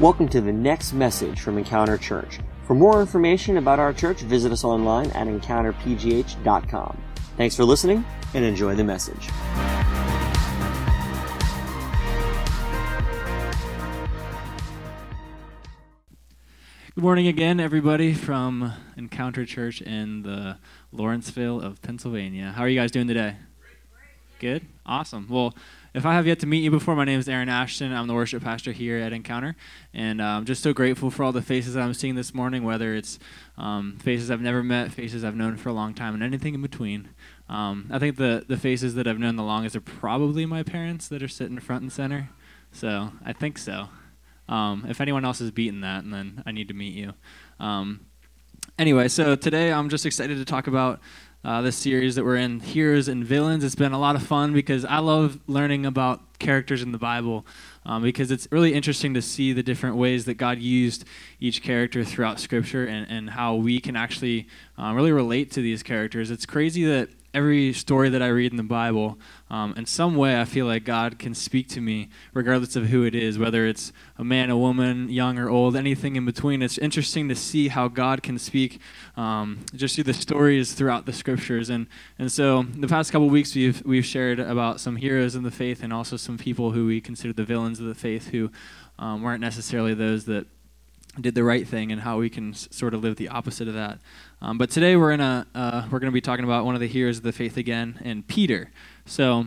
Welcome 0.00 0.28
to 0.28 0.40
the 0.40 0.52
next 0.52 0.92
message 0.92 1.40
from 1.40 1.58
Encounter 1.58 1.98
Church. 1.98 2.38
For 2.68 2.74
more 2.74 3.00
information 3.00 3.56
about 3.56 3.80
our 3.80 3.92
church, 3.92 4.20
visit 4.20 4.52
us 4.52 4.62
online 4.62 5.10
at 5.10 5.26
encounterpgh.com. 5.26 7.02
Thanks 7.36 7.56
for 7.56 7.64
listening 7.64 8.04
and 8.32 8.44
enjoy 8.44 8.76
the 8.76 8.84
message. 8.84 9.28
Good 16.94 17.02
morning 17.02 17.26
again, 17.26 17.58
everybody 17.58 18.14
from 18.14 18.72
Encounter 18.96 19.44
Church 19.44 19.82
in 19.82 20.22
the 20.22 20.58
Lawrenceville 20.92 21.60
of 21.60 21.82
Pennsylvania. 21.82 22.52
How 22.54 22.62
are 22.62 22.68
you 22.68 22.78
guys 22.78 22.92
doing 22.92 23.08
today? 23.08 23.34
Good? 24.38 24.64
Awesome. 24.86 25.26
Well, 25.28 25.56
if 25.98 26.06
I 26.06 26.14
have 26.14 26.28
yet 26.28 26.38
to 26.40 26.46
meet 26.46 26.62
you 26.62 26.70
before, 26.70 26.94
my 26.94 27.04
name 27.04 27.18
is 27.18 27.28
Aaron 27.28 27.48
Ashton. 27.48 27.92
I'm 27.92 28.06
the 28.06 28.14
worship 28.14 28.44
pastor 28.44 28.70
here 28.70 28.98
at 28.98 29.12
Encounter. 29.12 29.56
And 29.92 30.22
I'm 30.22 30.44
just 30.44 30.62
so 30.62 30.72
grateful 30.72 31.10
for 31.10 31.24
all 31.24 31.32
the 31.32 31.42
faces 31.42 31.74
that 31.74 31.82
I'm 31.82 31.92
seeing 31.92 32.14
this 32.14 32.32
morning, 32.32 32.62
whether 32.62 32.94
it's 32.94 33.18
um, 33.56 33.98
faces 34.00 34.30
I've 34.30 34.40
never 34.40 34.62
met, 34.62 34.92
faces 34.92 35.24
I've 35.24 35.34
known 35.34 35.56
for 35.56 35.70
a 35.70 35.72
long 35.72 35.94
time, 35.94 36.14
and 36.14 36.22
anything 36.22 36.54
in 36.54 36.62
between. 36.62 37.08
Um, 37.48 37.88
I 37.90 37.98
think 37.98 38.16
the, 38.16 38.44
the 38.46 38.56
faces 38.56 38.94
that 38.94 39.08
I've 39.08 39.18
known 39.18 39.34
the 39.34 39.42
longest 39.42 39.74
are 39.74 39.80
probably 39.80 40.46
my 40.46 40.62
parents 40.62 41.08
that 41.08 41.20
are 41.20 41.26
sitting 41.26 41.58
front 41.58 41.82
and 41.82 41.92
center. 41.92 42.30
So 42.70 43.10
I 43.24 43.32
think 43.32 43.58
so. 43.58 43.88
Um, 44.48 44.86
if 44.88 45.00
anyone 45.00 45.24
else 45.24 45.40
has 45.40 45.50
beaten 45.50 45.80
that, 45.80 46.04
and 46.04 46.14
then 46.14 46.44
I 46.46 46.52
need 46.52 46.68
to 46.68 46.74
meet 46.74 46.94
you. 46.94 47.14
Um, 47.58 48.06
anyway, 48.78 49.08
so 49.08 49.34
today 49.34 49.72
I'm 49.72 49.88
just 49.88 50.06
excited 50.06 50.38
to 50.38 50.44
talk 50.44 50.68
about 50.68 51.00
uh, 51.44 51.62
this 51.62 51.76
series 51.76 52.16
that 52.16 52.24
we're 52.24 52.36
in, 52.36 52.60
Heroes 52.60 53.08
and 53.08 53.24
Villains. 53.24 53.62
It's 53.62 53.74
been 53.74 53.92
a 53.92 53.98
lot 53.98 54.16
of 54.16 54.22
fun 54.22 54.52
because 54.52 54.84
I 54.84 54.98
love 54.98 55.38
learning 55.46 55.86
about 55.86 56.20
characters 56.38 56.82
in 56.82 56.92
the 56.92 56.98
Bible 56.98 57.46
um, 57.86 58.02
because 58.02 58.30
it's 58.30 58.48
really 58.50 58.74
interesting 58.74 59.14
to 59.14 59.22
see 59.22 59.52
the 59.52 59.62
different 59.62 59.96
ways 59.96 60.24
that 60.24 60.34
God 60.34 60.58
used 60.58 61.04
each 61.40 61.62
character 61.62 62.04
throughout 62.04 62.40
Scripture 62.40 62.84
and, 62.84 63.08
and 63.10 63.30
how 63.30 63.54
we 63.54 63.80
can 63.80 63.96
actually 63.96 64.48
uh, 64.76 64.92
really 64.94 65.12
relate 65.12 65.50
to 65.52 65.62
these 65.62 65.82
characters. 65.82 66.30
It's 66.30 66.46
crazy 66.46 66.84
that 66.84 67.08
every 67.34 67.72
story 67.72 68.08
that 68.08 68.22
I 68.22 68.28
read 68.28 68.52
in 68.52 68.56
the 68.56 68.62
Bible, 68.62 69.18
um, 69.50 69.74
in 69.76 69.86
some 69.86 70.16
way, 70.16 70.40
I 70.40 70.44
feel 70.44 70.66
like 70.66 70.84
God 70.84 71.18
can 71.18 71.34
speak 71.34 71.68
to 71.68 71.80
me, 71.80 72.08
regardless 72.32 72.74
of 72.74 72.86
who 72.86 73.04
it 73.04 73.14
is, 73.14 73.38
whether 73.38 73.66
it's 73.66 73.92
a 74.16 74.24
man, 74.24 74.50
a 74.50 74.56
woman, 74.56 75.08
young 75.10 75.38
or 75.38 75.48
old, 75.48 75.76
anything 75.76 76.16
in 76.16 76.24
between. 76.24 76.62
It's 76.62 76.78
interesting 76.78 77.28
to 77.28 77.34
see 77.34 77.68
how 77.68 77.88
God 77.88 78.22
can 78.22 78.38
speak 78.38 78.80
um, 79.16 79.60
just 79.74 79.94
through 79.94 80.04
the 80.04 80.14
stories 80.14 80.72
throughout 80.72 81.06
the 81.06 81.12
scriptures. 81.12 81.70
And 81.70 81.86
and 82.18 82.32
so 82.32 82.62
the 82.62 82.88
past 82.88 83.12
couple 83.12 83.28
weeks, 83.28 83.54
we've 83.54 83.82
we've 83.84 84.06
shared 84.06 84.40
about 84.40 84.80
some 84.80 84.96
heroes 84.96 85.34
in 85.34 85.42
the 85.42 85.50
faith 85.50 85.82
and 85.82 85.92
also 85.92 86.16
some 86.16 86.38
people 86.38 86.72
who 86.72 86.86
we 86.86 87.00
consider 87.00 87.32
the 87.32 87.44
villains 87.44 87.78
of 87.78 87.86
the 87.86 87.94
faith, 87.94 88.28
who 88.28 88.50
um, 88.98 89.22
weren't 89.22 89.40
necessarily 89.40 89.94
those 89.94 90.24
that 90.24 90.46
did 91.22 91.34
the 91.34 91.44
right 91.44 91.66
thing 91.66 91.92
and 91.92 92.00
how 92.02 92.18
we 92.18 92.30
can 92.30 92.50
s- 92.50 92.68
sort 92.70 92.94
of 92.94 93.02
live 93.02 93.16
the 93.16 93.28
opposite 93.28 93.68
of 93.68 93.74
that. 93.74 93.98
Um, 94.40 94.58
but 94.58 94.70
today 94.70 94.96
we're 94.96 95.12
in 95.12 95.20
a 95.20 95.46
uh, 95.54 95.82
we're 95.90 95.98
going 95.98 96.10
to 96.10 96.14
be 96.14 96.20
talking 96.20 96.44
about 96.44 96.64
one 96.64 96.74
of 96.74 96.80
the 96.80 96.88
heroes 96.88 97.18
of 97.18 97.22
the 97.24 97.32
faith 97.32 97.56
again, 97.56 98.00
and 98.04 98.26
Peter. 98.26 98.70
So. 99.06 99.46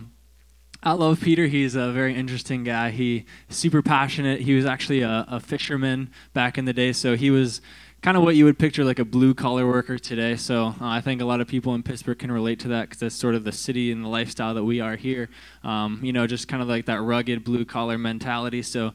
I 0.83 0.93
love 0.93 1.21
Peter. 1.21 1.45
He's 1.45 1.75
a 1.75 1.91
very 1.91 2.15
interesting 2.15 2.63
guy. 2.63 2.89
He's 2.89 3.23
super 3.49 3.83
passionate. 3.83 4.41
He 4.41 4.55
was 4.55 4.65
actually 4.65 5.01
a, 5.01 5.25
a 5.27 5.39
fisherman 5.39 6.09
back 6.33 6.57
in 6.57 6.65
the 6.65 6.73
day, 6.73 6.91
so 6.91 7.15
he 7.15 7.29
was 7.29 7.61
kind 8.01 8.17
of 8.17 8.23
what 8.23 8.35
you 8.35 8.45
would 8.45 8.57
picture 8.57 8.83
like 8.83 8.97
a 8.97 9.05
blue 9.05 9.33
collar 9.33 9.67
worker 9.67 9.99
today. 9.99 10.35
So 10.35 10.67
uh, 10.67 10.75
I 10.81 11.01
think 11.01 11.21
a 11.21 11.25
lot 11.25 11.39
of 11.39 11.47
people 11.47 11.75
in 11.75 11.83
Pittsburgh 11.83 12.17
can 12.17 12.31
relate 12.31 12.59
to 12.61 12.69
that 12.69 12.89
because 12.89 12.99
that's 12.99 13.15
sort 13.15 13.35
of 13.35 13.43
the 13.43 13.51
city 13.51 13.91
and 13.91 14.03
the 14.03 14.09
lifestyle 14.09 14.55
that 14.55 14.63
we 14.63 14.79
are 14.79 14.95
here. 14.95 15.29
Um, 15.63 15.99
you 16.01 16.11
know, 16.11 16.25
just 16.25 16.47
kind 16.47 16.63
of 16.63 16.67
like 16.67 16.87
that 16.87 17.01
rugged 17.01 17.43
blue 17.43 17.63
collar 17.63 17.97
mentality. 17.97 18.63
So 18.63 18.93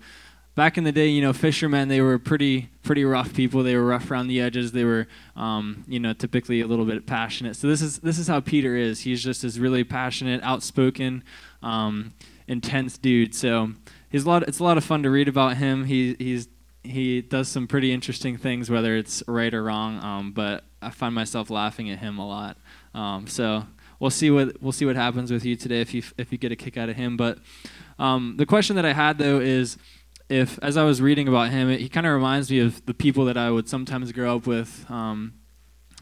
back 0.56 0.77
in 0.77 0.84
the 0.84 0.91
day, 0.91 1.06
you 1.06 1.22
know, 1.22 1.33
fishermen 1.33 1.87
they 1.89 2.00
were 2.00 2.19
pretty 2.19 2.71
pretty 2.83 3.05
rough 3.05 3.33
people. 3.33 3.62
They 3.62 3.77
were 3.77 3.84
rough 3.84 4.11
around 4.11 4.27
the 4.27 4.41
edges. 4.41 4.72
They 4.72 4.84
were, 4.84 5.06
um, 5.37 5.84
you 5.87 6.00
know, 6.00 6.12
typically 6.12 6.61
a 6.61 6.67
little 6.67 6.84
bit 6.84 7.06
passionate. 7.06 7.55
So 7.55 7.69
this 7.69 7.81
is 7.81 8.00
this 8.00 8.19
is 8.19 8.27
how 8.27 8.41
Peter 8.41 8.77
is. 8.77 9.00
He's 9.00 9.22
just 9.22 9.43
this 9.43 9.59
really 9.59 9.84
passionate, 9.84 10.43
outspoken, 10.43 11.22
um, 11.62 12.15
intense 12.49 12.99
dude. 12.99 13.34
So 13.34 13.71
he's 14.11 14.25
a 14.25 14.28
lot. 14.28 14.43
It's 14.49 14.59
a 14.59 14.65
lot 14.65 14.78
of 14.78 14.84
fun 14.84 15.05
to 15.05 15.11
read 15.11 15.28
about 15.28 15.59
him. 15.59 15.84
He 15.84 16.17
he's 16.19 16.49
he 16.83 17.21
does 17.21 17.49
some 17.49 17.67
pretty 17.67 17.93
interesting 17.93 18.37
things, 18.37 18.71
whether 18.71 18.97
it's 18.97 19.23
right 19.28 19.53
or 19.53 19.62
wrong. 19.62 20.03
Um, 20.03 20.33
but 20.33 20.65
I 20.81 20.91
find 20.91 21.15
myself 21.15 21.50
laughing 21.50 21.91
at 21.91 21.99
him 21.99 22.19
a 22.19 22.27
lot. 22.27 22.56
Um, 22.94 23.27
so 23.27 23.65
we'll 23.99 24.11
see 24.11 24.31
what 24.31 24.62
we'll 24.62 24.73
see 24.73 24.87
what 24.87 24.97
happens 24.97 25.31
with 25.31 25.44
you 25.44 25.56
today 25.56 25.81
if 25.81 25.93
you 25.93 26.03
if 26.17 26.33
you 26.33 26.38
get 26.38 26.53
a 26.53 26.56
kick 26.56 26.77
out 26.77 26.88
of 26.88 26.97
him. 26.97 27.17
But 27.17 27.38
um, 27.99 28.34
the 28.37 28.47
question 28.47 28.77
that 28.77 28.84
I 28.84 28.93
had 28.93 29.19
though 29.19 29.41
is 29.41 29.77
if 30.28 30.59
as 30.62 30.76
I 30.76 30.84
was 30.84 31.00
reading 31.00 31.28
about 31.28 31.50
him, 31.50 31.70
it, 31.70 31.81
he 31.81 31.88
kind 31.88 32.06
of 32.06 32.12
reminds 32.12 32.50
me 32.50 32.60
of 32.60 32.84
the 32.87 32.94
people 32.94 33.25
that 33.26 33.37
I 33.37 33.50
would 33.50 33.69
sometimes 33.69 34.12
grow 34.12 34.37
up 34.37 34.47
with, 34.47 34.84
um, 34.91 35.34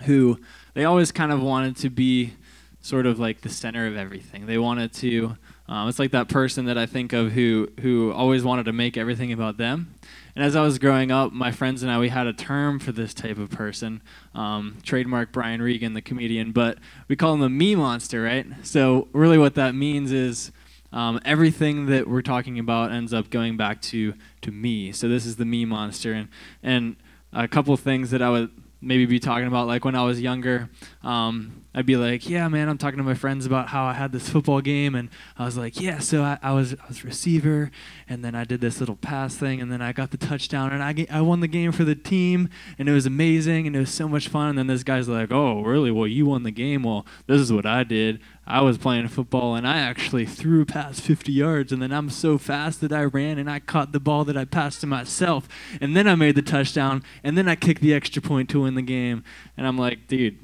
who 0.05 0.39
they 0.75 0.85
always 0.85 1.13
kind 1.13 1.33
of 1.33 1.43
wanted 1.43 1.77
to 1.79 1.91
be 1.91 2.35
sort 2.81 3.07
of 3.07 3.19
like 3.19 3.41
the 3.41 3.49
center 3.49 3.87
of 3.87 3.97
everything. 3.97 4.47
They 4.47 4.59
wanted 4.59 4.93
to. 4.95 5.37
Um, 5.67 5.89
it's 5.89 5.99
like 5.99 6.11
that 6.11 6.29
person 6.29 6.67
that 6.67 6.77
I 6.77 6.85
think 6.85 7.15
of 7.15 7.33
who 7.33 7.69
who 7.81 8.13
always 8.13 8.45
wanted 8.45 8.65
to 8.65 8.73
make 8.73 8.97
everything 8.97 9.33
about 9.33 9.57
them. 9.57 9.95
And 10.37 10.45
as 10.45 10.57
I 10.57 10.63
was 10.63 10.79
growing 10.79 11.11
up, 11.11 11.33
my 11.33 11.53
friends 11.53 11.83
and 11.83 11.91
I 11.91 11.99
we 11.99 12.09
had 12.09 12.27
a 12.27 12.33
term 12.33 12.79
for 12.79 12.93
this 12.93 13.15
type 13.15 13.39
of 13.39 13.51
person, 13.51 14.03
um, 14.35 14.79
trademark 14.83 15.33
Brian 15.33 15.63
Regan, 15.63 15.95
the 15.95 16.03
comedian, 16.03 16.53
but 16.53 16.79
we 17.09 17.17
call 17.17 17.35
him 17.35 17.41
the 17.41 17.49
me 17.49 17.75
monster, 17.75 18.23
right? 18.23 18.47
So 18.63 19.09
really, 19.13 19.39
what 19.39 19.55
that 19.55 19.75
means 19.75 20.13
is 20.13 20.51
um, 20.95 21.21
everything 21.25 21.87
that 21.87 22.09
we're 22.09 22.23
talking 22.23 22.59
about 22.59 22.93
ends 22.93 23.13
up 23.13 23.29
going 23.29 23.57
back 23.57 23.83
to 23.83 24.15
to 24.43 24.53
me. 24.53 24.93
So 24.93 25.09
this 25.09 25.27
is 25.27 25.37
the 25.37 25.45
me 25.45 25.65
monster, 25.65 26.13
and 26.13 26.29
and 26.63 26.97
a 27.33 27.49
couple 27.49 27.77
things 27.77 28.13
that 28.13 28.23
I 28.23 28.31
would 28.31 28.51
maybe 28.81 29.05
be 29.05 29.19
talking 29.19 29.49
about, 29.49 29.67
like 29.67 29.85
when 29.85 29.97
I 29.97 30.05
was 30.05 30.21
younger. 30.21 30.71
Um, 31.03 31.64
I'd 31.75 31.87
be 31.87 31.97
like, 31.97 32.29
"Yeah, 32.29 32.47
man, 32.49 32.69
I'm 32.69 32.79
talking 32.79 32.99
to 32.99 33.03
my 33.05 33.15
friends 33.15 33.47
about 33.47 33.69
how 33.69 33.85
I 33.85 33.95
had 33.95 34.13
this 34.13 34.29
football 34.29 34.61
game, 34.61 34.95
and 34.95 35.09
I 35.37 35.45
was 35.45 35.57
like, 35.57 35.81
yeah, 35.81 35.99
so 35.99 36.23
I, 36.23 36.39
I 36.43 36.53
was 36.53 36.75
I 36.75 36.87
was 36.87 37.05
receiver, 37.05 37.71
and 38.09 38.25
then 38.25 38.35
I 38.35 38.45
did 38.45 38.61
this 38.61 38.79
little 38.79 38.97
pass 38.97 39.35
thing, 39.35 39.61
and 39.61 39.73
then 39.73 39.83
I 39.83 39.93
got 39.93 40.13
the 40.13 40.17
touchdown, 40.17 40.73
and 40.73 40.83
I 40.83 41.07
I 41.11 41.21
won 41.21 41.41
the 41.41 41.49
game 41.49 41.73
for 41.73 41.83
the 41.85 41.97
team, 41.97 42.49
and 42.79 42.89
it 42.89 42.93
was 42.93 43.07
amazing, 43.07 43.67
and 43.67 43.75
it 43.75 43.81
was 43.81 43.93
so 43.93 44.07
much 44.09 44.29
fun. 44.29 44.51
And 44.51 44.59
then 44.59 44.67
this 44.69 44.85
guy's 44.85 45.09
like, 45.09 45.33
oh, 45.33 45.63
really? 45.63 45.91
Well, 45.91 46.07
you 46.07 46.27
won 46.27 46.45
the 46.45 46.51
game. 46.53 46.85
Well, 46.85 47.05
this 47.27 47.41
is 47.41 47.53
what 47.53 47.67
I 47.67 47.83
did. 47.83 48.21
I 48.47 48.61
was 48.61 48.77
playing 48.79 49.09
football, 49.09 49.55
and 49.57 49.67
I 49.67 49.79
actually 49.79 50.27
threw 50.27 50.65
past 50.65 51.01
50 51.01 51.33
yards, 51.33 51.73
and 51.73 51.81
then 51.83 51.93
I'm 51.93 52.11
so 52.11 52.37
fast 52.39 52.81
that 52.83 52.93
I 52.93 53.03
ran, 53.05 53.39
and 53.39 53.51
I 53.51 53.59
caught 53.59 53.93
the 53.93 54.01
ball 54.01 54.25
that 54.27 54.37
I 54.37 54.45
passed 54.45 54.81
to 54.83 54.87
myself, 54.87 55.49
and 55.81 55.97
then 55.97 56.07
I 56.07 56.15
made 56.15 56.37
the 56.37 56.43
touchdown, 56.43 57.03
and 57.25 57.37
then 57.39 57.49
I 57.49 57.57
kicked 57.57 57.81
the 57.81 57.95
extra 57.95 58.21
point 58.23 58.49
to 58.51 58.61
win 58.63 58.75
the 58.75 58.83
game. 58.83 59.25
And 59.57 59.67
I'm 59.67 59.79
like, 59.79 60.07
dude, 60.07 60.39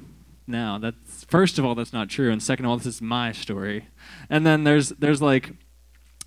Now 0.47 0.79
that's 0.79 1.10
first 1.31 1.59
of 1.59 1.65
all 1.65 1.75
that's 1.75 1.93
not 1.93 2.11
true, 2.11 2.31
and 2.31 2.43
second 2.43 2.65
of 2.67 2.73
all, 2.73 2.77
this 2.77 2.87
is 2.87 3.01
my 3.01 3.33
story. 3.33 3.89
And 4.29 4.45
then 4.45 4.65
there's 4.65 4.91
there's 4.91 5.23
like 5.23 5.53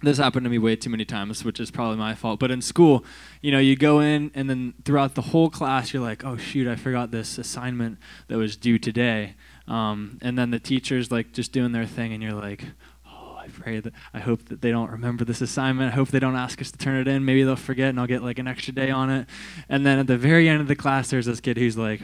this 0.01 0.17
happened 0.17 0.43
to 0.43 0.49
me 0.49 0.57
way 0.57 0.75
too 0.75 0.89
many 0.89 1.05
times, 1.05 1.45
which 1.45 1.59
is 1.59 1.71
probably 1.71 1.97
my 1.97 2.13
fault. 2.13 2.39
But 2.39 2.51
in 2.51 2.61
school, 2.61 3.05
you 3.41 3.51
know, 3.51 3.59
you 3.59 3.75
go 3.75 3.99
in 3.99 4.31
and 4.33 4.49
then 4.49 4.73
throughout 4.83 5.15
the 5.15 5.21
whole 5.21 5.49
class, 5.49 5.93
you're 5.93 6.03
like, 6.03 6.25
oh 6.25 6.37
shoot, 6.37 6.67
I 6.67 6.75
forgot 6.75 7.11
this 7.11 7.37
assignment 7.37 7.99
that 8.27 8.37
was 8.37 8.57
due 8.57 8.79
today. 8.79 9.35
Um, 9.67 10.19
and 10.21 10.37
then 10.37 10.51
the 10.51 10.59
teacher's 10.59 11.11
like 11.11 11.31
just 11.33 11.51
doing 11.51 11.71
their 11.71 11.85
thing, 11.85 12.13
and 12.13 12.23
you're 12.23 12.33
like, 12.33 12.63
oh, 13.05 13.37
I 13.37 13.47
pray 13.47 13.79
that 13.79 13.93
I 14.13 14.19
hope 14.19 14.45
that 14.45 14.61
they 14.61 14.71
don't 14.71 14.89
remember 14.89 15.25
this 15.25 15.41
assignment. 15.41 15.91
I 15.91 15.95
hope 15.95 16.09
they 16.09 16.19
don't 16.19 16.35
ask 16.35 16.61
us 16.61 16.71
to 16.71 16.77
turn 16.77 16.99
it 16.99 17.07
in. 17.07 17.25
Maybe 17.25 17.43
they'll 17.43 17.55
forget, 17.55 17.89
and 17.89 17.99
I'll 17.99 18.07
get 18.07 18.23
like 18.23 18.39
an 18.39 18.47
extra 18.47 18.73
day 18.73 18.89
on 18.89 19.09
it. 19.09 19.27
And 19.69 19.85
then 19.85 19.99
at 19.99 20.07
the 20.07 20.17
very 20.17 20.49
end 20.49 20.61
of 20.61 20.67
the 20.67 20.75
class, 20.75 21.09
there's 21.09 21.27
this 21.27 21.39
kid 21.39 21.57
who's 21.57 21.77
like, 21.77 22.01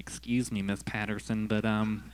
excuse 0.00 0.50
me, 0.50 0.62
Miss 0.62 0.82
Patterson, 0.82 1.46
but 1.46 1.64
um, 1.64 2.10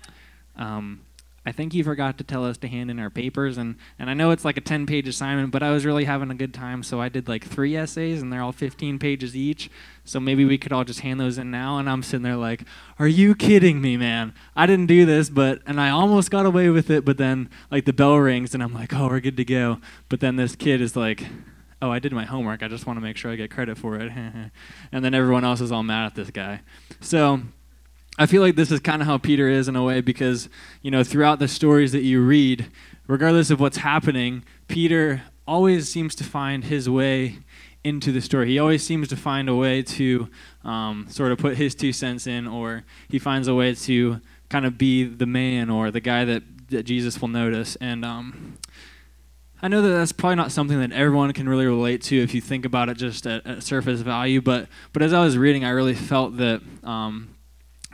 um, 0.57 1.01
I 1.47 1.53
think 1.53 1.73
you 1.73 1.85
forgot 1.85 2.19
to 2.19 2.25
tell 2.25 2.45
us 2.45 2.59
to 2.59 2.69
hand 2.69 2.91
in 2.91 2.99
our 2.99 3.09
papers, 3.09 3.57
and, 3.57 3.77
and 4.01 4.11
I 4.11 4.15
know 4.15 4.33
it's 4.33 4.45
like 4.45 4.57
a 4.57 4.61
10 4.61 4.85
page 4.85 5.07
assignment, 5.07 5.53
but 5.53 5.63
I 5.63 5.71
was 5.71 5.87
really 5.87 6.03
having 6.03 6.33
a 6.33 6.35
good 6.35 6.53
time, 6.53 6.83
so 6.83 7.01
I 7.01 7.09
did 7.09 7.29
like 7.29 7.45
three 7.45 7.77
essays, 7.77 8.21
and 8.21 8.33
they're 8.33 8.43
all 8.43 8.51
15 8.51 8.99
pages 8.99 9.37
each. 9.37 9.71
So 10.05 10.19
maybe 10.19 10.45
we 10.45 10.59
could 10.59 10.73
all 10.73 10.83
just 10.83 11.01
hand 11.01 11.21
those 11.21 11.39
in 11.39 11.53
now. 11.53 11.79
And 11.79 11.89
I'm 11.89 12.03
sitting 12.03 12.25
there 12.25 12.37
like, 12.37 12.63
are 12.99 13.07
you 13.07 13.37
kidding 13.37 13.81
me, 13.81 13.97
man? 13.97 14.35
I 14.57 14.67
didn't 14.67 14.87
do 14.87 15.07
this, 15.07 15.31
but, 15.31 15.63
and 15.67 15.81
I 15.81 15.91
almost 15.91 16.33
got 16.33 16.47
away 16.47 16.69
with 16.69 16.91
it, 16.91 17.05
but 17.05 17.17
then 17.17 17.49
like 17.71 17.85
the 17.85 17.93
bell 17.93 18.17
rings, 18.17 18.53
and 18.53 18.63
I'm 18.63 18.75
like, 18.75 18.93
oh, 18.93 19.07
we're 19.07 19.21
good 19.21 19.37
to 19.37 19.45
go. 19.45 19.79
But 20.09 20.19
then 20.19 20.35
this 20.35 20.57
kid 20.57 20.81
is 20.81 20.97
like, 20.97 21.25
oh, 21.81 21.93
I 21.93 22.01
did 22.01 22.13
my 22.13 22.25
homework. 22.25 22.65
I 22.65 22.69
just 22.69 22.87
want 22.87 22.97
to 22.97 23.01
make 23.01 23.17
sure 23.17 23.31
I 23.31 23.37
get 23.37 23.53
credit 23.53 23.79
for 23.79 23.97
it. 23.97 24.11
and 24.93 25.05
then 25.05 25.15
everyone 25.15 25.45
else 25.45 25.61
is 25.61 25.71
all 25.71 25.83
mad 25.85 26.07
at 26.07 26.15
this 26.17 26.31
guy. 26.31 26.63
So 27.01 27.43
I 28.19 28.27
feel 28.27 28.41
like 28.41 28.57
this 28.57 28.71
is 28.71 28.81
kind 28.81 29.03
of 29.03 29.09
how 29.09 29.19
Peter 29.19 29.49
is 29.49 29.69
in 29.69 29.77
a 29.77 29.83
way 29.83 30.01
because, 30.01 30.49
you 30.81 30.91
know, 30.91 31.05
throughout 31.05 31.39
the 31.39 31.49
stories 31.49 31.93
that 31.93 32.03
you 32.03 32.23
read, 32.23 32.71
regardless 33.07 33.51
of 33.51 33.61
what's 33.61 33.79
happening, 33.79 34.43
Peter 34.69 35.23
always 35.47 35.89
seems 35.89 36.15
to 36.17 36.25
find 36.25 36.65
his 36.65 36.89
way 36.89 37.39
into 37.85 38.11
the 38.13 38.21
story. 38.21 38.49
He 38.49 38.59
always 38.59 38.83
seems 38.85 39.09
to 39.09 39.17
find 39.17 39.49
a 39.49 39.55
way 39.55 39.83
to 39.83 40.29
um, 40.65 41.07
sort 41.11 41.31
of 41.31 41.39
put 41.39 41.57
his 41.57 41.75
two 41.75 41.93
cents 41.93 42.27
in, 42.27 42.47
or 42.47 42.85
he 43.09 43.19
finds 43.19 43.49
a 43.49 43.55
way 43.55 43.75
to 43.75 44.21
kind 44.49 44.65
of 44.65 44.79
be 44.79 45.05
the 45.05 45.27
man 45.27 45.71
or 45.71 45.91
the 45.91 46.01
guy 46.01 46.25
that, 46.25 46.43
that 46.71 46.85
Jesus 46.85 47.21
will 47.21 47.29
notice. 47.29 47.77
And 47.77 48.05
um, 48.05 48.57
I 49.61 49.69
know 49.69 49.83
that 49.83 49.91
that's 49.91 50.13
probably 50.13 50.37
not 50.37 50.53
something 50.53 50.81
that 50.81 50.91
everyone 50.93 51.33
can 51.33 51.49
really 51.49 51.67
relate 51.67 52.03
to 52.05 52.21
if 52.21 52.35
you 52.35 52.41
think 52.41 52.65
about 52.65 52.89
it 52.89 52.97
just 52.97 53.27
at, 53.27 53.47
at 53.47 53.63
surface 53.63 54.01
value. 54.01 54.41
But 54.41 54.69
but 54.93 55.03
as 55.03 55.13
I 55.13 55.23
was 55.23 55.39
reading, 55.39 55.65
I 55.65 55.71
really 55.71 55.95
felt 55.95 56.39
that 56.39 56.63
um, 56.83 57.36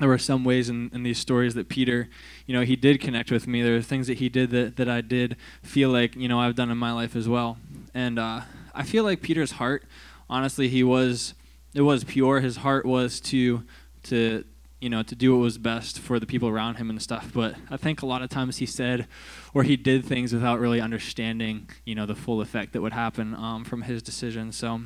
there 0.02 0.08
were 0.08 0.18
some 0.18 0.42
ways 0.42 0.68
in, 0.68 0.90
in 0.92 1.04
these 1.04 1.16
stories 1.16 1.54
that 1.54 1.68
Peter, 1.68 2.08
you 2.44 2.52
know, 2.52 2.62
he 2.62 2.74
did 2.74 3.00
connect 3.00 3.30
with 3.30 3.46
me. 3.46 3.62
There 3.62 3.76
are 3.76 3.82
things 3.82 4.08
that 4.08 4.18
he 4.18 4.28
did 4.28 4.50
that, 4.50 4.74
that 4.74 4.88
I 4.88 5.00
did 5.00 5.36
feel 5.62 5.90
like, 5.90 6.16
you 6.16 6.26
know, 6.26 6.40
I've 6.40 6.56
done 6.56 6.72
in 6.72 6.76
my 6.76 6.90
life 6.90 7.14
as 7.14 7.28
well. 7.28 7.56
And 7.94 8.18
uh, 8.18 8.40
I 8.74 8.82
feel 8.82 9.04
like 9.04 9.22
Peter's 9.22 9.52
heart, 9.52 9.84
honestly, 10.28 10.66
he 10.66 10.82
was, 10.82 11.34
it 11.72 11.82
was 11.82 12.02
pure. 12.02 12.40
His 12.40 12.56
heart 12.56 12.84
was 12.84 13.20
to, 13.20 13.62
to, 14.02 14.44
you 14.80 14.90
know, 14.90 15.04
to 15.04 15.14
do 15.14 15.36
what 15.36 15.42
was 15.44 15.56
best 15.56 16.00
for 16.00 16.18
the 16.18 16.26
people 16.26 16.48
around 16.48 16.78
him 16.78 16.90
and 16.90 17.00
stuff. 17.00 17.30
But 17.32 17.54
I 17.70 17.76
think 17.76 18.02
a 18.02 18.06
lot 18.06 18.22
of 18.22 18.28
times 18.28 18.56
he 18.56 18.66
said, 18.66 19.06
or 19.54 19.62
he 19.62 19.76
did 19.76 20.04
things 20.04 20.32
without 20.32 20.58
really 20.58 20.80
understanding, 20.80 21.70
you 21.84 21.94
know, 21.94 22.06
the 22.06 22.16
full 22.16 22.40
effect 22.40 22.72
that 22.72 22.82
would 22.82 22.92
happen 22.92 23.36
um, 23.36 23.62
from 23.62 23.82
his 23.82 24.02
decision. 24.02 24.50
So, 24.50 24.80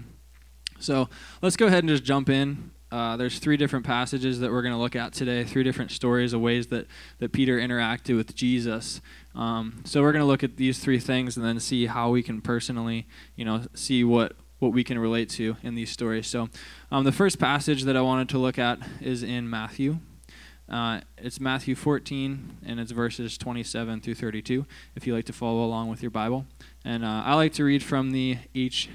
so 0.78 1.08
let's 1.40 1.56
go 1.56 1.68
ahead 1.68 1.84
and 1.84 1.88
just 1.88 2.04
jump 2.04 2.28
in. 2.28 2.72
Uh, 2.90 3.16
there's 3.16 3.38
three 3.40 3.56
different 3.56 3.84
passages 3.84 4.38
that 4.40 4.52
we're 4.52 4.62
going 4.62 4.74
to 4.74 4.78
look 4.78 4.94
at 4.94 5.12
today, 5.12 5.42
three 5.42 5.64
different 5.64 5.90
stories 5.90 6.32
of 6.32 6.40
ways 6.40 6.68
that, 6.68 6.86
that 7.18 7.32
Peter 7.32 7.58
interacted 7.58 8.16
with 8.16 8.34
Jesus. 8.34 9.00
Um, 9.34 9.82
so 9.84 10.02
we're 10.02 10.12
going 10.12 10.22
to 10.22 10.26
look 10.26 10.44
at 10.44 10.56
these 10.56 10.78
three 10.78 11.00
things 11.00 11.36
and 11.36 11.44
then 11.44 11.58
see 11.58 11.86
how 11.86 12.10
we 12.10 12.22
can 12.22 12.40
personally, 12.40 13.06
you 13.34 13.44
know, 13.44 13.62
see 13.74 14.04
what, 14.04 14.36
what 14.60 14.72
we 14.72 14.84
can 14.84 14.98
relate 14.98 15.28
to 15.30 15.56
in 15.62 15.74
these 15.74 15.90
stories. 15.90 16.28
So 16.28 16.48
um, 16.92 17.04
the 17.04 17.12
first 17.12 17.40
passage 17.40 17.82
that 17.84 17.96
I 17.96 18.02
wanted 18.02 18.28
to 18.30 18.38
look 18.38 18.58
at 18.58 18.78
is 19.00 19.24
in 19.24 19.50
Matthew. 19.50 19.98
Uh, 20.68 21.00
it's 21.18 21.40
Matthew 21.40 21.74
14, 21.74 22.58
and 22.66 22.80
it's 22.80 22.90
verses 22.90 23.38
27 23.38 24.00
through 24.00 24.14
32, 24.14 24.66
if 24.96 25.06
you 25.06 25.14
like 25.14 25.24
to 25.26 25.32
follow 25.32 25.64
along 25.64 25.88
with 25.88 26.02
your 26.02 26.10
Bible. 26.10 26.46
And 26.84 27.04
uh, 27.04 27.22
I 27.24 27.34
like 27.34 27.52
to 27.54 27.64
read 27.64 27.82
from 27.82 28.10
the 28.10 28.38
H, 28.54 28.88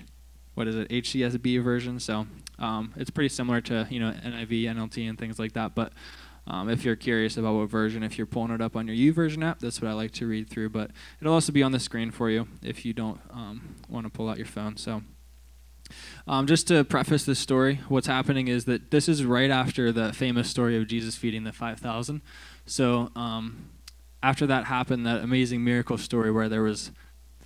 what 0.54 0.68
is 0.68 0.76
it, 0.76 0.90
HCSB 0.90 1.64
version. 1.64 2.00
So 2.00 2.28
um, 2.62 2.94
it's 2.96 3.10
pretty 3.10 3.30
similar 3.30 3.60
to 3.62 3.88
you 3.90 4.00
know 4.00 4.12
NIV, 4.12 4.64
NLT, 4.64 5.10
and 5.10 5.18
things 5.18 5.40
like 5.40 5.54
that. 5.54 5.76
But 5.76 5.92
um, 6.48 6.70
if 6.70 6.86
you're 6.86 6.96
curious 6.96 7.36
about 7.36 7.56
what 7.56 7.70
version, 7.70 8.04
if 8.04 8.18
you're 8.18 8.28
pulling 8.28 8.52
it 8.52 8.62
up 8.62 8.76
on 8.76 8.88
your 8.88 9.14
YouVersion 9.14 9.44
app, 9.44 9.60
that's 9.60 9.82
what 9.82 9.90
I 9.90 9.94
like 9.94 10.12
to 10.14 10.28
read 10.28 10.50
through. 10.50 10.70
But 10.70 10.92
it'll 11.20 11.34
also 11.34 11.52
be 11.52 11.64
on 11.64 11.72
the 11.72 11.80
screen 11.80 12.12
for 12.12 12.30
you 12.30 12.48
if 12.62 12.86
you 12.86 12.94
don't 12.94 13.20
um, 13.32 13.76
want 13.90 14.06
to 14.06 14.10
pull 14.10 14.30
out 14.30 14.38
your 14.38 14.48
phone. 14.48 14.78
So. 14.78 15.02
Um, 16.26 16.48
just 16.48 16.70
to 16.70 16.86
preface 16.86 17.26
this 17.26 17.40
story, 17.40 17.82
what's 17.90 18.08
happening 18.08 18.48
is 18.48 18.64
that 18.64 18.92
this 18.92 19.10
is 19.10 19.26
right 19.26 19.52
after 19.52 19.92
the 19.92 20.14
famous 20.14 20.50
story 20.50 20.78
of 20.78 20.88
Jesus 20.88 21.18
feeding 21.18 21.44
the 21.44 21.52
5,000. 21.52 22.22
So 22.66 23.12
um, 23.14 23.70
after 24.24 24.48
that 24.48 24.66
happened, 24.66 25.06
that 25.06 25.22
amazing 25.22 25.66
miracle 25.66 25.98
story 25.98 26.32
where 26.32 26.48
there 26.48 26.62
was 26.62 26.92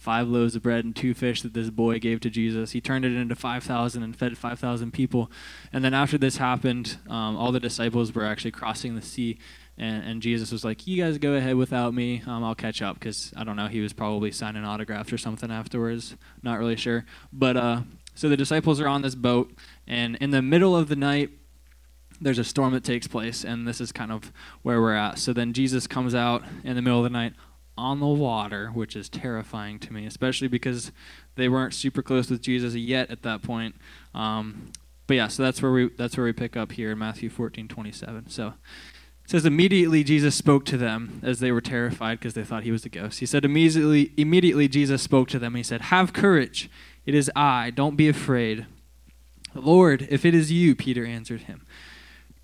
five 0.06 0.28
loaves 0.28 0.56
of 0.56 0.62
bread 0.62 0.86
and 0.86 0.96
two 0.96 1.16
fish 1.16 1.42
that 1.42 1.56
this 1.56 1.72
boy 1.72 1.98
gave 1.98 2.20
to 2.20 2.30
Jesus. 2.30 2.72
He 2.74 2.80
turned 2.80 3.06
it 3.06 3.16
into 3.16 3.36
5,000 3.36 4.04
and 4.04 4.16
fed 4.16 4.38
5,000 4.38 4.92
people. 4.92 5.32
And 5.74 5.84
then 5.84 5.96
after 5.96 6.16
this 6.20 6.38
happened, 6.38 6.98
um, 7.10 7.36
all 7.36 7.52
the 7.52 7.60
disciples 7.60 8.14
were 8.14 8.24
actually 8.24 8.52
crossing 8.52 8.96
the 8.96 9.02
sea. 9.02 9.40
And, 9.80 10.04
and, 10.04 10.22
Jesus 10.22 10.52
was 10.52 10.64
like, 10.64 10.86
You 10.86 11.04
guys 11.04 11.18
go 11.18 11.34
ahead 11.34 11.56
without 11.56 11.96
me. 11.96 12.22
Um, 12.28 12.44
I'll 12.44 12.54
catch 12.54 12.84
up. 12.84 13.00
Because 13.00 13.34
I 13.36 13.44
don't 13.44 13.56
know, 13.56 13.66
he 13.66 13.82
was 13.82 13.94
probably 13.94 14.32
signing 14.32 14.64
autographs 14.64 15.12
or 15.12 15.18
something 15.18 15.52
afterwards. 15.52 16.16
Not 16.44 16.60
really 16.60 16.76
sure. 16.76 17.04
But 17.34 17.58
uh, 17.58 17.82
so 18.14 18.30
the 18.30 18.38
disciples 18.38 18.80
are 18.80 18.88
on 18.88 19.02
this 19.02 19.16
boat. 19.16 19.52
And 19.88 20.18
in 20.18 20.30
the 20.30 20.44
middle 20.44 20.78
of 20.78 20.88
the 20.88 20.96
night, 20.96 21.32
there's 22.22 22.40
a 22.40 22.44
storm 22.44 22.74
that 22.74 22.84
takes 22.84 23.08
place. 23.08 23.44
And 23.44 23.68
this 23.68 23.82
is 23.82 23.92
kind 23.92 24.12
of 24.12 24.32
where 24.62 24.80
we're 24.80 24.94
at. 24.94 25.18
So 25.18 25.34
then 25.34 25.52
Jesus 25.52 25.88
comes 25.88 26.14
out 26.14 26.44
in 26.64 26.76
the 26.76 26.82
middle 26.84 27.00
of 27.00 27.06
the 27.06 27.10
night 27.10 27.34
on 27.78 28.00
the 28.00 28.08
water, 28.08 28.70
which 28.70 28.96
is 28.96 29.10
terrifying 29.10 29.80
to 29.80 29.94
me, 29.94 30.06
especially 30.06 30.48
because 30.48 30.92
they 31.36 31.50
weren't 31.50 31.74
super 31.74 32.02
close 32.02 32.30
with 32.30 32.42
Jesus 32.42 32.76
yet 32.76 33.12
at 33.12 33.24
that 33.24 33.42
point. 33.42 33.76
Um, 34.14 34.72
but 35.08 35.16
yeah, 35.16 35.28
so 35.28 35.44
that's 35.44 35.62
where 35.62 35.72
we 35.72 35.90
that's 35.90 36.18
where 36.18 36.26
we 36.26 36.34
pick 36.34 36.58
up 36.58 36.72
here 36.72 36.92
in 36.92 36.98
Matthew 36.98 37.30
14, 37.30 37.68
27. 37.68 38.30
So 38.30 38.54
it 39.24 39.30
says 39.30 39.46
immediately 39.46 40.04
Jesus 40.04 40.36
spoke 40.36 40.66
to 40.66 40.78
them 40.78 41.20
as 41.24 41.40
they 41.40 41.52
were 41.52 41.62
terrified 41.62 42.20
because 42.20 42.34
they 42.34 42.44
thought 42.44 42.64
he 42.64 42.72
was 42.72 42.86
a 42.86 42.90
ghost. 42.90 43.20
He 43.20 43.26
said 43.26 43.46
immediately 43.46 44.12
immediately 44.18 44.68
Jesus 44.68 45.02
spoke 45.02 45.28
to 45.30 45.40
them. 45.40 45.56
He 45.56 45.64
said, 45.64 45.82
"Have 45.82 46.14
courage. 46.14 46.70
It 47.06 47.14
is 47.14 47.32
I. 47.36 47.72
Don't 47.72 47.96
be 47.96 48.10
afraid." 48.10 48.66
Lord, 49.54 50.08
if 50.10 50.26
it 50.26 50.36
is 50.36 50.52
you, 50.52 50.76
Peter 50.76 51.06
answered 51.06 51.44
him, 51.44 51.66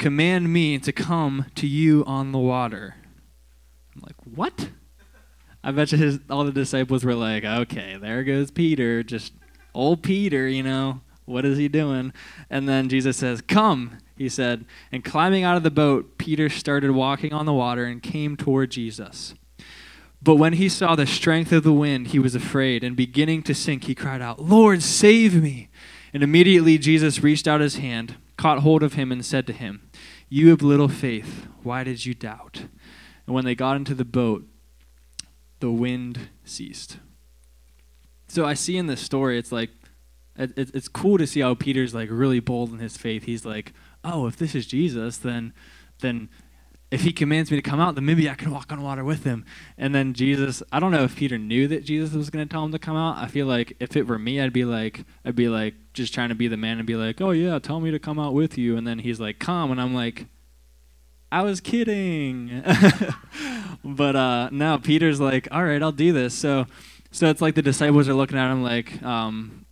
command 0.02 0.52
me 0.52 0.80
to 0.80 0.92
come 0.92 1.46
to 1.54 1.68
you 1.68 2.04
on 2.08 2.32
the 2.32 2.40
water. 2.40 2.96
I'm 3.96 4.02
like, 4.02 4.16
"What?" 4.26 4.70
I 5.64 5.72
bet 5.72 5.92
you 5.92 5.98
his 5.98 6.20
all 6.30 6.44
the 6.44 6.52
disciples 6.52 7.04
were 7.04 7.16
like, 7.16 7.44
okay, 7.44 7.98
there 7.98 8.24
goes 8.24 8.52
Peter, 8.52 9.04
just 9.04 9.34
old 9.74 10.02
Peter, 10.02 10.48
you 10.48 10.64
know, 10.64 11.02
what 11.26 11.46
is 11.46 11.58
he 11.58 11.68
doing? 11.68 12.14
And 12.50 12.68
then 12.68 12.90
Jesus 12.90 13.18
says, 13.18 13.42
come, 13.42 13.98
he 14.18 14.28
said. 14.28 14.66
And 14.92 15.04
climbing 15.04 15.44
out 15.44 15.58
of 15.58 15.64
the 15.64 15.72
boat, 15.72 16.18
Peter 16.18 16.50
started 16.50 16.92
walking 16.92 17.34
on 17.34 17.46
the 17.46 17.54
water 17.54 17.86
and 17.86 18.02
came 18.02 18.36
toward 18.36 18.72
Jesus. 18.72 19.34
But 20.24 20.36
when 20.36 20.54
he 20.54 20.70
saw 20.70 20.96
the 20.96 21.08
strength 21.08 21.52
of 21.52 21.64
the 21.64 21.74
wind, 21.74 22.08
he 22.08 22.20
was 22.20 22.36
afraid, 22.36 22.84
and 22.84 22.96
beginning 22.96 23.42
to 23.44 23.56
sink, 23.56 23.86
he 23.86 23.96
cried 23.96 24.22
out, 24.22 24.40
Lord, 24.40 24.84
save 24.84 25.42
me! 25.42 25.70
And 26.14 26.22
immediately 26.22 26.78
Jesus 26.78 27.24
reached 27.24 27.48
out 27.48 27.62
his 27.62 27.78
hand, 27.78 28.16
caught 28.38 28.60
hold 28.60 28.84
of 28.84 28.94
him, 28.94 29.12
and 29.12 29.26
said 29.26 29.48
to 29.48 29.54
him, 29.54 29.90
You 30.30 30.50
have 30.50 30.62
little 30.62 30.90
faith, 30.90 31.48
why 31.64 31.84
did 31.84 32.06
you 32.06 32.14
doubt? 32.14 32.66
And 33.26 33.34
when 33.34 33.46
they 33.46 33.56
got 33.56 33.78
into 33.78 33.96
the 33.96 34.06
boat, 34.06 34.46
the 35.62 35.72
wind 35.72 36.30
ceased. 36.44 36.98
So 38.28 38.46
I 38.46 38.54
see 38.54 38.78
in 38.78 38.88
this 38.88 39.02
story, 39.02 39.38
it's 39.38 39.52
like, 39.52 39.70
it, 40.38 40.54
it's 40.56 40.88
cool 40.88 41.18
to 41.18 41.28
see 41.28 41.42
how 41.42 41.54
Peter's 41.54 41.94
like 41.94 42.10
really 42.12 42.40
bold 42.40 42.72
in 42.72 42.80
his 42.80 42.98
faith. 42.98 43.24
He's 43.24 43.46
like, 43.46 43.74
oh, 44.04 44.28
if 44.28 44.38
this 44.38 44.56
is 44.56 44.66
Jesus, 44.66 45.18
then, 45.18 45.54
then 46.00 46.30
if 46.92 47.02
he 47.02 47.14
commands 47.14 47.52
me 47.52 47.58
to 47.58 47.62
come 47.62 47.80
out, 47.80 47.96
then 47.96 48.06
maybe 48.06 48.30
I 48.30 48.36
can 48.36 48.52
walk 48.52 48.72
on 48.72 48.82
water 48.82 49.04
with 49.04 49.24
him. 49.24 49.46
And 49.78 49.96
then 49.96 50.14
Jesus, 50.14 50.62
I 50.72 50.80
don't 50.80 50.92
know 50.92 51.04
if 51.04 51.16
Peter 51.16 51.38
knew 51.38 51.68
that 51.70 51.86
Jesus 51.86 52.14
was 52.14 52.30
going 52.30 52.46
to 52.46 52.52
tell 52.52 52.66
him 52.66 52.72
to 52.74 52.80
come 52.80 52.98
out. 52.98 53.18
I 53.18 53.28
feel 53.28 53.46
like 53.46 53.76
if 53.80 53.96
it 53.96 54.08
were 54.08 54.20
me, 54.20 54.42
I'd 54.42 54.54
be 54.54 54.66
like, 54.66 55.06
I'd 55.24 55.36
be 55.36 55.48
like 55.48 55.76
just 55.94 56.14
trying 56.14 56.30
to 56.30 56.36
be 56.36 56.48
the 56.48 56.58
man 56.58 56.78
and 56.78 56.88
be 56.88 56.96
like, 56.96 57.22
oh 57.22 57.32
yeah, 57.32 57.60
tell 57.60 57.80
me 57.80 57.92
to 57.92 58.00
come 58.00 58.20
out 58.20 58.34
with 58.34 58.58
you. 58.58 58.76
And 58.76 58.86
then 58.86 59.00
he's 59.00 59.20
like, 59.20 59.40
come, 59.40 59.72
and 59.72 59.80
I'm 59.80 59.94
like, 59.94 60.28
I 61.32 61.44
was 61.44 61.62
kidding. 61.62 62.64
but 63.84 64.16
uh, 64.16 64.50
now 64.52 64.78
Peter's 64.78 65.20
like, 65.20 65.48
all 65.52 65.64
right, 65.64 65.82
I'll 65.82 65.92
do 65.92 66.12
this. 66.12 66.34
So, 66.34 66.66
so 67.12 67.30
it's 67.30 67.42
like 67.42 67.56
the 67.56 67.62
disciples 67.62 68.10
are 68.10 68.14
looking 68.14 68.38
at 68.38 68.52
him 68.52 68.64
like, 68.64 69.02
um, 69.04 69.66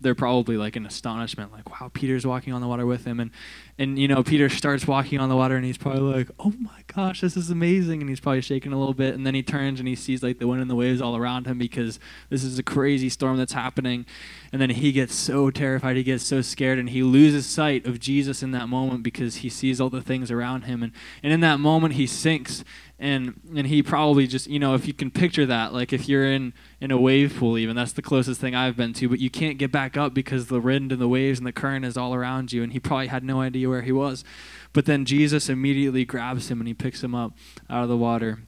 they're 0.00 0.14
probably 0.14 0.56
like 0.56 0.76
in 0.76 0.86
astonishment, 0.86 1.52
like, 1.52 1.68
wow, 1.80 1.90
Peter's 1.92 2.26
walking 2.26 2.52
on 2.52 2.60
the 2.60 2.68
water 2.68 2.86
with 2.86 3.04
him. 3.04 3.20
And, 3.20 3.30
and 3.76 3.98
you 3.98 4.06
know, 4.06 4.22
Peter 4.22 4.48
starts 4.48 4.86
walking 4.86 5.18
on 5.18 5.28
the 5.28 5.34
water 5.34 5.56
and 5.56 5.64
he's 5.64 5.76
probably 5.76 6.14
like, 6.14 6.30
oh 6.38 6.52
my 6.60 6.84
gosh, 6.86 7.20
this 7.20 7.36
is 7.36 7.50
amazing. 7.50 8.00
And 8.00 8.08
he's 8.08 8.20
probably 8.20 8.40
shaking 8.40 8.72
a 8.72 8.78
little 8.78 8.94
bit. 8.94 9.14
And 9.14 9.26
then 9.26 9.34
he 9.34 9.42
turns 9.42 9.80
and 9.80 9.88
he 9.88 9.96
sees 9.96 10.22
like 10.22 10.38
the 10.38 10.46
wind 10.46 10.60
and 10.60 10.70
the 10.70 10.76
waves 10.76 11.02
all 11.02 11.16
around 11.16 11.48
him 11.48 11.58
because 11.58 11.98
this 12.30 12.44
is 12.44 12.56
a 12.56 12.62
crazy 12.62 13.08
storm 13.08 13.36
that's 13.36 13.52
happening. 13.52 14.06
And 14.52 14.62
then 14.62 14.70
he 14.70 14.92
gets 14.92 15.16
so 15.16 15.50
terrified, 15.50 15.96
he 15.96 16.04
gets 16.04 16.24
so 16.24 16.40
scared, 16.40 16.78
and 16.78 16.90
he 16.90 17.02
loses 17.02 17.46
sight 17.46 17.84
of 17.84 17.98
Jesus 17.98 18.44
in 18.44 18.52
that 18.52 18.68
moment 18.68 19.02
because 19.02 19.36
he 19.36 19.48
sees 19.48 19.80
all 19.80 19.90
the 19.90 20.02
things 20.02 20.30
around 20.30 20.62
him. 20.62 20.80
And, 20.82 20.92
and 21.24 21.32
in 21.32 21.40
that 21.40 21.58
moment, 21.58 21.94
he 21.94 22.06
sinks 22.06 22.62
and 22.98 23.40
and 23.56 23.66
he 23.66 23.82
probably 23.82 24.26
just 24.26 24.46
you 24.46 24.58
know 24.58 24.74
if 24.74 24.86
you 24.86 24.94
can 24.94 25.10
picture 25.10 25.44
that 25.44 25.72
like 25.72 25.92
if 25.92 26.08
you're 26.08 26.24
in 26.24 26.52
in 26.80 26.90
a 26.92 26.96
wave 26.96 27.36
pool 27.38 27.58
even 27.58 27.74
that's 27.74 27.92
the 27.92 28.02
closest 28.02 28.40
thing 28.40 28.54
i've 28.54 28.76
been 28.76 28.92
to 28.92 29.08
but 29.08 29.18
you 29.18 29.28
can't 29.28 29.58
get 29.58 29.72
back 29.72 29.96
up 29.96 30.14
because 30.14 30.46
the 30.46 30.60
wind 30.60 30.92
and 30.92 31.00
the 31.00 31.08
waves 31.08 31.38
and 31.38 31.46
the 31.46 31.52
current 31.52 31.84
is 31.84 31.96
all 31.96 32.14
around 32.14 32.52
you 32.52 32.62
and 32.62 32.72
he 32.72 32.78
probably 32.78 33.08
had 33.08 33.24
no 33.24 33.40
idea 33.40 33.63
where 33.66 33.82
he 33.82 33.92
was 33.92 34.24
but 34.72 34.86
then 34.86 35.04
jesus 35.04 35.48
immediately 35.48 36.04
grabs 36.04 36.50
him 36.50 36.60
and 36.60 36.68
he 36.68 36.74
picks 36.74 37.02
him 37.02 37.14
up 37.14 37.32
out 37.68 37.82
of 37.82 37.88
the 37.88 37.96
water 37.96 38.40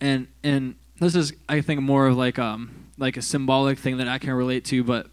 and 0.00 0.28
and 0.42 0.76
this 1.00 1.14
is 1.14 1.32
i 1.48 1.60
think 1.60 1.80
more 1.80 2.06
of 2.06 2.16
like 2.16 2.38
um 2.38 2.90
like 2.98 3.16
a 3.16 3.22
symbolic 3.22 3.78
thing 3.78 3.98
that 3.98 4.08
i 4.08 4.18
can 4.18 4.32
relate 4.32 4.64
to 4.64 4.82
but 4.82 5.08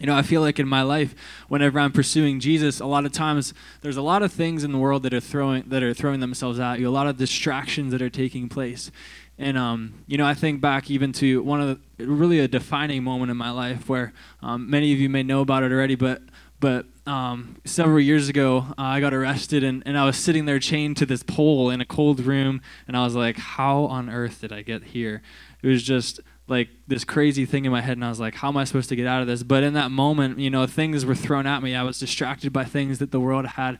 you 0.00 0.06
know, 0.06 0.16
I 0.16 0.22
feel 0.22 0.40
like 0.40 0.58
in 0.58 0.66
my 0.66 0.82
life, 0.82 1.14
whenever 1.46 1.78
I'm 1.78 1.92
pursuing 1.92 2.40
Jesus, 2.40 2.80
a 2.80 2.86
lot 2.86 3.06
of 3.06 3.12
times 3.12 3.54
there's 3.80 3.96
a 3.96 4.02
lot 4.02 4.22
of 4.24 4.32
things 4.32 4.64
in 4.64 4.72
the 4.72 4.78
world 4.78 5.04
that 5.04 5.14
are 5.14 5.20
throwing 5.20 5.68
that 5.68 5.84
are 5.84 5.94
throwing 5.94 6.18
themselves 6.18 6.58
at 6.58 6.80
you. 6.80 6.88
A 6.88 6.90
lot 6.90 7.06
of 7.06 7.16
distractions 7.16 7.92
that 7.92 8.02
are 8.02 8.10
taking 8.10 8.48
place, 8.48 8.90
and 9.38 9.56
um, 9.56 10.02
you 10.08 10.18
know, 10.18 10.26
I 10.26 10.34
think 10.34 10.60
back 10.60 10.90
even 10.90 11.12
to 11.14 11.42
one 11.44 11.60
of 11.60 11.78
the 11.96 12.06
really 12.06 12.40
a 12.40 12.48
defining 12.48 13.04
moment 13.04 13.30
in 13.30 13.36
my 13.36 13.50
life 13.50 13.88
where 13.88 14.12
um, 14.42 14.68
many 14.68 14.92
of 14.92 14.98
you 14.98 15.08
may 15.08 15.22
know 15.22 15.42
about 15.42 15.62
it 15.62 15.70
already, 15.70 15.94
but 15.94 16.22
but 16.60 16.86
um, 17.06 17.56
several 17.64 18.00
years 18.00 18.28
ago, 18.28 18.66
uh, 18.70 18.82
I 18.82 19.00
got 19.00 19.12
arrested 19.12 19.62
and, 19.62 19.82
and 19.84 19.98
I 19.98 20.04
was 20.04 20.16
sitting 20.16 20.46
there 20.46 20.58
chained 20.58 20.96
to 20.98 21.06
this 21.06 21.22
pole 21.22 21.70
in 21.70 21.80
a 21.80 21.84
cold 21.84 22.20
room, 22.20 22.62
and 22.88 22.96
I 22.96 23.04
was 23.04 23.14
like, 23.14 23.36
how 23.36 23.84
on 23.84 24.08
earth 24.08 24.40
did 24.40 24.52
I 24.52 24.62
get 24.62 24.84
here? 24.84 25.22
It 25.62 25.68
was 25.68 25.82
just 25.82 26.20
like 26.46 26.68
this 26.86 27.04
crazy 27.04 27.46
thing 27.46 27.64
in 27.64 27.72
my 27.72 27.80
head 27.80 27.96
and 27.96 28.04
I 28.04 28.10
was 28.10 28.20
like, 28.20 28.34
how 28.34 28.48
am 28.48 28.56
I 28.56 28.64
supposed 28.64 28.90
to 28.90 28.96
get 28.96 29.06
out 29.06 29.22
of 29.22 29.26
this? 29.26 29.42
But 29.42 29.62
in 29.62 29.72
that 29.74 29.90
moment, 29.90 30.38
you 30.38 30.50
know, 30.50 30.66
things 30.66 31.04
were 31.04 31.14
thrown 31.14 31.46
at 31.46 31.62
me. 31.62 31.74
I 31.74 31.82
was 31.82 31.98
distracted 31.98 32.52
by 32.52 32.64
things 32.64 32.98
that 32.98 33.12
the 33.12 33.20
world 33.20 33.46
had. 33.46 33.78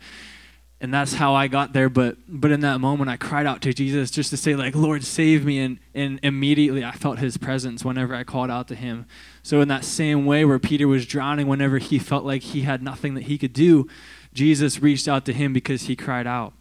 And 0.84 0.92
that's 0.92 1.14
how 1.14 1.34
I 1.34 1.48
got 1.48 1.72
there. 1.72 1.88
But 1.88 2.18
but 2.28 2.50
in 2.50 2.60
that 2.60 2.78
moment, 2.78 3.08
I 3.08 3.16
cried 3.16 3.46
out 3.46 3.62
to 3.62 3.72
Jesus 3.72 4.10
just 4.10 4.28
to 4.30 4.36
say 4.36 4.54
like, 4.54 4.76
Lord, 4.76 5.02
save 5.02 5.42
me, 5.42 5.58
and 5.58 5.80
and 5.94 6.20
immediately 6.22 6.84
I 6.84 6.92
felt 6.92 7.20
His 7.20 7.38
presence 7.38 7.82
whenever 7.82 8.14
I 8.14 8.22
called 8.22 8.50
out 8.50 8.68
to 8.68 8.74
Him. 8.74 9.06
So 9.42 9.62
in 9.62 9.68
that 9.68 9.86
same 9.86 10.26
way, 10.26 10.44
where 10.44 10.58
Peter 10.58 10.86
was 10.86 11.06
drowning, 11.06 11.46
whenever 11.46 11.78
he 11.78 11.98
felt 11.98 12.26
like 12.26 12.42
he 12.42 12.62
had 12.62 12.82
nothing 12.82 13.14
that 13.14 13.24
he 13.24 13.38
could 13.38 13.54
do, 13.54 13.88
Jesus 14.34 14.82
reached 14.82 15.08
out 15.08 15.24
to 15.24 15.32
him 15.32 15.54
because 15.54 15.84
he 15.84 15.96
cried 15.96 16.26
out. 16.26 16.52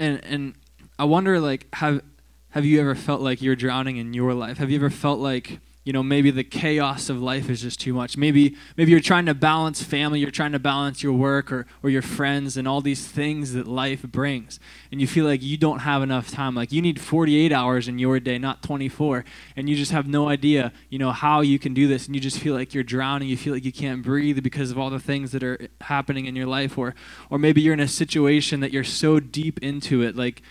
And 0.00 0.22
and 0.24 0.54
I 0.98 1.04
wonder 1.04 1.38
like 1.38 1.68
have 1.74 2.02
have 2.50 2.64
you 2.64 2.80
ever 2.80 2.96
felt 2.96 3.20
like 3.20 3.40
you're 3.40 3.54
drowning 3.54 3.98
in 3.98 4.14
your 4.14 4.34
life? 4.34 4.58
Have 4.58 4.68
you 4.68 4.78
ever 4.78 4.90
felt 4.90 5.20
like 5.20 5.60
you 5.86 5.92
know 5.92 6.02
maybe 6.02 6.32
the 6.32 6.42
chaos 6.42 7.08
of 7.08 7.22
life 7.22 7.48
is 7.48 7.62
just 7.62 7.78
too 7.78 7.94
much. 7.94 8.16
Maybe 8.16 8.56
maybe 8.76 8.90
you're 8.90 8.98
trying 9.00 9.26
to 9.26 9.34
balance 9.34 9.84
family 9.84 10.18
you're 10.18 10.32
trying 10.32 10.50
to 10.50 10.58
balance 10.58 11.00
your 11.00 11.12
work 11.12 11.52
or, 11.52 11.64
or 11.80 11.88
your 11.88 12.02
friends 12.02 12.56
and 12.56 12.66
all 12.66 12.80
these 12.80 13.06
things 13.06 13.52
that 13.52 13.68
life 13.68 14.02
brings. 14.02 14.58
And 14.90 15.00
you 15.00 15.06
feel 15.06 15.24
like 15.24 15.44
you 15.44 15.56
don't 15.56 15.78
have 15.78 16.02
enough 16.02 16.28
time. 16.28 16.56
Like 16.56 16.72
you 16.72 16.82
need 16.82 17.00
48 17.00 17.52
hours 17.52 17.86
in 17.86 18.00
your 18.00 18.18
day 18.18 18.36
not 18.36 18.64
24 18.64 19.24
and 19.54 19.70
you 19.70 19.76
just 19.76 19.92
have 19.92 20.08
no 20.08 20.28
idea 20.28 20.72
you 20.90 20.98
know 20.98 21.12
how 21.12 21.40
you 21.40 21.60
can 21.60 21.72
do 21.72 21.86
this. 21.86 22.06
And 22.06 22.16
you 22.16 22.20
just 22.20 22.40
feel 22.40 22.54
like 22.54 22.74
you're 22.74 22.82
drowning. 22.82 23.28
You 23.28 23.36
feel 23.36 23.54
like 23.54 23.64
you 23.64 23.72
can't 23.72 24.02
breathe 24.02 24.42
because 24.42 24.72
of 24.72 24.78
all 24.78 24.90
the 24.90 24.98
things 24.98 25.30
that 25.30 25.44
are 25.44 25.68
happening 25.82 26.26
in 26.26 26.34
your 26.34 26.48
life. 26.48 26.76
Or 26.76 26.96
or 27.30 27.38
maybe 27.38 27.60
you're 27.60 27.74
in 27.74 27.78
a 27.78 27.86
situation 27.86 28.58
that 28.58 28.72
you're 28.72 28.82
so 28.82 29.20
deep 29.20 29.60
into 29.62 30.02
it 30.02 30.16
like 30.16 30.42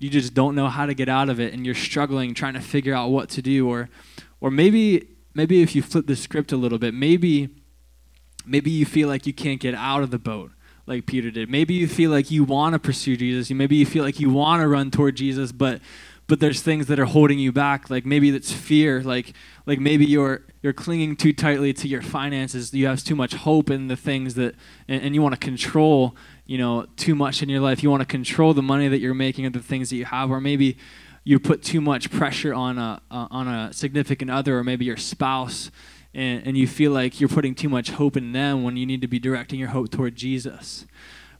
you 0.00 0.10
just 0.10 0.34
don't 0.34 0.54
know 0.56 0.66
how 0.66 0.86
to 0.86 0.94
get 0.94 1.08
out 1.08 1.28
of 1.28 1.38
it. 1.38 1.52
And 1.52 1.64
you're 1.64 1.76
struggling 1.76 2.34
trying 2.34 2.54
to 2.54 2.60
figure 2.60 2.94
out 2.94 3.10
what 3.10 3.28
to 3.30 3.42
do. 3.42 3.68
Or 3.68 3.88
or 4.40 4.50
maybe 4.50 5.08
maybe 5.34 5.62
if 5.62 5.74
you 5.74 5.82
flip 5.82 6.06
the 6.06 6.16
script 6.16 6.52
a 6.52 6.56
little 6.56 6.78
bit, 6.78 6.94
maybe 6.94 7.48
maybe 8.46 8.70
you 8.70 8.86
feel 8.86 9.08
like 9.08 9.26
you 9.26 9.32
can't 9.32 9.60
get 9.60 9.74
out 9.74 10.02
of 10.02 10.10
the 10.10 10.18
boat 10.18 10.52
like 10.86 11.06
Peter 11.06 11.30
did. 11.30 11.48
Maybe 11.48 11.74
you 11.74 11.86
feel 11.86 12.10
like 12.10 12.30
you 12.30 12.44
want 12.44 12.72
to 12.72 12.78
pursue 12.78 13.16
Jesus. 13.16 13.50
Maybe 13.50 13.76
you 13.76 13.86
feel 13.86 14.02
like 14.02 14.18
you 14.18 14.28
want 14.28 14.60
to 14.60 14.68
run 14.68 14.90
toward 14.90 15.16
Jesus, 15.16 15.52
but 15.52 15.80
but 16.26 16.38
there's 16.38 16.62
things 16.62 16.86
that 16.86 17.00
are 17.00 17.06
holding 17.06 17.40
you 17.40 17.50
back. 17.50 17.90
Like 17.90 18.06
maybe 18.06 18.30
it's 18.30 18.52
fear. 18.52 19.02
Like 19.02 19.32
like 19.66 19.78
maybe 19.78 20.04
you're 20.04 20.42
you're 20.62 20.72
clinging 20.72 21.16
too 21.16 21.32
tightly 21.32 21.72
to 21.72 21.88
your 21.88 22.02
finances. 22.02 22.74
You 22.74 22.86
have 22.86 23.02
too 23.02 23.16
much 23.16 23.34
hope 23.34 23.70
in 23.70 23.88
the 23.88 23.96
things 23.96 24.34
that 24.34 24.54
and, 24.88 25.02
and 25.02 25.14
you 25.14 25.22
want 25.22 25.34
to 25.34 25.40
control, 25.40 26.16
you 26.46 26.58
know, 26.58 26.86
too 26.96 27.14
much 27.14 27.42
in 27.42 27.48
your 27.48 27.60
life. 27.60 27.82
You 27.82 27.90
want 27.90 28.02
to 28.02 28.06
control 28.06 28.54
the 28.54 28.62
money 28.62 28.88
that 28.88 28.98
you're 28.98 29.14
making 29.14 29.46
or 29.46 29.50
the 29.50 29.60
things 29.60 29.90
that 29.90 29.96
you 29.96 30.04
have, 30.04 30.30
or 30.30 30.40
maybe 30.40 30.76
you 31.24 31.38
put 31.38 31.62
too 31.62 31.80
much 31.80 32.10
pressure 32.10 32.54
on 32.54 32.78
a 32.78 33.02
uh, 33.10 33.28
on 33.30 33.48
a 33.48 33.72
significant 33.72 34.30
other 34.30 34.58
or 34.58 34.64
maybe 34.64 34.84
your 34.84 34.96
spouse 34.96 35.70
and, 36.14 36.46
and 36.46 36.56
you 36.56 36.66
feel 36.66 36.92
like 36.92 37.20
you're 37.20 37.28
putting 37.28 37.54
too 37.54 37.68
much 37.68 37.90
hope 37.90 38.16
in 38.16 38.32
them 38.32 38.62
when 38.62 38.76
you 38.76 38.86
need 38.86 39.00
to 39.00 39.08
be 39.08 39.18
directing 39.18 39.58
your 39.58 39.68
hope 39.68 39.90
toward 39.90 40.16
Jesus. 40.16 40.86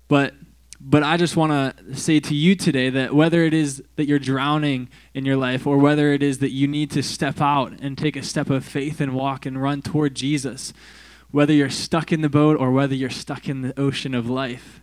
But 0.09 0.35
but 0.83 1.03
I 1.03 1.19
just 1.19 1.37
want 1.37 1.53
to 1.53 1.95
say 1.95 2.21
to 2.21 2.35
you 2.35 2.57
today 2.57 2.89
that 2.89 3.15
whether 3.15 3.45
it 3.45 3.53
is 3.53 3.83
that 3.97 4.07
you're 4.07 4.19
drowning 4.19 4.89
in 5.13 5.27
your 5.27 5.37
life 5.37 5.67
or 5.67 5.77
whether 5.77 6.15
it 6.15 6.23
is 6.23 6.39
that 6.39 6.53
you 6.53 6.67
need 6.67 6.91
to 6.93 7.03
step 7.03 7.39
out 7.41 7.79
and 7.81 7.99
take 7.99 8.17
a 8.17 8.23
step 8.23 8.49
of 8.49 8.65
faith 8.65 8.99
and 8.99 9.15
walk 9.15 9.45
and 9.45 9.61
run 9.61 9.83
toward 9.83 10.15
Jesus, 10.15 10.73
whether 11.31 11.53
you're 11.53 11.69
stuck 11.69 12.13
in 12.13 12.23
the 12.23 12.31
boat 12.31 12.59
or 12.59 12.71
whether 12.71 12.95
you're 12.95 13.11
stuck 13.11 13.47
in 13.47 13.61
the 13.61 13.79
ocean 13.79 14.15
of 14.15 14.31
life, 14.31 14.81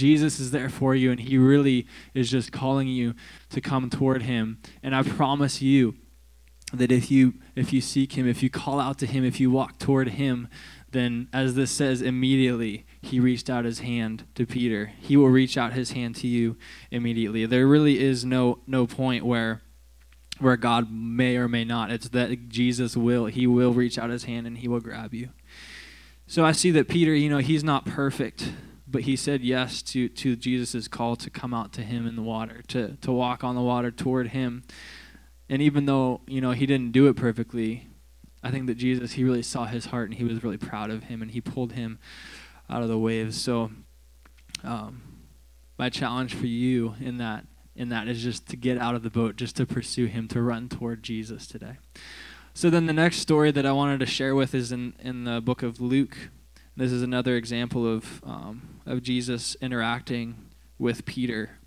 Jesus 0.00 0.40
is 0.40 0.50
there 0.50 0.70
for 0.70 0.94
you, 0.94 1.10
and 1.10 1.20
He 1.20 1.36
really 1.36 1.86
is 2.14 2.30
just 2.30 2.52
calling 2.52 2.88
you 2.88 3.14
to 3.50 3.60
come 3.60 3.90
toward 3.90 4.22
Him. 4.22 4.58
And 4.82 4.96
I 4.96 5.02
promise 5.02 5.60
you 5.60 5.94
that 6.72 6.90
if 6.90 7.10
you 7.10 7.34
if 7.54 7.72
you 7.72 7.82
seek 7.82 8.14
Him, 8.14 8.26
if 8.26 8.42
you 8.42 8.48
call 8.48 8.80
out 8.80 8.98
to 9.00 9.06
Him, 9.06 9.24
if 9.24 9.38
you 9.38 9.50
walk 9.50 9.78
toward 9.78 10.08
Him, 10.08 10.48
then 10.90 11.28
as 11.34 11.54
this 11.54 11.70
says, 11.70 12.00
immediately 12.00 12.86
He 13.02 13.20
reached 13.20 13.50
out 13.50 13.66
His 13.66 13.80
hand 13.80 14.24
to 14.36 14.46
Peter. 14.46 14.92
He 14.98 15.18
will 15.18 15.28
reach 15.28 15.58
out 15.58 15.74
His 15.74 15.92
hand 15.92 16.16
to 16.16 16.26
you 16.26 16.56
immediately. 16.90 17.44
There 17.44 17.66
really 17.66 18.00
is 18.00 18.24
no 18.24 18.60
no 18.66 18.86
point 18.86 19.26
where 19.26 19.60
where 20.38 20.56
God 20.56 20.90
may 20.90 21.36
or 21.36 21.46
may 21.46 21.64
not. 21.64 21.90
It's 21.90 22.08
that 22.08 22.48
Jesus 22.48 22.96
will. 22.96 23.26
He 23.26 23.46
will 23.46 23.74
reach 23.74 23.98
out 23.98 24.08
His 24.08 24.24
hand 24.24 24.46
and 24.46 24.56
He 24.56 24.66
will 24.66 24.80
grab 24.80 25.12
you. 25.12 25.28
So 26.26 26.44
I 26.44 26.52
see 26.52 26.70
that 26.70 26.88
Peter, 26.88 27.12
you 27.12 27.28
know, 27.28 27.38
he's 27.38 27.64
not 27.64 27.84
perfect 27.84 28.52
but 28.90 29.02
he 29.02 29.16
said 29.16 29.42
yes 29.42 29.82
to, 29.82 30.08
to 30.08 30.36
Jesus' 30.36 30.88
call 30.88 31.16
to 31.16 31.30
come 31.30 31.54
out 31.54 31.72
to 31.74 31.82
him 31.82 32.06
in 32.06 32.16
the 32.16 32.22
water, 32.22 32.62
to, 32.68 32.96
to 32.96 33.12
walk 33.12 33.44
on 33.44 33.54
the 33.54 33.62
water 33.62 33.90
toward 33.90 34.28
him. 34.28 34.64
And 35.48 35.60
even 35.62 35.86
though, 35.86 36.20
you 36.26 36.40
know, 36.40 36.52
he 36.52 36.66
didn't 36.66 36.92
do 36.92 37.08
it 37.08 37.16
perfectly, 37.16 37.88
I 38.42 38.50
think 38.50 38.66
that 38.66 38.76
Jesus, 38.76 39.12
he 39.12 39.24
really 39.24 39.42
saw 39.42 39.66
his 39.66 39.86
heart 39.86 40.08
and 40.08 40.18
he 40.18 40.24
was 40.24 40.42
really 40.42 40.56
proud 40.56 40.90
of 40.90 41.04
him 41.04 41.22
and 41.22 41.30
he 41.30 41.40
pulled 41.40 41.72
him 41.72 41.98
out 42.68 42.82
of 42.82 42.88
the 42.88 42.98
waves. 42.98 43.40
So 43.40 43.70
um, 44.64 45.02
my 45.78 45.88
challenge 45.88 46.34
for 46.34 46.46
you 46.46 46.94
in 47.00 47.18
that 47.18 47.46
in 47.76 47.88
that 47.88 48.08
is 48.08 48.22
just 48.22 48.46
to 48.48 48.56
get 48.56 48.76
out 48.76 48.94
of 48.94 49.02
the 49.02 49.08
boat, 49.08 49.36
just 49.36 49.56
to 49.56 49.64
pursue 49.64 50.06
him, 50.06 50.28
to 50.28 50.42
run 50.42 50.68
toward 50.68 51.02
Jesus 51.02 51.46
today. 51.46 51.78
So 52.52 52.68
then 52.68 52.86
the 52.86 52.92
next 52.92 53.18
story 53.18 53.50
that 53.52 53.64
I 53.64 53.72
wanted 53.72 54.00
to 54.00 54.06
share 54.06 54.34
with 54.34 54.54
is 54.54 54.70
in, 54.72 54.94
in 54.98 55.24
the 55.24 55.40
book 55.40 55.62
of 55.62 55.80
Luke. 55.80 56.30
This 56.80 56.92
is 56.92 57.02
another 57.02 57.36
example 57.36 57.86
of 57.86 58.24
um, 58.24 58.80
of 58.86 59.02
Jesus 59.02 59.54
interacting 59.60 60.46
with 60.78 61.04
Peter. 61.04 61.58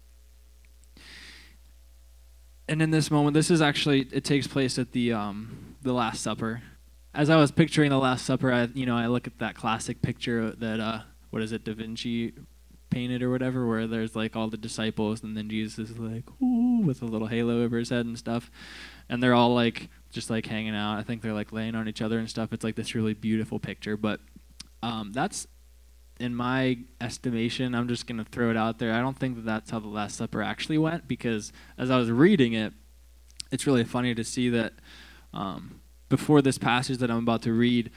And 2.67 2.81
in 2.81 2.89
this 2.89 3.11
moment, 3.11 3.35
this 3.35 3.51
is 3.51 3.61
actually 3.61 4.07
it 4.11 4.23
takes 4.23 4.47
place 4.47 4.79
at 4.79 4.91
the 4.91 5.13
um, 5.13 5.75
the 5.83 5.93
Last 5.93 6.23
Supper. 6.23 6.63
As 7.13 7.29
I 7.29 7.35
was 7.35 7.51
picturing 7.51 7.91
the 7.91 7.99
Last 7.99 8.25
Supper, 8.25 8.51
I 8.51 8.69
you 8.73 8.87
know 8.87 8.97
I 8.97 9.05
look 9.05 9.27
at 9.27 9.37
that 9.37 9.53
classic 9.53 10.01
picture 10.01 10.49
that 10.49 10.79
uh, 10.79 11.01
what 11.29 11.43
is 11.43 11.51
it, 11.51 11.63
Da 11.63 11.75
Vinci 11.75 12.33
painted 12.89 13.21
or 13.21 13.29
whatever, 13.29 13.67
where 13.67 13.85
there's 13.85 14.15
like 14.15 14.35
all 14.35 14.47
the 14.47 14.57
disciples, 14.57 15.21
and 15.21 15.37
then 15.37 15.47
Jesus 15.47 15.91
is 15.91 15.99
like 15.99 16.23
ooh 16.41 16.81
with 16.83 17.03
a 17.03 17.05
little 17.05 17.27
halo 17.27 17.61
over 17.61 17.77
his 17.77 17.89
head 17.89 18.07
and 18.07 18.17
stuff, 18.17 18.49
and 19.09 19.21
they're 19.21 19.35
all 19.35 19.53
like 19.53 19.89
just 20.09 20.31
like 20.31 20.47
hanging 20.47 20.75
out. 20.75 20.97
I 20.97 21.03
think 21.03 21.21
they're 21.21 21.33
like 21.33 21.51
laying 21.51 21.75
on 21.75 21.87
each 21.87 22.01
other 22.01 22.17
and 22.17 22.27
stuff. 22.27 22.51
It's 22.51 22.63
like 22.63 22.75
this 22.75 22.95
really 22.95 23.13
beautiful 23.13 23.59
picture, 23.59 23.95
but 23.95 24.19
um, 24.83 25.13
that's 25.13 25.47
in 26.19 26.35
my 26.35 26.77
estimation, 26.99 27.73
I'm 27.73 27.87
just 27.87 28.05
going 28.05 28.17
to 28.17 28.29
throw 28.29 28.51
it 28.51 28.57
out 28.57 28.79
there. 28.79 28.93
I 28.93 28.99
don't 28.99 29.17
think 29.17 29.37
that 29.37 29.45
that's 29.45 29.71
how 29.71 29.79
the 29.79 29.87
Last 29.87 30.17
Supper 30.17 30.43
actually 30.43 30.77
went 30.77 31.07
because 31.07 31.53
as 31.77 31.89
I 31.89 31.97
was 31.97 32.11
reading 32.11 32.53
it, 32.53 32.73
it's 33.49 33.65
really 33.65 33.85
funny 33.85 34.13
to 34.13 34.23
see 34.25 34.49
that 34.49 34.73
um, 35.33 35.79
before 36.09 36.41
this 36.41 36.57
passage 36.57 36.97
that 36.97 37.09
I'm 37.09 37.19
about 37.19 37.41
to 37.43 37.53
read, 37.53 37.91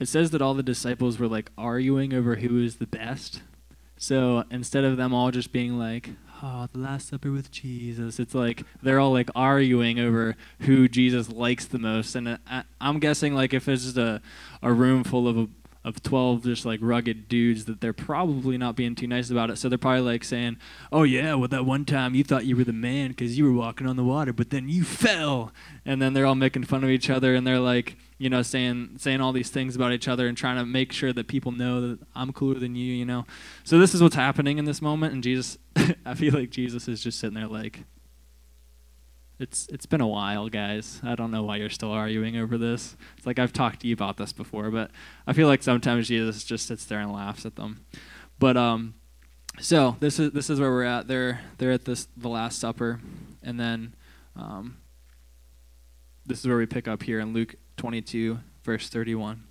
it 0.00 0.08
says 0.08 0.32
that 0.32 0.42
all 0.42 0.54
the 0.54 0.64
disciples 0.64 1.18
were 1.18 1.28
like 1.28 1.50
arguing 1.56 2.12
over 2.12 2.34
who 2.34 2.60
is 2.62 2.76
the 2.76 2.86
best. 2.88 3.42
So 3.96 4.42
instead 4.50 4.82
of 4.82 4.96
them 4.96 5.14
all 5.14 5.30
just 5.30 5.52
being 5.52 5.78
like, 5.78 6.10
oh, 6.42 6.66
the 6.72 6.80
Last 6.80 7.08
Supper 7.08 7.30
with 7.30 7.52
Jesus, 7.52 8.18
it's 8.18 8.34
like 8.34 8.64
they're 8.82 8.98
all 8.98 9.12
like 9.12 9.30
arguing 9.36 10.00
over 10.00 10.34
who 10.62 10.88
Jesus 10.88 11.30
likes 11.30 11.66
the 11.66 11.78
most. 11.78 12.16
And 12.16 12.40
I, 12.48 12.64
am 12.80 12.98
guessing 12.98 13.32
like 13.32 13.54
if 13.54 13.68
it's 13.68 13.84
just 13.84 13.96
a, 13.96 14.20
a 14.60 14.72
room 14.72 15.04
full 15.04 15.28
of 15.28 15.38
a 15.38 15.48
of 15.84 16.02
12 16.02 16.44
just 16.44 16.64
like 16.64 16.80
rugged 16.82 17.28
dudes 17.28 17.64
that 17.64 17.80
they're 17.80 17.92
probably 17.92 18.56
not 18.56 18.76
being 18.76 18.94
too 18.94 19.06
nice 19.06 19.30
about 19.30 19.50
it. 19.50 19.56
So 19.58 19.68
they're 19.68 19.78
probably 19.78 20.02
like 20.02 20.24
saying, 20.24 20.58
"Oh 20.92 21.02
yeah, 21.02 21.34
well 21.34 21.48
that 21.48 21.64
one 21.64 21.84
time 21.84 22.14
you 22.14 22.22
thought 22.24 22.46
you 22.46 22.56
were 22.56 22.64
the 22.64 22.72
man 22.72 23.08
because 23.08 23.36
you 23.36 23.44
were 23.44 23.52
walking 23.52 23.86
on 23.86 23.96
the 23.96 24.04
water, 24.04 24.32
but 24.32 24.50
then 24.50 24.68
you 24.68 24.84
fell." 24.84 25.52
And 25.84 26.00
then 26.00 26.12
they're 26.12 26.26
all 26.26 26.34
making 26.34 26.64
fun 26.64 26.84
of 26.84 26.90
each 26.90 27.10
other 27.10 27.34
and 27.34 27.44
they're 27.46 27.58
like, 27.58 27.96
you 28.18 28.30
know, 28.30 28.42
saying 28.42 28.96
saying 28.98 29.20
all 29.20 29.32
these 29.32 29.50
things 29.50 29.74
about 29.74 29.92
each 29.92 30.06
other 30.06 30.28
and 30.28 30.36
trying 30.36 30.56
to 30.56 30.64
make 30.64 30.92
sure 30.92 31.12
that 31.12 31.26
people 31.26 31.50
know 31.50 31.80
that 31.80 31.98
I'm 32.14 32.32
cooler 32.32 32.58
than 32.58 32.76
you, 32.76 32.92
you 32.94 33.04
know. 33.04 33.26
So 33.64 33.78
this 33.78 33.94
is 33.94 34.02
what's 34.02 34.14
happening 34.14 34.58
in 34.58 34.64
this 34.64 34.80
moment 34.80 35.14
and 35.14 35.22
Jesus 35.22 35.58
I 36.06 36.14
feel 36.14 36.32
like 36.34 36.50
Jesus 36.50 36.86
is 36.86 37.02
just 37.02 37.18
sitting 37.18 37.34
there 37.34 37.48
like 37.48 37.80
it's 39.38 39.66
it's 39.68 39.86
been 39.86 40.00
a 40.00 40.06
while, 40.06 40.48
guys. 40.48 41.00
I 41.02 41.14
don't 41.14 41.30
know 41.30 41.42
why 41.42 41.56
you're 41.56 41.70
still 41.70 41.90
arguing 41.90 42.36
over 42.36 42.56
this. 42.58 42.96
It's 43.16 43.26
like 43.26 43.38
I've 43.38 43.52
talked 43.52 43.80
to 43.80 43.88
you 43.88 43.94
about 43.94 44.16
this 44.16 44.32
before, 44.32 44.70
but 44.70 44.90
I 45.26 45.32
feel 45.32 45.48
like 45.48 45.62
sometimes 45.62 46.08
Jesus 46.08 46.44
just 46.44 46.66
sits 46.66 46.84
there 46.84 47.00
and 47.00 47.12
laughs 47.12 47.44
at 47.44 47.56
them. 47.56 47.84
But 48.38 48.56
um, 48.56 48.94
so 49.60 49.96
this 50.00 50.18
is 50.18 50.32
this 50.32 50.48
is 50.50 50.60
where 50.60 50.70
we're 50.70 50.84
at. 50.84 51.08
They're 51.08 51.40
they're 51.58 51.72
at 51.72 51.84
this 51.84 52.08
the 52.16 52.28
Last 52.28 52.58
Supper, 52.58 53.00
and 53.42 53.58
then 53.58 53.94
um, 54.36 54.78
this 56.24 56.40
is 56.40 56.46
where 56.46 56.56
we 56.56 56.66
pick 56.66 56.86
up 56.86 57.02
here 57.02 57.20
in 57.20 57.32
Luke 57.32 57.56
22, 57.76 58.38
verse 58.64 58.88
31. 58.88 59.44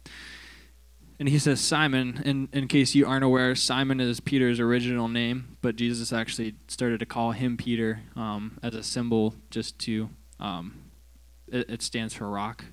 And 1.21 1.29
he 1.29 1.37
says, 1.37 1.61
Simon, 1.61 2.19
in, 2.25 2.49
in 2.51 2.67
case 2.67 2.95
you 2.95 3.05
aren't 3.05 3.23
aware, 3.23 3.53
Simon 3.53 3.99
is 3.99 4.19
Peter's 4.19 4.59
original 4.59 5.07
name, 5.07 5.55
but 5.61 5.75
Jesus 5.75 6.11
actually 6.11 6.55
started 6.67 6.99
to 6.99 7.05
call 7.05 7.29
him 7.29 7.57
Peter 7.57 8.01
um, 8.15 8.57
as 8.63 8.73
a 8.73 8.81
symbol 8.81 9.35
just 9.51 9.77
to, 9.81 10.09
um, 10.39 10.81
it, 11.47 11.69
it, 11.69 11.83
stands 11.83 12.15
for 12.15 12.27
rock. 12.27 12.65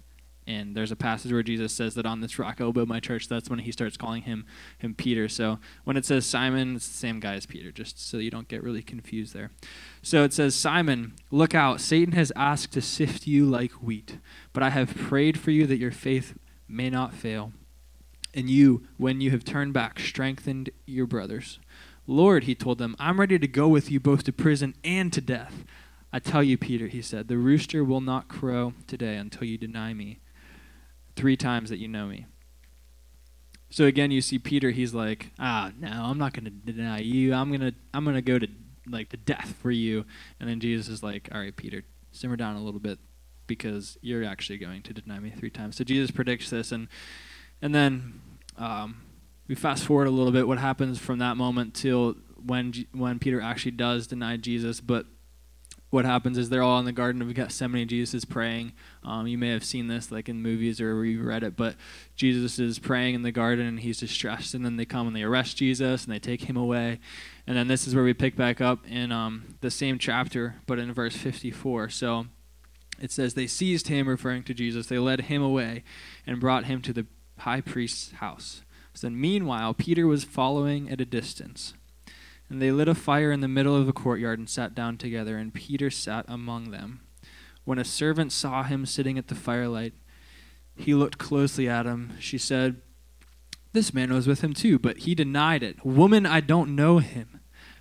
And 0.46 0.74
there's 0.74 0.90
a 0.90 0.96
passage 0.96 1.30
where 1.30 1.42
Jesus 1.42 1.74
says 1.74 1.94
that 1.96 2.06
on 2.06 2.22
this 2.22 2.38
rock 2.38 2.58
I'll 2.58 2.72
build 2.72 2.88
my 2.88 3.00
church. 3.00 3.28
That's 3.28 3.50
when 3.50 3.58
he 3.58 3.70
starts 3.70 3.98
calling 3.98 4.22
him 4.22 4.46
him 4.78 4.94
Peter. 4.94 5.28
So 5.28 5.58
when 5.84 5.98
it 5.98 6.06
says 6.06 6.24
Simon, 6.24 6.76
it's 6.76 6.88
the 6.88 6.94
same 6.94 7.20
guy 7.20 7.34
as 7.34 7.44
Peter, 7.44 7.70
just 7.70 8.00
so 8.00 8.16
you 8.16 8.30
don't 8.30 8.48
get 8.48 8.62
really 8.62 8.80
confused 8.80 9.34
there. 9.34 9.50
So 10.00 10.24
it 10.24 10.32
says, 10.32 10.54
Simon, 10.54 11.16
look 11.30 11.54
out. 11.54 11.82
Satan 11.82 12.14
has 12.14 12.32
asked 12.34 12.72
to 12.72 12.80
sift 12.80 13.26
you 13.26 13.44
like 13.44 13.72
wheat, 13.72 14.16
but 14.54 14.62
I 14.62 14.70
have 14.70 14.96
prayed 14.96 15.38
for 15.38 15.50
you 15.50 15.66
that 15.66 15.76
your 15.76 15.92
faith 15.92 16.38
may 16.66 16.88
not 16.88 17.12
fail. 17.12 17.52
And 18.34 18.50
you, 18.50 18.86
when 18.96 19.20
you 19.20 19.30
have 19.30 19.44
turned 19.44 19.72
back, 19.72 19.98
strengthened 19.98 20.70
your 20.86 21.06
brothers. 21.06 21.58
Lord, 22.06 22.44
he 22.44 22.54
told 22.54 22.78
them, 22.78 22.96
I'm 22.98 23.20
ready 23.20 23.38
to 23.38 23.48
go 23.48 23.68
with 23.68 23.90
you 23.90 24.00
both 24.00 24.24
to 24.24 24.32
prison 24.32 24.74
and 24.84 25.12
to 25.12 25.20
death. 25.20 25.64
I 26.12 26.18
tell 26.18 26.42
you, 26.42 26.56
Peter, 26.56 26.86
he 26.86 27.02
said, 27.02 27.28
the 27.28 27.36
rooster 27.36 27.84
will 27.84 28.00
not 28.00 28.28
crow 28.28 28.74
today 28.86 29.16
until 29.16 29.44
you 29.44 29.58
deny 29.58 29.92
me 29.92 30.20
three 31.16 31.36
times 31.36 31.68
that 31.70 31.78
you 31.78 31.88
know 31.88 32.06
me. 32.06 32.26
So 33.70 33.84
again, 33.84 34.10
you 34.10 34.20
see 34.20 34.38
Peter. 34.38 34.70
He's 34.70 34.94
like, 34.94 35.32
"Ah, 35.38 35.72
no, 35.78 35.88
I'm 35.88 36.18
not 36.18 36.32
going 36.32 36.44
to 36.44 36.50
deny 36.72 37.00
you. 37.00 37.34
I'm 37.34 37.50
gonna, 37.50 37.72
I'm 37.92 38.04
gonna 38.04 38.22
go 38.22 38.38
to 38.38 38.48
like 38.86 39.10
the 39.10 39.16
death 39.18 39.54
for 39.60 39.70
you." 39.70 40.06
And 40.40 40.48
then 40.48 40.60
Jesus 40.60 40.88
is 40.88 41.02
like, 41.02 41.28
"All 41.32 41.40
right, 41.40 41.54
Peter, 41.54 41.84
simmer 42.10 42.36
down 42.36 42.56
a 42.56 42.62
little 42.62 42.80
bit, 42.80 42.98
because 43.46 43.98
you're 44.00 44.24
actually 44.24 44.58
going 44.58 44.82
to 44.84 44.94
deny 44.94 45.18
me 45.18 45.30
three 45.30 45.50
times." 45.50 45.76
So 45.76 45.84
Jesus 45.84 46.10
predicts 46.10 46.48
this, 46.48 46.72
and 46.72 46.88
and 47.60 47.74
then 47.74 48.20
um, 48.56 49.02
we 49.46 49.54
fast 49.54 49.84
forward 49.84 50.06
a 50.06 50.10
little 50.10 50.32
bit. 50.32 50.46
What 50.46 50.58
happens 50.58 50.98
from 50.98 51.18
that 51.18 51.36
moment 51.36 51.74
till 51.74 52.16
when 52.44 52.72
when 52.92 53.18
Peter 53.18 53.40
actually 53.40 53.72
does 53.72 54.06
deny 54.06 54.36
Jesus? 54.36 54.80
But 54.80 55.06
what 55.90 56.04
happens 56.04 56.36
is 56.36 56.50
they're 56.50 56.62
all 56.62 56.78
in 56.78 56.84
the 56.84 56.92
Garden 56.92 57.22
of 57.22 57.32
Gethsemane. 57.32 57.88
Jesus 57.88 58.12
is 58.12 58.24
praying. 58.26 58.72
Um, 59.02 59.26
you 59.26 59.38
may 59.38 59.48
have 59.48 59.64
seen 59.64 59.86
this 59.86 60.12
like 60.12 60.28
in 60.28 60.42
movies 60.42 60.80
or 60.82 61.02
you 61.04 61.22
read 61.22 61.42
it, 61.42 61.56
but 61.56 61.76
Jesus 62.14 62.58
is 62.58 62.78
praying 62.78 63.14
in 63.14 63.22
the 63.22 63.32
garden 63.32 63.66
and 63.66 63.80
he's 63.80 63.98
distressed. 63.98 64.52
And 64.52 64.64
then 64.64 64.76
they 64.76 64.84
come 64.84 65.06
and 65.06 65.16
they 65.16 65.22
arrest 65.22 65.56
Jesus 65.56 66.04
and 66.04 66.12
they 66.12 66.18
take 66.18 66.42
him 66.42 66.58
away. 66.58 67.00
And 67.46 67.56
then 67.56 67.68
this 67.68 67.86
is 67.86 67.94
where 67.94 68.04
we 68.04 68.12
pick 68.12 68.36
back 68.36 68.60
up 68.60 68.86
in 68.86 69.12
um, 69.12 69.56
the 69.62 69.70
same 69.70 69.98
chapter, 69.98 70.56
but 70.66 70.78
in 70.78 70.92
verse 70.92 71.16
54. 71.16 71.88
So 71.88 72.26
it 73.00 73.10
says, 73.10 73.32
They 73.32 73.46
seized 73.46 73.88
him, 73.88 74.08
referring 74.08 74.42
to 74.44 74.54
Jesus. 74.54 74.88
They 74.88 74.98
led 74.98 75.22
him 75.22 75.42
away 75.42 75.84
and 76.26 76.38
brought 76.38 76.66
him 76.66 76.82
to 76.82 76.92
the 76.92 77.06
high 77.38 77.60
priest's 77.60 78.12
house. 78.12 78.62
So 78.94 79.06
then, 79.06 79.20
meanwhile, 79.20 79.74
Peter 79.74 80.06
was 80.06 80.24
following 80.24 80.90
at 80.90 81.00
a 81.00 81.04
distance. 81.04 81.74
And 82.50 82.62
they 82.62 82.70
lit 82.70 82.88
a 82.88 82.94
fire 82.94 83.30
in 83.30 83.40
the 83.40 83.48
middle 83.48 83.76
of 83.76 83.86
the 83.86 83.92
courtyard 83.92 84.38
and 84.38 84.48
sat 84.48 84.74
down 84.74 84.96
together, 84.96 85.36
and 85.36 85.54
Peter 85.54 85.90
sat 85.90 86.24
among 86.28 86.70
them. 86.70 87.00
When 87.64 87.78
a 87.78 87.84
servant 87.84 88.32
saw 88.32 88.62
him 88.62 88.86
sitting 88.86 89.18
at 89.18 89.28
the 89.28 89.34
firelight, 89.34 89.92
he 90.74 90.94
looked 90.94 91.18
closely 91.18 91.68
at 91.68 91.86
him. 91.86 92.12
She 92.18 92.38
said, 92.38 92.80
This 93.72 93.92
man 93.92 94.12
was 94.12 94.26
with 94.26 94.40
him 94.40 94.54
too, 94.54 94.78
but 94.78 94.98
he 94.98 95.14
denied 95.14 95.62
it. 95.62 95.84
Woman, 95.84 96.24
I 96.24 96.40
don't 96.40 96.74
know 96.74 96.98
him. 96.98 97.40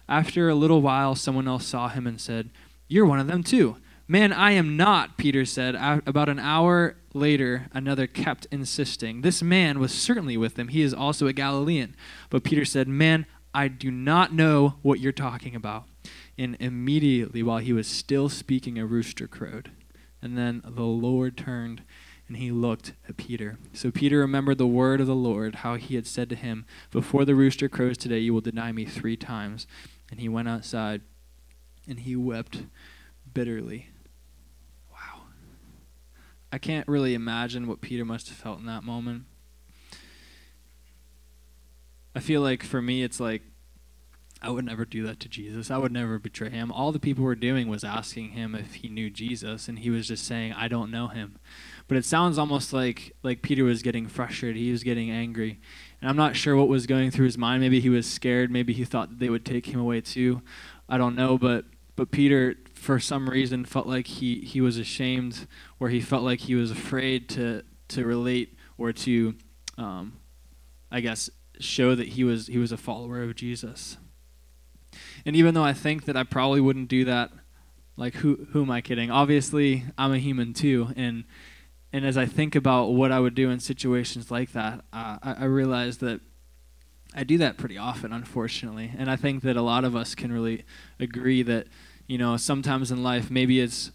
After 0.10 0.50
a 0.50 0.56
little 0.56 0.82
while, 0.82 1.16
someone 1.16 1.48
else 1.48 1.66
saw 1.66 1.90
him 1.90 2.06
and 2.06 2.20
said, 2.20 2.50
You're 2.88 3.06
one 3.06 3.20
of 3.20 3.28
them 3.28 3.44
too. 3.44 3.78
Man, 4.10 4.32
I 4.32 4.52
am 4.52 4.78
not, 4.78 5.18
Peter 5.18 5.44
said. 5.44 5.76
About 5.76 6.30
an 6.30 6.40
hour 6.40 6.96
later, 7.14 7.68
another 7.74 8.08
kept 8.08 8.48
insisting. 8.52 9.22
This 9.22 9.44
man 9.44 9.80
was 9.80 9.94
certainly 9.94 10.38
with 10.38 10.56
them. 10.56 10.70
He 10.70 10.82
is 10.82 10.94
also 10.94 11.28
a 11.28 11.34
Galilean. 11.34 11.94
But 12.30 12.46
Peter 12.46 12.64
said, 12.64 12.88
Man, 12.88 13.26
I 13.54 13.68
do 13.68 13.92
not 13.92 14.34
know 14.34 14.76
what 14.82 15.02
you're 15.02 15.12
talking 15.12 15.56
about. 15.56 15.86
And 16.38 16.56
immediately, 16.60 17.44
while 17.44 17.58
he 17.58 17.74
was 17.74 17.88
still 17.88 18.30
speaking, 18.30 18.78
a 18.78 18.86
rooster 18.86 19.28
crowed. 19.28 19.72
And 20.22 20.38
then 20.38 20.62
the 20.64 20.84
Lord 20.84 21.36
turned 21.36 21.84
and 22.28 22.38
he 22.38 22.52
looked 22.52 22.94
at 23.08 23.18
Peter. 23.18 23.58
So 23.74 23.90
Peter 23.90 24.20
remembered 24.20 24.58
the 24.58 24.68
word 24.68 25.00
of 25.02 25.08
the 25.08 25.16
Lord, 25.16 25.56
how 25.56 25.76
he 25.76 25.96
had 25.96 26.06
said 26.06 26.30
to 26.30 26.36
him, 26.36 26.66
Before 26.92 27.26
the 27.26 27.36
rooster 27.36 27.70
crows 27.70 27.98
today, 27.98 28.20
you 28.20 28.34
will 28.34 28.42
deny 28.42 28.72
me 28.72 28.86
three 28.86 29.18
times. 29.18 29.66
And 30.12 30.20
he 30.20 30.30
went 30.30 30.50
outside 30.50 31.02
and 31.88 32.02
he 32.02 32.16
wept 32.16 32.64
bitterly. 33.34 33.90
I 36.52 36.58
can't 36.58 36.88
really 36.88 37.14
imagine 37.14 37.68
what 37.68 37.82
Peter 37.82 38.06
must 38.06 38.30
have 38.30 38.38
felt 38.38 38.60
in 38.60 38.66
that 38.66 38.84
moment. 38.84 39.24
I 42.16 42.20
feel 42.20 42.42
like 42.42 42.64
for 42.64 42.82
me, 42.82 43.04
it's 43.04 43.20
like 43.20 43.44
I 44.42 44.50
would 44.50 44.66
never 44.66 44.86
do 44.86 45.06
that 45.08 45.20
to 45.22 45.30
Jesus. 45.30 45.72
I 45.72 45.78
would 45.78 45.92
never 45.92 46.20
betray 46.20 46.50
him. 46.50 46.72
All 46.72 46.92
the 46.92 47.00
people 47.00 47.24
were 47.24 47.36
doing 47.36 47.68
was 47.68 47.84
asking 47.84 48.30
him 48.30 48.54
if 48.54 48.76
he 48.76 48.88
knew 48.88 49.10
Jesus, 49.10 49.68
and 49.68 49.80
he 49.80 49.90
was 49.90 50.08
just 50.08 50.26
saying, 50.26 50.54
"I 50.54 50.68
don't 50.68 50.92
know 50.92 51.08
him." 51.08 51.38
But 51.88 51.98
it 51.98 52.06
sounds 52.06 52.38
almost 52.38 52.72
like 52.72 53.14
like 53.24 53.42
Peter 53.42 53.64
was 53.64 53.82
getting 53.82 54.08
frustrated. 54.08 54.62
He 54.62 54.72
was 54.72 54.84
getting 54.84 55.10
angry, 55.10 55.60
and 56.02 56.10
I'm 56.10 56.16
not 56.16 56.36
sure 56.36 56.56
what 56.56 56.68
was 56.70 56.86
going 56.86 57.10
through 57.10 57.26
his 57.26 57.38
mind. 57.38 57.62
Maybe 57.62 57.80
he 57.80 57.90
was 57.90 58.10
scared. 58.10 58.52
Maybe 58.52 58.74
he 58.74 58.86
thought 58.86 59.20
they 59.20 59.30
would 59.30 59.46
take 59.46 59.68
him 59.68 59.80
away 59.80 60.02
too. 60.02 60.42
I 60.88 60.98
don't 60.98 61.16
know, 61.16 61.38
but 61.38 61.66
but 61.96 62.12
Peter, 62.12 62.56
for 62.88 63.02
some 63.02 63.30
reason, 63.30 63.66
felt 63.66 63.86
like 63.86 64.08
he 64.08 64.40
he 64.40 64.62
was 64.62 64.78
ashamed, 64.78 65.46
or 65.78 65.90
he 65.90 66.00
felt 66.00 66.24
like 66.24 66.40
he 66.40 66.56
was 66.56 66.72
afraid 66.72 67.28
to 67.28 67.62
to 67.90 68.06
relate 68.06 68.58
or 68.78 68.94
to, 68.94 69.36
um, 69.78 70.14
I 70.90 71.02
guess, 71.02 71.30
show 71.60 71.96
that 71.96 72.08
he 72.08 72.24
was 72.24 72.48
he 72.48 72.58
was 72.58 72.72
a 72.72 72.78
follower 72.78 73.22
of 73.24 73.36
Jesus. 73.36 73.98
And 75.26 75.36
even 75.36 75.54
though 75.54 75.66
I 75.66 75.74
think 75.74 76.06
that 76.06 76.16
I 76.16 76.24
probably 76.24 76.62
wouldn't 76.62 76.88
do 76.88 77.04
that, 77.04 77.32
like 77.98 78.16
who 78.16 78.48
who 78.52 78.62
am 78.62 78.72
I 78.72 78.80
kidding? 78.80 79.12
Obviously, 79.12 79.84
I'm 79.98 80.14
a 80.14 80.18
human 80.18 80.54
too, 80.54 80.94
and 80.96 81.26
and 81.92 82.06
as 82.06 82.18
I 82.18 82.26
think 82.26 82.56
about 82.56 82.94
what 82.94 83.12
I 83.12 83.20
would 83.20 83.36
do 83.36 83.50
in 83.50 83.60
situations 83.60 84.32
like 84.32 84.54
that, 84.54 84.86
uh, 84.94 85.18
I, 85.22 85.36
I 85.40 85.44
realize 85.44 85.98
that 85.98 86.22
I 87.14 87.26
do 87.26 87.38
that 87.40 87.58
pretty 87.58 87.78
often, 87.78 88.14
unfortunately. 88.14 88.94
And 88.98 89.12
I 89.12 89.18
think 89.18 89.44
that 89.44 89.58
a 89.58 89.62
lot 89.62 89.84
of 89.84 89.94
us 89.94 90.16
can 90.16 90.32
really 90.32 90.64
agree 91.02 91.42
that 91.44 91.68
you 92.08 92.18
know 92.18 92.38
sometimes 92.38 92.92
in 92.92 93.04
life 93.04 93.30
maybe 93.30 93.60
it's 93.60 93.92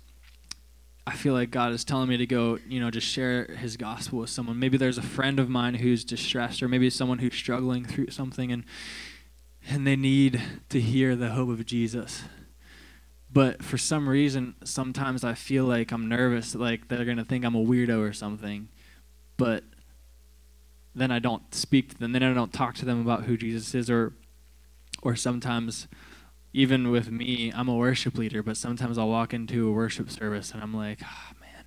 I 1.07 1.17
feel 1.17 1.35
like 1.35 1.51
God 1.51 1.73
is 1.73 1.85
telling 1.85 2.09
me 2.09 2.17
to 2.19 2.27
go, 2.27 2.59
you 2.69 2.79
know, 2.79 2.89
just 2.89 3.09
share 3.09 3.47
his 3.47 3.77
gospel 3.77 4.21
with 4.21 4.31
someone. 4.31 4.61
Maybe 4.61 4.79
there's 4.79 4.99
a 4.99 5.03
friend 5.03 5.41
of 5.41 5.49
mine 5.49 5.75
who's 5.75 6.05
distressed 6.05 6.63
or 6.63 6.69
maybe 6.69 6.91
someone 6.91 7.19
who's 7.19 7.35
struggling 7.35 7.85
through 7.85 8.11
something 8.11 8.53
and 8.53 8.65
and 9.69 9.87
they 9.87 9.97
need 9.97 10.41
to 10.69 10.81
hear 10.81 11.15
the 11.15 11.31
hope 11.31 11.49
of 11.49 11.65
Jesus. 11.67 12.23
But 13.33 13.63
for 13.63 13.79
some 13.79 14.09
reason, 14.09 14.55
sometimes 14.65 15.25
I 15.25 15.35
feel 15.35 15.65
like 15.65 15.93
I'm 15.93 16.09
nervous, 16.09 16.55
like 16.55 16.89
they're 16.89 17.05
going 17.05 17.17
to 17.17 17.25
think 17.25 17.45
I'm 17.45 17.55
a 17.55 17.65
weirdo 17.65 17.99
or 17.99 18.13
something. 18.13 18.69
But 19.37 19.65
then 20.95 21.11
I 21.11 21.19
don't 21.19 21.55
speak 21.55 21.91
to 21.91 21.99
them. 21.99 22.13
Then 22.13 22.23
I 22.23 22.35
don't 22.35 22.53
talk 22.53 22.75
to 22.77 22.85
them 22.85 23.01
about 23.01 23.25
who 23.25 23.37
Jesus 23.37 23.75
is 23.75 23.89
or 23.89 24.15
or 25.03 25.17
sometimes 25.17 25.89
even 26.53 26.91
with 26.91 27.11
me, 27.11 27.53
I'm 27.55 27.69
a 27.69 27.75
worship 27.75 28.17
leader, 28.17 28.43
but 28.43 28.57
sometimes 28.57 28.99
I'll 28.99 29.09
walk 29.09 29.33
into 29.33 29.69
a 29.69 29.73
worship 29.73 30.11
service 30.11 30.53
and 30.53 30.63
I'm 30.63 30.75
like, 30.75 31.01
oh, 31.03 31.35
man, 31.41 31.65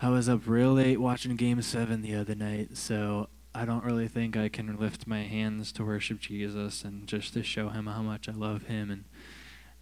I 0.00 0.10
was 0.10 0.28
up 0.28 0.42
real 0.46 0.74
late 0.74 1.00
watching 1.00 1.36
Game 1.36 1.62
7 1.62 2.02
the 2.02 2.14
other 2.14 2.34
night, 2.34 2.76
so 2.76 3.28
I 3.54 3.64
don't 3.64 3.84
really 3.84 4.08
think 4.08 4.36
I 4.36 4.48
can 4.48 4.76
lift 4.76 5.06
my 5.06 5.22
hands 5.22 5.72
to 5.72 5.84
worship 5.84 6.20
Jesus 6.20 6.84
and 6.84 7.06
just 7.06 7.32
to 7.34 7.42
show 7.42 7.70
him 7.70 7.86
how 7.86 8.02
much 8.02 8.28
I 8.28 8.32
love 8.32 8.64
him. 8.64 8.90
And, 8.90 9.04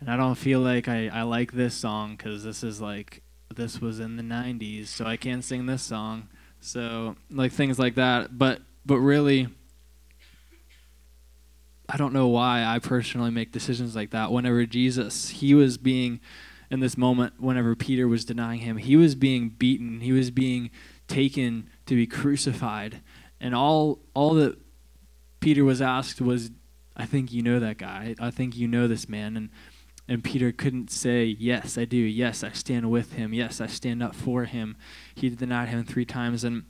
and 0.01 0.09
I 0.09 0.17
don't 0.17 0.37
feel 0.37 0.61
like 0.61 0.89
I, 0.89 1.09
I 1.09 1.23
like 1.23 1.53
this 1.53 1.75
song 1.75 2.17
because 2.17 2.45
this 2.45 2.63
is 2.63 2.81
like, 2.81 3.23
this 3.55 3.81
was 3.81 3.99
in 3.99 4.17
the 4.17 4.23
90s, 4.23 4.87
so 4.87 5.05
I 5.05 5.17
can't 5.17 5.45
sing 5.45 5.67
this 5.67 5.83
song. 5.83 6.29
So, 6.61 7.17
like, 7.31 7.53
things 7.53 7.79
like 7.79 7.97
that. 7.97 8.39
But, 8.39 8.61
but 8.85 8.99
really, 8.99 9.49
I 11.89 11.97
don't 11.97 12.13
know 12.13 12.27
why 12.27 12.65
I 12.65 12.79
personally 12.79 13.31
make 13.31 13.53
decisions 13.53 13.95
like 13.95 14.11
that. 14.11 14.33
Whenever 14.33 14.67
Jesus, 14.67 15.29
he 15.29 15.55
was 15.55 15.79
being 15.79 16.21
in 16.71 16.81
this 16.81 16.99
moment, 16.99 17.41
whenever 17.41 17.77
Peter 17.77 18.09
was 18.09 18.25
denying 18.25 18.61
him, 18.61 18.77
he 18.77 18.97
was 18.97 19.15
being 19.15 19.51
beaten, 19.51 20.01
he 20.01 20.13
was 20.13 20.31
being 20.31 20.71
taken 21.07 21.69
to 21.87 21.95
be 21.95 22.07
crucified, 22.07 23.01
and 23.41 23.55
all 23.55 24.01
all 24.15 24.35
that 24.35 24.59
Peter 25.41 25.65
was 25.65 25.81
asked 25.81 26.21
was, 26.21 26.51
"I 26.97 27.07
think 27.07 27.33
you 27.33 27.43
know 27.43 27.61
that 27.61 27.79
guy. 27.79 28.17
I 28.19 28.31
think 28.31 28.57
you 28.57 28.67
know 28.67 28.89
this 28.89 29.09
man." 29.09 29.37
And 29.37 29.51
and 30.09 30.25
Peter 30.25 30.51
couldn't 30.51 30.91
say, 30.91 31.25
"Yes, 31.39 31.79
I 31.79 31.85
do. 31.85 31.97
Yes, 31.97 32.43
I 32.43 32.51
stand 32.51 32.91
with 32.91 33.13
him. 33.13 33.33
Yes, 33.33 33.61
I 33.61 33.67
stand 33.67 34.03
up 34.03 34.15
for 34.17 34.45
him." 34.45 34.77
He 35.15 35.29
denied 35.29 35.69
him 35.69 35.85
three 35.85 36.05
times, 36.05 36.43
and 36.43 36.65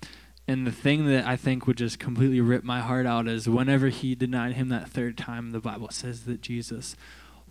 and 0.49 0.67
the 0.67 0.73
thing 0.73 1.07
that 1.07 1.27
I 1.27 1.37
think 1.37 1.67
would 1.67 1.77
just 1.77 1.99
completely 1.99 2.41
rip 2.41 2.63
my 2.63 2.81
heart 2.81 3.07
out 3.07 3.27
is 3.27 3.49
whenever 3.49 3.89
he 3.89 4.15
denied 4.15 4.55
him 4.55 4.69
that 4.69 4.89
third 4.89 5.19
time, 5.19 5.51
the 5.51 5.61
Bible 5.61 5.89
says 5.91 6.25
that 6.25 6.41
Jesus 6.41 6.95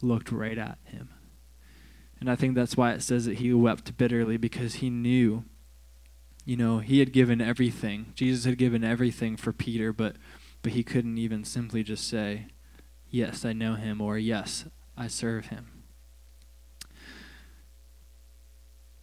looked 0.02 0.32
right 0.32 0.58
at 0.58 0.78
him. 0.86 1.10
And 2.20 2.32
I 2.32 2.36
think 2.36 2.56
that's 2.56 2.78
why 2.78 2.94
it 2.94 3.04
says 3.04 3.26
that 3.26 3.40
he 3.40 3.54
wept 3.54 3.98
bitterly 3.98 4.38
because 4.38 4.76
he 4.76 4.90
knew, 4.90 5.44
you 6.46 6.56
know, 6.56 6.80
he 6.80 7.00
had 7.00 7.12
given 7.12 7.42
everything. 7.42 8.14
Jesus 8.16 8.46
had 8.46 8.58
given 8.58 8.84
everything 8.84 9.36
for 9.36 9.52
Peter, 9.52 9.92
but 9.92 10.16
but 10.62 10.72
he 10.72 10.84
couldn't 10.84 11.20
even 11.20 11.44
simply 11.44 11.84
just 11.84 12.08
say, 12.08 12.48
"Yes, 13.12 13.46
I 13.46 13.54
know 13.54 13.76
him," 13.76 14.02
or 14.02 14.18
"Yes, 14.18 14.66
I 14.98 15.08
serve 15.08 15.48
him." 15.48 15.68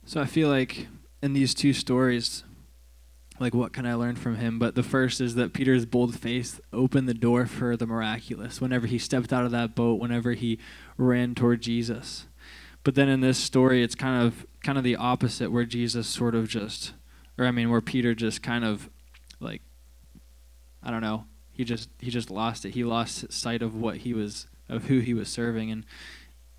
So 0.04 0.20
I 0.20 0.26
feel 0.26 0.48
like 0.48 0.88
in 1.22 1.34
these 1.34 1.54
two 1.54 1.72
stories, 1.72 2.42
like 3.38 3.54
what 3.54 3.72
can 3.72 3.86
I 3.86 3.94
learn 3.94 4.16
from 4.16 4.36
him? 4.36 4.58
But 4.58 4.74
the 4.74 4.82
first 4.82 5.20
is 5.20 5.34
that 5.34 5.52
Peter's 5.52 5.86
bold 5.86 6.18
faith 6.18 6.60
opened 6.72 7.08
the 7.08 7.14
door 7.14 7.46
for 7.46 7.76
the 7.76 7.86
miraculous 7.86 8.60
whenever 8.60 8.86
he 8.86 8.98
stepped 8.98 9.32
out 9.32 9.44
of 9.44 9.50
that 9.52 9.74
boat, 9.74 10.00
whenever 10.00 10.32
he 10.32 10.58
ran 10.96 11.34
toward 11.34 11.62
Jesus. 11.62 12.26
But 12.84 12.94
then 12.94 13.08
in 13.08 13.20
this 13.20 13.38
story 13.38 13.82
it's 13.82 13.94
kind 13.94 14.22
of 14.22 14.46
kind 14.62 14.78
of 14.78 14.84
the 14.84 14.96
opposite 14.96 15.50
where 15.50 15.64
Jesus 15.64 16.06
sort 16.06 16.34
of 16.34 16.48
just 16.48 16.92
or 17.38 17.46
I 17.46 17.50
mean 17.50 17.70
where 17.70 17.80
Peter 17.80 18.14
just 18.14 18.42
kind 18.42 18.64
of 18.64 18.90
like 19.40 19.62
I 20.82 20.90
don't 20.90 21.00
know, 21.00 21.24
he 21.52 21.64
just 21.64 21.88
he 21.98 22.10
just 22.10 22.30
lost 22.30 22.64
it. 22.64 22.70
He 22.70 22.84
lost 22.84 23.32
sight 23.32 23.62
of 23.62 23.74
what 23.74 23.98
he 23.98 24.12
was 24.12 24.46
of 24.68 24.84
who 24.84 25.00
he 25.00 25.14
was 25.14 25.28
serving. 25.28 25.70
And 25.70 25.84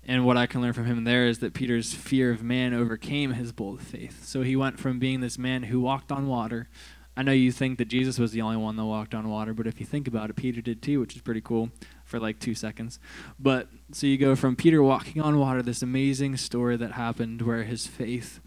and 0.06 0.24
what 0.24 0.36
I 0.36 0.46
can 0.46 0.60
learn 0.60 0.72
from 0.72 0.86
him 0.86 1.04
there 1.04 1.26
is 1.26 1.38
that 1.38 1.54
Peter's 1.54 1.94
fear 1.94 2.30
of 2.30 2.42
man 2.42 2.74
overcame 2.74 3.32
his 3.32 3.52
bold 3.52 3.80
faith. 3.80 4.24
So 4.26 4.42
he 4.42 4.56
went 4.56 4.78
from 4.78 4.98
being 4.98 5.20
this 5.20 5.38
man 5.38 5.64
who 5.64 5.80
walked 5.80 6.12
on 6.12 6.26
water. 6.26 6.68
I 7.16 7.22
know 7.22 7.32
you 7.32 7.52
think 7.52 7.78
that 7.78 7.88
Jesus 7.88 8.18
was 8.18 8.32
the 8.32 8.42
only 8.42 8.56
one 8.56 8.76
that 8.76 8.84
walked 8.84 9.14
on 9.14 9.28
water, 9.28 9.54
but 9.54 9.66
if 9.66 9.80
you 9.80 9.86
think 9.86 10.08
about 10.08 10.30
it, 10.30 10.36
Peter 10.36 10.60
did 10.60 10.82
too, 10.82 11.00
which 11.00 11.14
is 11.14 11.22
pretty 11.22 11.40
cool 11.40 11.70
for 12.04 12.18
like 12.18 12.38
two 12.40 12.54
seconds. 12.54 12.98
But 13.38 13.68
so 13.92 14.06
you 14.06 14.18
go 14.18 14.34
from 14.34 14.56
Peter 14.56 14.82
walking 14.82 15.22
on 15.22 15.38
water, 15.38 15.62
this 15.62 15.82
amazing 15.82 16.36
story 16.36 16.76
that 16.76 16.92
happened 16.92 17.42
where 17.42 17.62
his 17.62 17.86
faith 17.86 18.40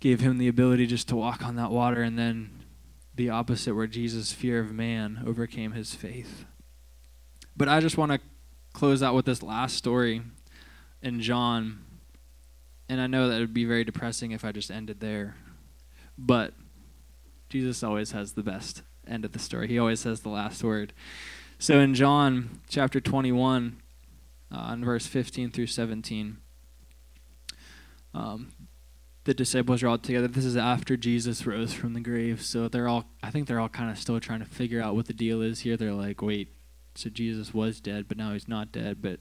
gave 0.00 0.20
him 0.20 0.38
the 0.38 0.48
ability 0.48 0.86
just 0.86 1.08
to 1.08 1.16
walk 1.16 1.44
on 1.44 1.56
that 1.56 1.70
water, 1.70 2.02
and 2.02 2.18
then 2.18 2.64
the 3.14 3.28
opposite 3.28 3.74
where 3.74 3.86
Jesus' 3.86 4.32
fear 4.32 4.60
of 4.60 4.72
man 4.72 5.22
overcame 5.26 5.72
his 5.72 5.94
faith. 5.94 6.46
But 7.56 7.68
I 7.68 7.80
just 7.80 7.98
want 7.98 8.12
to 8.12 8.20
close 8.72 9.02
out 9.02 9.14
with 9.14 9.26
this 9.26 9.42
last 9.42 9.76
story 9.76 10.22
in 11.02 11.20
John. 11.20 11.84
And 12.88 13.00
I 13.00 13.06
know 13.06 13.28
that 13.28 13.36
it 13.36 13.40
would 13.40 13.54
be 13.54 13.64
very 13.64 13.84
depressing 13.84 14.32
if 14.32 14.44
I 14.44 14.52
just 14.52 14.70
ended 14.70 15.00
there. 15.00 15.36
But 16.16 16.54
Jesus 17.48 17.82
always 17.82 18.12
has 18.12 18.32
the 18.32 18.42
best 18.42 18.82
end 19.06 19.24
of 19.24 19.32
the 19.32 19.38
story. 19.38 19.68
He 19.68 19.78
always 19.78 20.02
has 20.04 20.20
the 20.20 20.28
last 20.28 20.62
word. 20.62 20.92
So 21.58 21.80
in 21.80 21.94
John 21.94 22.60
chapter 22.68 23.00
21, 23.00 23.80
uh, 24.50 24.70
in 24.72 24.84
verse 24.84 25.06
15 25.06 25.50
through 25.50 25.66
17, 25.66 26.38
um, 28.14 28.52
the 29.24 29.34
disciples 29.34 29.82
are 29.82 29.88
all 29.88 29.98
together. 29.98 30.28
This 30.28 30.44
is 30.44 30.56
after 30.56 30.96
Jesus 30.96 31.46
rose 31.46 31.72
from 31.72 31.94
the 31.94 32.00
grave. 32.00 32.42
So 32.42 32.68
they're 32.68 32.88
all, 32.88 33.04
I 33.22 33.30
think 33.30 33.46
they're 33.46 33.60
all 33.60 33.68
kind 33.68 33.90
of 33.90 33.98
still 33.98 34.18
trying 34.20 34.40
to 34.40 34.46
figure 34.46 34.80
out 34.80 34.94
what 34.94 35.06
the 35.06 35.12
deal 35.12 35.42
is 35.42 35.60
here. 35.60 35.76
They're 35.76 35.92
like, 35.92 36.22
wait, 36.22 36.54
so 36.94 37.10
Jesus 37.10 37.52
was 37.52 37.80
dead, 37.80 38.06
but 38.08 38.16
now 38.16 38.32
he's 38.32 38.48
not 38.48 38.72
dead. 38.72 39.02
But 39.02 39.20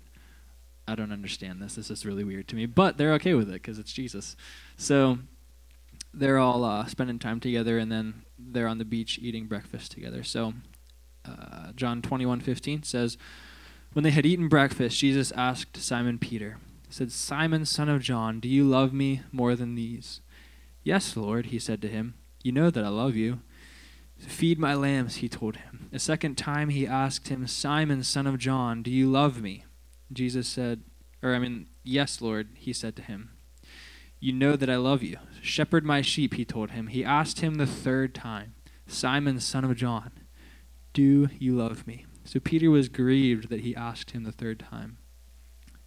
I 0.87 0.95
don't 0.95 1.11
understand 1.11 1.61
this. 1.61 1.75
This 1.75 1.91
is 1.91 2.05
really 2.05 2.23
weird 2.23 2.47
to 2.49 2.55
me. 2.55 2.65
But 2.65 2.97
they're 2.97 3.13
okay 3.13 3.33
with 3.33 3.49
it 3.49 3.53
because 3.53 3.77
it's 3.77 3.91
Jesus. 3.91 4.35
So 4.77 5.19
they're 6.13 6.37
all 6.37 6.63
uh, 6.63 6.85
spending 6.85 7.19
time 7.19 7.39
together, 7.39 7.77
and 7.77 7.91
then 7.91 8.23
they're 8.39 8.67
on 8.67 8.77
the 8.77 8.85
beach 8.85 9.19
eating 9.21 9.47
breakfast 9.47 9.91
together. 9.91 10.23
So 10.23 10.53
uh, 11.25 11.71
John 11.75 12.01
21:15 12.01 12.85
says, 12.85 13.17
When 13.93 14.03
they 14.03 14.11
had 14.11 14.25
eaten 14.25 14.47
breakfast, 14.47 14.99
Jesus 14.99 15.31
asked 15.33 15.77
Simon 15.77 16.17
Peter, 16.19 16.57
said, 16.89 17.11
Simon, 17.11 17.65
son 17.65 17.89
of 17.89 18.01
John, 18.01 18.39
do 18.39 18.47
you 18.47 18.63
love 18.63 18.93
me 18.93 19.21
more 19.31 19.55
than 19.55 19.75
these? 19.75 20.21
Yes, 20.83 21.17
Lord, 21.17 21.47
he 21.47 21.59
said 21.59 21.81
to 21.81 21.89
him. 21.89 22.15
You 22.43 22.53
know 22.53 22.69
that 22.69 22.83
I 22.85 22.89
love 22.89 23.15
you. 23.15 23.41
Feed 24.17 24.57
my 24.57 24.73
lambs, 24.73 25.17
he 25.17 25.29
told 25.29 25.57
him. 25.57 25.89
A 25.91 25.99
second 25.99 26.37
time 26.37 26.69
he 26.69 26.87
asked 26.87 27.27
him, 27.27 27.45
Simon, 27.45 28.03
son 28.03 28.25
of 28.25 28.39
John, 28.39 28.81
do 28.81 28.89
you 28.89 29.09
love 29.09 29.41
me? 29.41 29.65
Jesus 30.11 30.47
said, 30.47 30.81
or 31.21 31.33
I 31.33 31.39
mean, 31.39 31.67
Yes, 31.83 32.21
Lord, 32.21 32.49
he 32.55 32.73
said 32.73 32.95
to 32.97 33.01
him. 33.01 33.31
You 34.19 34.33
know 34.33 34.55
that 34.55 34.69
I 34.69 34.75
love 34.75 35.03
you. 35.03 35.17
Shepherd 35.41 35.85
my 35.85 36.01
sheep, 36.01 36.33
he 36.33 36.43
told 36.43 36.71
him. 36.71 36.87
He 36.87 37.05
asked 37.05 37.39
him 37.39 37.55
the 37.55 37.65
third 37.65 38.13
time, 38.13 38.55
Simon, 38.87 39.39
son 39.39 39.63
of 39.63 39.75
John, 39.77 40.11
do 40.93 41.29
you 41.39 41.55
love 41.55 41.87
me? 41.87 42.05
So 42.25 42.39
Peter 42.39 42.69
was 42.69 42.89
grieved 42.89 43.49
that 43.49 43.61
he 43.61 43.75
asked 43.75 44.11
him 44.11 44.23
the 44.23 44.31
third 44.31 44.59
time, 44.59 44.97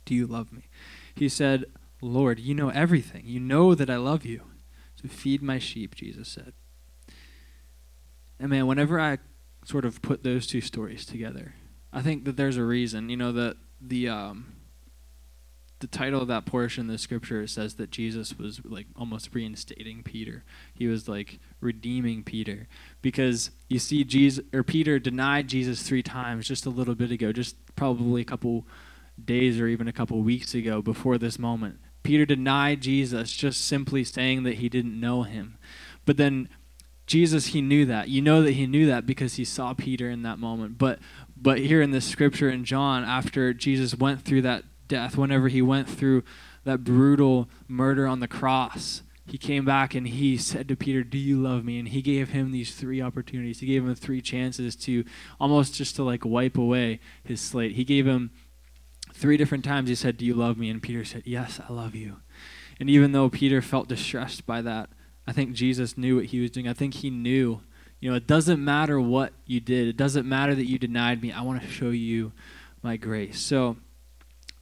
Do 0.04 0.14
you 0.14 0.26
love 0.26 0.52
me? 0.52 0.68
He 1.14 1.28
said, 1.28 1.66
Lord, 2.00 2.38
you 2.38 2.54
know 2.54 2.70
everything. 2.70 3.22
You 3.26 3.40
know 3.40 3.74
that 3.74 3.90
I 3.90 3.96
love 3.96 4.24
you. 4.24 4.42
So 4.94 5.08
feed 5.08 5.42
my 5.42 5.58
sheep, 5.58 5.94
Jesus 5.94 6.28
said. 6.28 6.54
And 8.38 8.48
man, 8.48 8.66
whenever 8.66 8.98
I 8.98 9.18
sort 9.64 9.84
of 9.84 10.00
put 10.00 10.22
those 10.22 10.46
two 10.46 10.62
stories 10.62 11.04
together, 11.04 11.56
I 11.92 12.00
think 12.00 12.24
that 12.24 12.38
there's 12.38 12.56
a 12.56 12.64
reason. 12.64 13.10
You 13.10 13.18
know, 13.18 13.32
that 13.32 13.56
the 13.80 14.08
um, 14.08 14.52
the 15.80 15.86
title 15.86 16.20
of 16.20 16.28
that 16.28 16.44
portion 16.44 16.82
of 16.86 16.92
the 16.92 16.98
scripture 16.98 17.46
says 17.46 17.74
that 17.74 17.90
Jesus 17.90 18.38
was 18.38 18.60
like 18.64 18.86
almost 18.96 19.34
reinstating 19.34 20.02
Peter. 20.02 20.44
He 20.74 20.86
was 20.86 21.08
like 21.08 21.38
redeeming 21.60 22.22
Peter 22.22 22.68
because 23.00 23.50
you 23.68 23.78
see 23.78 24.04
Jesus 24.04 24.44
or 24.52 24.62
Peter 24.62 24.98
denied 24.98 25.48
Jesus 25.48 25.82
3 25.82 26.02
times 26.02 26.46
just 26.46 26.66
a 26.66 26.70
little 26.70 26.94
bit 26.94 27.10
ago, 27.10 27.32
just 27.32 27.56
probably 27.76 28.20
a 28.20 28.26
couple 28.26 28.66
days 29.22 29.58
or 29.58 29.66
even 29.66 29.88
a 29.88 29.92
couple 29.92 30.22
weeks 30.22 30.54
ago 30.54 30.82
before 30.82 31.16
this 31.16 31.38
moment. 31.38 31.78
Peter 32.02 32.26
denied 32.26 32.82
Jesus 32.82 33.32
just 33.32 33.66
simply 33.66 34.04
saying 34.04 34.42
that 34.42 34.56
he 34.56 34.68
didn't 34.68 34.98
know 34.98 35.22
him. 35.22 35.56
But 36.04 36.18
then 36.18 36.48
Jesus 37.06 37.46
he 37.46 37.60
knew 37.60 37.86
that. 37.86 38.08
You 38.08 38.22
know 38.22 38.42
that 38.42 38.52
he 38.52 38.66
knew 38.66 38.86
that 38.86 39.06
because 39.06 39.34
he 39.34 39.44
saw 39.44 39.74
Peter 39.74 40.10
in 40.10 40.22
that 40.22 40.38
moment. 40.38 40.78
But 40.78 40.98
but 41.40 41.58
here 41.58 41.80
in 41.80 41.90
this 41.90 42.04
scripture 42.04 42.50
in 42.50 42.64
John 42.64 43.04
after 43.04 43.54
Jesus 43.54 43.94
went 43.94 44.22
through 44.22 44.42
that 44.42 44.64
death, 44.88 45.16
whenever 45.16 45.48
he 45.48 45.62
went 45.62 45.88
through 45.88 46.22
that 46.64 46.84
brutal 46.84 47.48
murder 47.66 48.06
on 48.06 48.20
the 48.20 48.28
cross, 48.28 49.02
he 49.26 49.38
came 49.38 49.64
back 49.64 49.94
and 49.94 50.08
he 50.08 50.36
said 50.36 50.68
to 50.68 50.76
Peter, 50.76 51.02
Do 51.04 51.16
you 51.16 51.40
love 51.40 51.64
me? 51.64 51.78
And 51.78 51.88
he 51.88 52.02
gave 52.02 52.30
him 52.30 52.50
these 52.50 52.74
three 52.74 53.00
opportunities. 53.00 53.60
He 53.60 53.66
gave 53.66 53.84
him 53.84 53.94
three 53.94 54.20
chances 54.20 54.74
to 54.76 55.04
almost 55.38 55.74
just 55.74 55.96
to 55.96 56.02
like 56.02 56.24
wipe 56.24 56.58
away 56.58 57.00
his 57.22 57.40
slate. 57.40 57.72
He 57.72 57.84
gave 57.84 58.06
him 58.06 58.32
three 59.14 59.36
different 59.36 59.64
times, 59.64 59.88
he 59.88 59.94
said, 59.94 60.16
Do 60.16 60.26
you 60.26 60.34
love 60.34 60.58
me? 60.58 60.68
And 60.68 60.82
Peter 60.82 61.04
said, 61.04 61.22
Yes, 61.24 61.60
I 61.66 61.72
love 61.72 61.94
you. 61.94 62.16
And 62.78 62.90
even 62.90 63.12
though 63.12 63.28
Peter 63.28 63.62
felt 63.62 63.88
distressed 63.88 64.46
by 64.46 64.62
that, 64.62 64.90
I 65.26 65.32
think 65.32 65.52
Jesus 65.52 65.96
knew 65.96 66.16
what 66.16 66.26
he 66.26 66.40
was 66.40 66.50
doing. 66.50 66.66
I 66.66 66.72
think 66.72 66.94
he 66.94 67.10
knew, 67.10 67.60
you 68.00 68.10
know, 68.10 68.16
it 68.16 68.26
doesn't 68.26 68.62
matter 68.64 69.00
what 69.00 69.32
you 69.46 69.60
did, 69.60 69.88
it 69.88 69.96
doesn't 69.96 70.26
matter 70.26 70.54
that 70.54 70.66
you 70.66 70.78
denied 70.78 71.22
me. 71.22 71.32
I 71.32 71.42
want 71.42 71.62
to 71.62 71.68
show 71.68 71.90
you 71.90 72.32
my 72.82 72.96
grace. 72.96 73.40
So, 73.40 73.76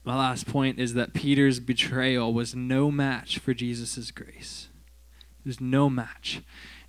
my 0.05 0.17
last 0.17 0.47
point 0.47 0.79
is 0.79 0.95
that 0.95 1.13
Peter's 1.13 1.61
betrayal 1.61 2.33
was 2.33 2.55
no 2.55 2.91
match 2.91 3.39
for 3.39 3.53
Jesus' 3.53 4.11
grace. 4.11 4.69
It 5.45 5.49
was 5.49 5.61
no 5.61 5.91
match. 5.91 6.41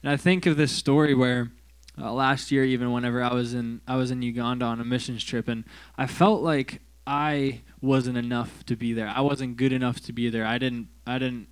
And 0.02 0.12
I 0.12 0.18
think 0.18 0.46
of 0.46 0.58
this 0.58 0.72
story 0.72 1.14
where 1.14 1.52
uh, 2.00 2.14
last 2.14 2.52
year, 2.52 2.64
even 2.64 2.92
whenever 2.92 3.22
I 3.22 3.34
was 3.34 3.54
in 3.54 3.82
I 3.88 3.98
was 3.98 4.10
in 4.10 4.22
Uganda 4.22 4.66
on 4.66 4.80
a 4.80 4.86
missions 4.86 5.24
trip, 5.24 5.48
and 5.48 5.66
I 5.98 6.08
felt 6.08 6.42
like 6.42 6.82
I 7.06 7.62
wasn't 7.82 8.18
enough 8.18 8.66
to 8.68 8.76
be 8.76 8.94
there. 8.94 9.08
I 9.08 9.22
wasn't 9.22 9.58
good 9.58 9.74
enough 9.74 10.00
to 10.02 10.14
be 10.14 10.30
there. 10.30 10.46
I 10.46 10.58
didn't 10.58 10.88
I 11.06 11.20
didn't 11.20 11.50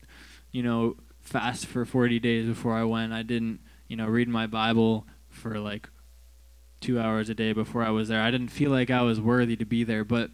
you 0.51 0.63
know 0.63 0.95
fast 1.21 1.65
for 1.65 1.83
40 1.83 2.19
days 2.19 2.47
before 2.47 2.73
I 2.73 2.83
went. 2.83 3.11
I 3.11 3.23
didn't 3.23 3.59
you 3.87 3.95
know 3.95 4.07
read 4.07 4.27
my 4.27 4.47
Bible 4.47 5.07
for 5.29 5.59
like 5.59 5.89
two 6.79 6.99
hours 6.99 7.29
a 7.29 7.33
day 7.33 7.53
before 7.53 7.83
I 7.83 7.89
was 7.89 8.07
there. 8.07 8.21
I 8.21 8.31
didn't 8.31 8.49
feel 8.49 8.71
like 8.71 8.89
I 8.89 9.01
was 9.01 9.19
worthy 9.19 9.55
to 9.55 9.65
be 9.65 9.83
there, 9.83 10.03
but 10.03 10.31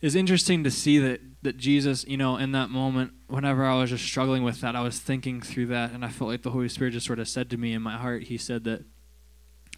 it's 0.00 0.14
interesting 0.14 0.64
to 0.64 0.70
see 0.70 0.98
that 0.98 1.20
that 1.42 1.58
Jesus, 1.58 2.06
you 2.06 2.16
know, 2.16 2.38
in 2.38 2.52
that 2.52 2.70
moment, 2.70 3.12
whenever 3.28 3.66
I 3.66 3.78
was 3.78 3.90
just 3.90 4.04
struggling 4.04 4.42
with 4.42 4.62
that, 4.62 4.74
I 4.74 4.80
was 4.80 4.98
thinking 4.98 5.42
through 5.42 5.66
that, 5.66 5.92
and 5.92 6.04
I 6.04 6.08
felt 6.08 6.30
like 6.30 6.42
the 6.42 6.50
Holy 6.50 6.70
Spirit 6.70 6.92
just 6.92 7.06
sort 7.06 7.18
of 7.18 7.28
said 7.28 7.50
to 7.50 7.58
me 7.58 7.74
in 7.74 7.82
my 7.82 7.98
heart, 7.98 8.24
He 8.24 8.38
said 8.38 8.64
that 8.64 8.84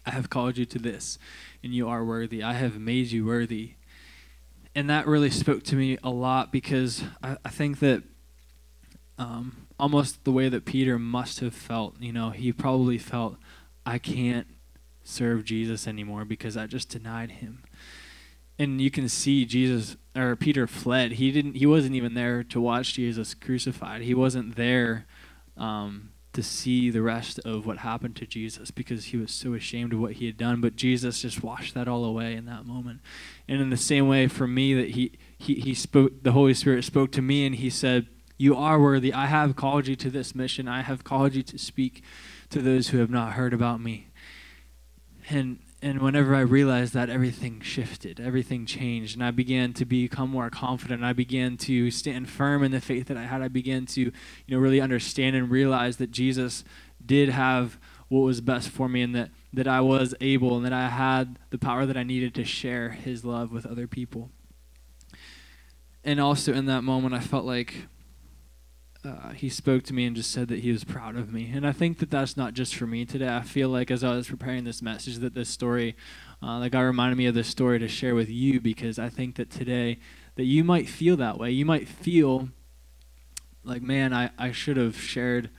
I 0.05 0.11
have 0.11 0.29
called 0.29 0.57
you 0.57 0.65
to 0.65 0.79
this, 0.79 1.19
and 1.61 1.73
you 1.73 1.89
are 1.89 2.05
worthy. 2.05 2.41
I 2.41 2.53
have 2.53 2.79
made 2.79 3.11
you 3.11 3.25
worthy. 3.25 3.73
And 4.73 4.89
that 4.89 5.07
really 5.07 5.29
spoke 5.29 5.63
to 5.63 5.75
me 5.75 5.97
a 6.01 6.09
lot 6.09 6.51
because 6.51 7.03
I, 7.21 7.35
I 7.43 7.49
think 7.49 7.79
that 7.79 8.03
um, 9.17 9.66
almost 9.79 10.23
the 10.23 10.31
way 10.31 10.49
that 10.49 10.65
Peter 10.65 10.97
must 10.97 11.39
have 11.39 11.53
felt, 11.53 11.99
you 11.99 12.11
know, 12.11 12.31
he 12.31 12.51
probably 12.51 12.97
felt, 12.97 13.37
I 13.85 13.97
can't 13.97 14.47
serve 15.03 15.45
Jesus 15.45 15.87
anymore 15.87 16.25
because 16.25 16.57
I 16.57 16.67
just 16.67 16.89
denied 16.89 17.31
him 17.31 17.63
and 18.59 18.81
you 18.81 18.89
can 18.89 19.07
see 19.07 19.45
Jesus 19.45 19.97
or 20.15 20.35
Peter 20.35 20.67
fled. 20.67 21.13
He 21.13 21.31
didn't. 21.31 21.55
He 21.55 21.65
wasn't 21.65 21.95
even 21.95 22.13
there 22.13 22.43
to 22.43 22.59
watch 22.59 22.93
Jesus 22.93 23.33
crucified. 23.33 24.01
He 24.01 24.13
wasn't 24.13 24.55
there 24.55 25.05
um, 25.55 26.09
to 26.33 26.41
see 26.41 26.89
the 26.89 27.01
rest 27.01 27.39
of 27.39 27.65
what 27.65 27.79
happened 27.79 28.15
to 28.17 28.25
Jesus 28.25 28.71
because 28.71 29.05
he 29.05 29.17
was 29.17 29.31
so 29.31 29.53
ashamed 29.53 29.93
of 29.93 29.99
what 29.99 30.13
he 30.13 30.25
had 30.25 30.37
done. 30.37 30.59
But 30.59 30.75
Jesus 30.75 31.21
just 31.21 31.43
washed 31.43 31.75
that 31.75 31.87
all 31.87 32.03
away 32.03 32.33
in 32.33 32.45
that 32.45 32.65
moment. 32.65 33.01
And 33.47 33.61
in 33.61 33.69
the 33.69 33.77
same 33.77 34.07
way, 34.07 34.27
for 34.27 34.47
me, 34.47 34.73
that 34.73 34.91
he 34.91 35.11
he 35.37 35.55
he 35.55 35.73
spoke. 35.75 36.23
The 36.23 36.31
Holy 36.31 36.55
Spirit 36.55 36.83
spoke 36.83 37.11
to 37.11 37.21
me, 37.21 37.45
and 37.45 37.55
he 37.55 37.69
said, 37.69 38.07
"You 38.37 38.55
are 38.55 38.79
worthy. 38.79 39.13
I 39.13 39.25
have 39.25 39.55
called 39.55 39.87
you 39.87 39.95
to 39.95 40.09
this 40.09 40.35
mission. 40.35 40.67
I 40.67 40.81
have 40.81 41.03
called 41.03 41.35
you 41.35 41.43
to 41.43 41.57
speak 41.57 42.03
to 42.49 42.61
those 42.61 42.89
who 42.89 42.97
have 42.99 43.09
not 43.09 43.33
heard 43.33 43.53
about 43.53 43.81
me." 43.81 44.07
And 45.29 45.59
and 45.79 46.01
whenever 46.01 46.33
I 46.33 46.39
realized 46.39 46.95
that, 46.95 47.09
everything 47.09 47.61
shifted, 47.61 48.19
everything 48.19 48.65
changed, 48.65 49.15
and 49.15 49.23
I 49.23 49.29
began 49.29 49.73
to 49.73 49.85
become 49.85 50.31
more 50.31 50.49
confident. 50.49 51.03
I 51.03 51.13
began 51.13 51.55
to 51.57 51.91
stand 51.91 52.29
firm 52.29 52.63
in 52.63 52.71
the 52.71 52.81
faith 52.81 53.05
that 53.07 53.17
I 53.17 53.25
had. 53.25 53.43
I 53.43 53.47
began 53.47 53.85
to, 53.87 54.01
you 54.01 54.11
know, 54.47 54.57
really 54.57 54.81
understand 54.81 55.35
and 55.35 55.51
realize 55.51 55.97
that 55.97 56.09
Jesus 56.09 56.63
did 57.05 57.29
have 57.29 57.77
what 58.07 58.21
was 58.21 58.41
best 58.41 58.69
for 58.69 58.89
me, 58.89 59.03
and 59.03 59.13
that 59.13 59.29
that 59.53 59.67
I 59.67 59.81
was 59.81 60.15
able, 60.19 60.57
and 60.57 60.65
that 60.65 60.73
I 60.73 60.89
had 60.89 61.37
the 61.51 61.59
power 61.59 61.85
that 61.85 61.97
I 61.97 62.03
needed 62.03 62.33
to 62.35 62.43
share 62.43 62.89
His 62.89 63.23
love 63.23 63.51
with 63.51 63.65
other 63.65 63.85
people. 63.85 64.31
And 66.03 66.19
also 66.19 66.53
in 66.53 66.65
that 66.65 66.83
moment, 66.83 67.13
I 67.13 67.19
felt 67.19 67.45
like 67.45 67.87
uh, 69.07 69.29
he 69.29 69.49
spoke 69.49 69.83
to 69.83 69.93
me 69.93 70.05
and 70.05 70.15
just 70.15 70.31
said 70.31 70.47
that 70.49 70.59
he 70.59 70.71
was 70.71 70.83
proud 70.83 71.15
of 71.15 71.31
me. 71.31 71.51
And 71.53 71.65
I 71.65 71.71
think 71.71 71.99
that 71.99 72.11
that's 72.11 72.35
not 72.35 72.53
just 72.53 72.75
for 72.75 72.85
me 72.85 73.05
today. 73.05 73.27
I 73.27 73.41
feel 73.41 73.69
like 73.69 73.89
as 73.89 74.03
I 74.03 74.15
was 74.15 74.27
preparing 74.27 74.63
this 74.63 74.81
message, 74.81 75.17
that 75.17 75.33
this 75.33 75.49
story, 75.49 75.95
uh, 76.43 76.59
like 76.59 76.73
God 76.73 76.81
reminded 76.81 77.17
me 77.17 77.25
of 77.25 77.35
this 77.35 77.47
story 77.47 77.79
to 77.79 77.87
share 77.87 78.15
with 78.15 78.29
you 78.29 78.59
because 78.59 78.99
I 78.99 79.09
think 79.09 79.35
that 79.35 79.49
today 79.49 79.99
that 80.35 80.43
you 80.43 80.63
might 80.63 80.89
feel 80.89 81.15
that 81.17 81.37
way. 81.37 81.51
You 81.51 81.65
might 81.65 81.87
feel 81.87 82.49
like, 83.63 83.81
man, 83.81 84.13
I, 84.13 84.31
I 84.37 84.51
should 84.51 84.77
have 84.77 84.99
shared. 84.99 85.49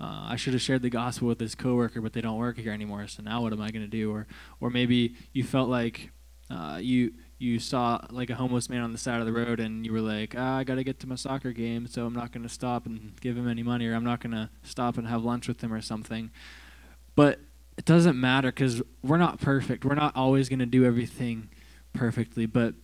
Uh, 0.00 0.28
I 0.28 0.36
should 0.36 0.52
have 0.52 0.62
shared 0.62 0.82
the 0.82 0.90
gospel 0.90 1.26
with 1.26 1.38
this 1.38 1.56
coworker, 1.56 2.00
but 2.00 2.12
they 2.12 2.20
don't 2.20 2.38
work 2.38 2.56
here 2.56 2.72
anymore. 2.72 3.08
So 3.08 3.22
now 3.22 3.42
what 3.42 3.52
am 3.52 3.60
I 3.60 3.70
going 3.70 3.84
to 3.84 3.88
do? 3.88 4.12
Or, 4.12 4.28
or 4.60 4.70
maybe 4.70 5.16
you 5.32 5.42
felt 5.42 5.68
like 5.68 6.10
uh, 6.50 6.78
you 6.80 7.14
you 7.38 7.58
saw 7.58 8.00
like 8.10 8.30
a 8.30 8.34
homeless 8.34 8.68
man 8.68 8.82
on 8.82 8.92
the 8.92 8.98
side 8.98 9.20
of 9.20 9.26
the 9.26 9.32
road 9.32 9.60
and 9.60 9.86
you 9.86 9.92
were 9.92 10.00
like, 10.00 10.34
ah, 10.36 10.58
I 10.58 10.64
got 10.64 10.74
to 10.74 10.84
get 10.84 10.98
to 11.00 11.06
my 11.06 11.14
soccer 11.14 11.52
game, 11.52 11.86
so 11.86 12.04
I'm 12.04 12.14
not 12.14 12.32
to 12.42 12.48
stop 12.48 12.84
and 12.84 13.12
give 13.20 13.36
him 13.36 13.48
any 13.48 13.62
money, 13.62 13.86
or 13.86 13.94
I'm 13.94 14.04
not 14.04 14.20
to 14.32 14.50
stop 14.62 14.98
and 14.98 15.06
have 15.06 15.22
lunch 15.24 15.46
with 15.46 15.62
him 15.62 15.72
or 15.72 15.80
something. 15.80 16.30
But 17.14 17.40
it 17.76 17.84
doesn't 17.84 18.20
matter 18.20 18.48
because 18.48 18.82
we're 19.02 19.18
not 19.18 19.40
perfect. 19.40 19.84
We're 19.84 19.94
not 19.94 20.16
always 20.16 20.48
to 20.58 20.66
do 20.66 20.84
everything 20.84 21.48
perfectly. 21.92 22.44
But 22.44 22.74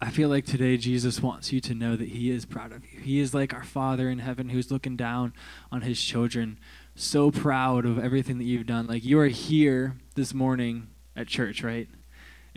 I 0.00 0.10
feel 0.10 0.28
like 0.28 0.46
today 0.46 0.76
Jesus 0.76 1.20
wants 1.20 1.52
you 1.52 1.60
to 1.62 1.74
know 1.74 1.96
that 1.96 2.10
He 2.10 2.30
is 2.30 2.46
proud 2.46 2.72
of 2.72 2.84
you. 2.84 3.00
He 3.00 3.18
is 3.18 3.34
like 3.34 3.52
our 3.52 3.64
Father 3.64 4.08
in 4.08 4.20
heaven 4.20 4.50
who's 4.50 4.70
looking 4.70 4.96
down 4.96 5.32
on 5.72 5.82
His 5.82 6.00
children, 6.00 6.60
so 6.94 7.32
proud 7.32 7.84
of 7.84 7.98
everything 7.98 8.38
that 8.38 8.44
you've 8.44 8.66
done. 8.66 8.86
Like 8.86 9.04
you 9.04 9.18
are 9.18 9.26
here 9.26 9.96
this 10.14 10.32
morning 10.32 10.88
at 11.16 11.26
church, 11.26 11.64
right? 11.64 11.88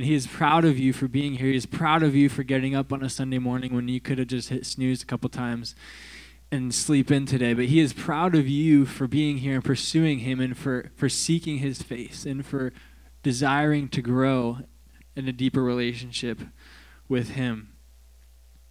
And 0.01 0.07
he 0.07 0.15
is 0.15 0.25
proud 0.25 0.65
of 0.65 0.79
you 0.79 0.93
for 0.93 1.07
being 1.07 1.33
here. 1.33 1.51
He 1.51 1.55
is 1.55 1.67
proud 1.67 2.01
of 2.01 2.15
you 2.15 2.27
for 2.27 2.41
getting 2.41 2.73
up 2.73 2.91
on 2.91 3.03
a 3.03 3.07
Sunday 3.07 3.37
morning 3.37 3.75
when 3.75 3.87
you 3.87 4.01
could 4.01 4.17
have 4.17 4.29
just 4.29 4.49
hit 4.49 4.65
snooze 4.65 5.03
a 5.03 5.05
couple 5.05 5.29
times 5.29 5.75
and 6.51 6.73
sleep 6.73 7.11
in 7.11 7.27
today. 7.27 7.53
But 7.53 7.65
he 7.65 7.79
is 7.79 7.93
proud 7.93 8.33
of 8.33 8.47
you 8.47 8.87
for 8.87 9.05
being 9.05 9.37
here 9.37 9.53
and 9.53 9.63
pursuing 9.63 10.21
him 10.21 10.39
and 10.39 10.57
for, 10.57 10.89
for 10.95 11.07
seeking 11.07 11.59
his 11.59 11.83
face 11.83 12.25
and 12.25 12.43
for 12.43 12.73
desiring 13.21 13.89
to 13.89 14.01
grow 14.01 14.61
in 15.15 15.27
a 15.27 15.31
deeper 15.31 15.61
relationship 15.61 16.39
with 17.07 17.33
him. 17.33 17.69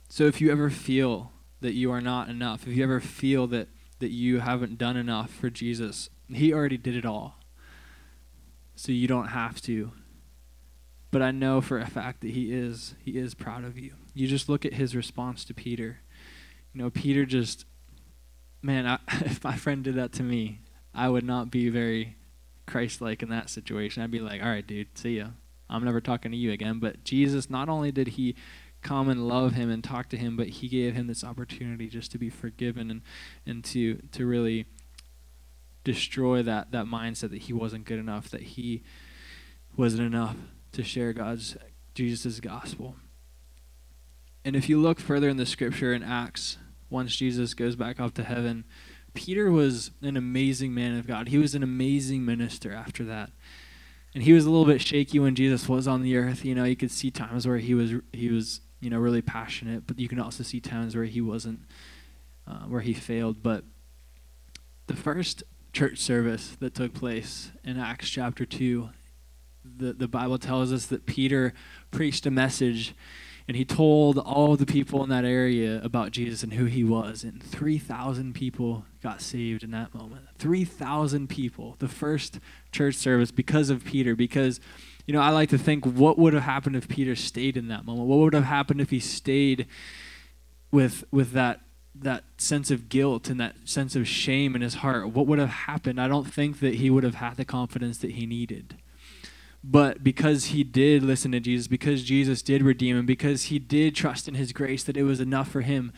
So 0.08 0.24
if 0.24 0.40
you 0.40 0.50
ever 0.50 0.68
feel 0.68 1.30
that 1.60 1.74
you 1.74 1.92
are 1.92 2.00
not 2.00 2.28
enough, 2.28 2.66
if 2.66 2.74
you 2.74 2.82
ever 2.82 2.98
feel 2.98 3.46
that, 3.46 3.68
that 4.00 4.10
you 4.10 4.40
haven't 4.40 4.78
done 4.78 4.96
enough 4.96 5.30
for 5.30 5.48
Jesus, 5.48 6.10
he 6.28 6.52
already 6.52 6.76
did 6.76 6.96
it 6.96 7.06
all. 7.06 7.38
So 8.74 8.90
you 8.90 9.06
don't 9.06 9.28
have 9.28 9.62
to 9.62 9.92
but 11.10 11.22
I 11.22 11.30
know 11.30 11.60
for 11.60 11.78
a 11.78 11.86
fact 11.86 12.20
that 12.20 12.30
he 12.30 12.52
is 12.52 12.94
he 13.04 13.18
is 13.18 13.34
proud 13.34 13.64
of 13.64 13.78
you. 13.78 13.94
You 14.14 14.28
just 14.28 14.48
look 14.48 14.64
at 14.64 14.74
his 14.74 14.94
response 14.94 15.44
to 15.46 15.54
Peter. 15.54 16.00
You 16.72 16.82
know, 16.82 16.90
Peter 16.90 17.24
just 17.24 17.64
man, 18.62 18.86
I, 18.86 18.98
if 19.24 19.42
my 19.42 19.56
friend 19.56 19.82
did 19.82 19.96
that 19.96 20.12
to 20.14 20.22
me, 20.22 20.60
I 20.94 21.08
would 21.08 21.24
not 21.24 21.50
be 21.50 21.68
very 21.68 22.16
Christ-like 22.66 23.22
in 23.22 23.30
that 23.30 23.50
situation. 23.50 24.02
I'd 24.02 24.10
be 24.10 24.20
like, 24.20 24.42
"All 24.42 24.48
right, 24.48 24.66
dude, 24.66 24.96
see 24.96 25.16
ya. 25.16 25.28
I'm 25.68 25.84
never 25.84 26.00
talking 26.00 26.30
to 26.30 26.36
you 26.36 26.52
again." 26.52 26.78
But 26.78 27.02
Jesus, 27.04 27.50
not 27.50 27.68
only 27.68 27.90
did 27.90 28.08
he 28.08 28.36
come 28.82 29.08
and 29.08 29.28
love 29.28 29.52
him 29.54 29.70
and 29.70 29.82
talk 29.82 30.08
to 30.10 30.16
him, 30.16 30.36
but 30.36 30.48
he 30.48 30.68
gave 30.68 30.94
him 30.94 31.06
this 31.06 31.24
opportunity 31.24 31.88
just 31.88 32.12
to 32.12 32.18
be 32.18 32.30
forgiven 32.30 32.90
and 32.90 33.02
and 33.44 33.64
to 33.64 33.96
to 34.12 34.26
really 34.26 34.66
destroy 35.82 36.42
that 36.42 36.70
that 36.70 36.86
mindset 36.86 37.30
that 37.30 37.42
he 37.42 37.52
wasn't 37.52 37.84
good 37.84 37.98
enough, 37.98 38.28
that 38.30 38.42
he 38.42 38.84
wasn't 39.76 40.02
enough 40.02 40.36
to 40.72 40.82
share 40.82 41.12
God's 41.12 41.56
Jesus' 41.94 42.40
gospel. 42.40 42.96
And 44.44 44.56
if 44.56 44.68
you 44.68 44.80
look 44.80 45.00
further 45.00 45.28
in 45.28 45.36
the 45.36 45.46
scripture 45.46 45.92
in 45.92 46.02
Acts, 46.02 46.58
once 46.88 47.14
Jesus 47.14 47.54
goes 47.54 47.76
back 47.76 48.00
up 48.00 48.14
to 48.14 48.24
heaven, 48.24 48.64
Peter 49.12 49.50
was 49.50 49.90
an 50.02 50.16
amazing 50.16 50.72
man 50.74 50.98
of 50.98 51.06
God. 51.06 51.28
He 51.28 51.38
was 51.38 51.54
an 51.54 51.62
amazing 51.62 52.24
minister 52.24 52.72
after 52.72 53.04
that. 53.04 53.30
And 54.14 54.24
he 54.24 54.32
was 54.32 54.44
a 54.44 54.50
little 54.50 54.66
bit 54.66 54.80
shaky 54.80 55.18
when 55.18 55.34
Jesus 55.34 55.68
was 55.68 55.86
on 55.86 56.02
the 56.02 56.16
earth. 56.16 56.44
You 56.44 56.54
know, 56.54 56.64
you 56.64 56.76
could 56.76 56.90
see 56.90 57.10
times 57.10 57.46
where 57.46 57.58
he 57.58 57.74
was 57.74 57.92
he 58.12 58.28
was, 58.28 58.60
you 58.80 58.90
know, 58.90 58.98
really 58.98 59.22
passionate, 59.22 59.86
but 59.86 59.98
you 59.98 60.08
can 60.08 60.18
also 60.18 60.42
see 60.42 60.60
times 60.60 60.96
where 60.96 61.04
he 61.04 61.20
wasn't 61.20 61.60
uh, 62.46 62.64
where 62.66 62.80
he 62.80 62.92
failed, 62.92 63.42
but 63.42 63.64
the 64.86 64.96
first 64.96 65.44
church 65.72 65.98
service 65.98 66.56
that 66.58 66.74
took 66.74 66.92
place 66.92 67.52
in 67.62 67.78
Acts 67.78 68.10
chapter 68.10 68.44
2 68.44 68.90
the, 69.64 69.92
the 69.92 70.08
Bible 70.08 70.38
tells 70.38 70.72
us 70.72 70.86
that 70.86 71.06
Peter 71.06 71.52
preached 71.90 72.26
a 72.26 72.30
message 72.30 72.94
and 73.50 73.56
he 73.56 73.64
told 73.64 74.16
all 74.16 74.54
the 74.54 74.64
people 74.64 75.02
in 75.02 75.10
that 75.10 75.24
area 75.24 75.80
about 75.82 76.12
Jesus 76.12 76.44
and 76.44 76.52
who 76.54 76.66
he 76.66 76.84
was. 76.84 77.24
And 77.24 77.42
3,000 77.42 78.32
people 78.32 78.84
got 79.02 79.20
saved 79.20 79.64
in 79.64 79.72
that 79.72 79.92
moment. 79.92 80.26
3,000 80.38 81.28
people, 81.28 81.74
the 81.80 81.88
first 81.88 82.38
church 82.70 82.94
service 82.94 83.32
because 83.32 83.68
of 83.68 83.84
Peter. 83.84 84.14
Because, 84.14 84.60
you 85.04 85.12
know, 85.12 85.20
I 85.20 85.30
like 85.30 85.48
to 85.48 85.58
think 85.58 85.84
what 85.84 86.16
would 86.16 86.32
have 86.32 86.44
happened 86.44 86.76
if 86.76 86.86
Peter 86.86 87.16
stayed 87.16 87.56
in 87.56 87.66
that 87.68 87.84
moment? 87.84 88.06
What 88.06 88.20
would 88.20 88.34
have 88.34 88.44
happened 88.44 88.80
if 88.80 88.90
he 88.90 89.00
stayed 89.00 89.66
with, 90.70 91.02
with 91.10 91.32
that 91.32 91.62
that 91.92 92.22
sense 92.38 92.70
of 92.70 92.88
guilt 92.88 93.28
and 93.28 93.40
that 93.40 93.56
sense 93.64 93.96
of 93.96 94.06
shame 94.06 94.54
in 94.54 94.62
his 94.62 94.74
heart, 94.74 95.10
what 95.10 95.26
would 95.26 95.38
have 95.38 95.50
happened? 95.50 96.00
I 96.00 96.08
don't 96.08 96.32
think 96.32 96.60
that 96.60 96.76
he 96.76 96.88
would 96.88 97.04
have 97.04 97.16
had 97.16 97.36
the 97.36 97.44
confidence 97.44 97.98
that 97.98 98.12
he 98.12 98.26
needed. 98.26 98.76
But 99.62 100.02
because 100.02 100.46
he 100.46 100.64
did 100.64 101.02
listen 101.02 101.32
to 101.32 101.40
Jesus, 101.40 101.68
because 101.68 102.02
Jesus 102.02 102.40
did 102.40 102.62
redeem 102.62 102.96
him, 102.96 103.06
because 103.06 103.44
he 103.44 103.58
did 103.58 103.94
trust 103.94 104.26
in 104.26 104.34
his 104.34 104.52
grace 104.52 104.84
that 104.84 104.96
it 104.96 105.02
was 105.02 105.20
enough 105.20 105.50
for 105.50 105.60
him, 105.60 105.92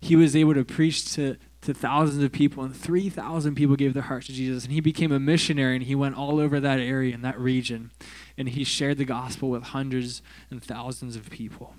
he 0.00 0.16
was 0.16 0.34
able 0.34 0.54
to 0.54 0.64
preach 0.64 1.12
to, 1.14 1.36
to 1.62 1.72
thousands 1.72 2.22
of 2.24 2.32
people, 2.32 2.64
and 2.64 2.76
3,000 2.76 3.54
people 3.54 3.76
gave 3.76 3.94
their 3.94 4.02
hearts 4.02 4.26
to 4.26 4.32
Jesus. 4.32 4.64
And 4.64 4.72
he 4.72 4.80
became 4.80 5.12
a 5.12 5.20
missionary, 5.20 5.76
and 5.76 5.84
he 5.84 5.94
went 5.94 6.16
all 6.16 6.40
over 6.40 6.58
that 6.58 6.80
area 6.80 7.14
and 7.14 7.24
that 7.24 7.38
region, 7.38 7.92
and 8.36 8.48
he 8.48 8.64
shared 8.64 8.98
the 8.98 9.04
gospel 9.04 9.48
with 9.48 9.62
hundreds 9.62 10.20
and 10.50 10.62
thousands 10.62 11.14
of 11.14 11.30
people. 11.30 11.74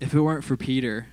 If 0.00 0.14
it 0.14 0.20
weren't 0.20 0.44
for 0.44 0.56
Peter, 0.56 1.08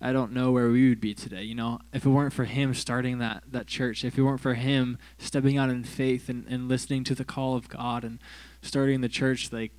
I 0.00 0.12
don't 0.12 0.32
know 0.32 0.50
where 0.50 0.68
we 0.68 0.88
would 0.88 1.00
be 1.00 1.14
today. 1.14 1.42
You 1.42 1.54
know, 1.54 1.78
if 1.92 2.04
it 2.04 2.10
weren't 2.10 2.32
for 2.32 2.44
him 2.44 2.74
starting 2.74 3.18
that, 3.18 3.44
that 3.50 3.66
church, 3.66 4.04
if 4.04 4.18
it 4.18 4.22
weren't 4.22 4.40
for 4.40 4.54
him 4.54 4.98
stepping 5.18 5.56
out 5.56 5.70
in 5.70 5.84
faith 5.84 6.28
and, 6.28 6.46
and 6.48 6.68
listening 6.68 7.04
to 7.04 7.14
the 7.14 7.24
call 7.24 7.56
of 7.56 7.68
God 7.68 8.04
and 8.04 8.18
starting 8.60 9.00
the 9.00 9.08
church, 9.08 9.52
like, 9.52 9.72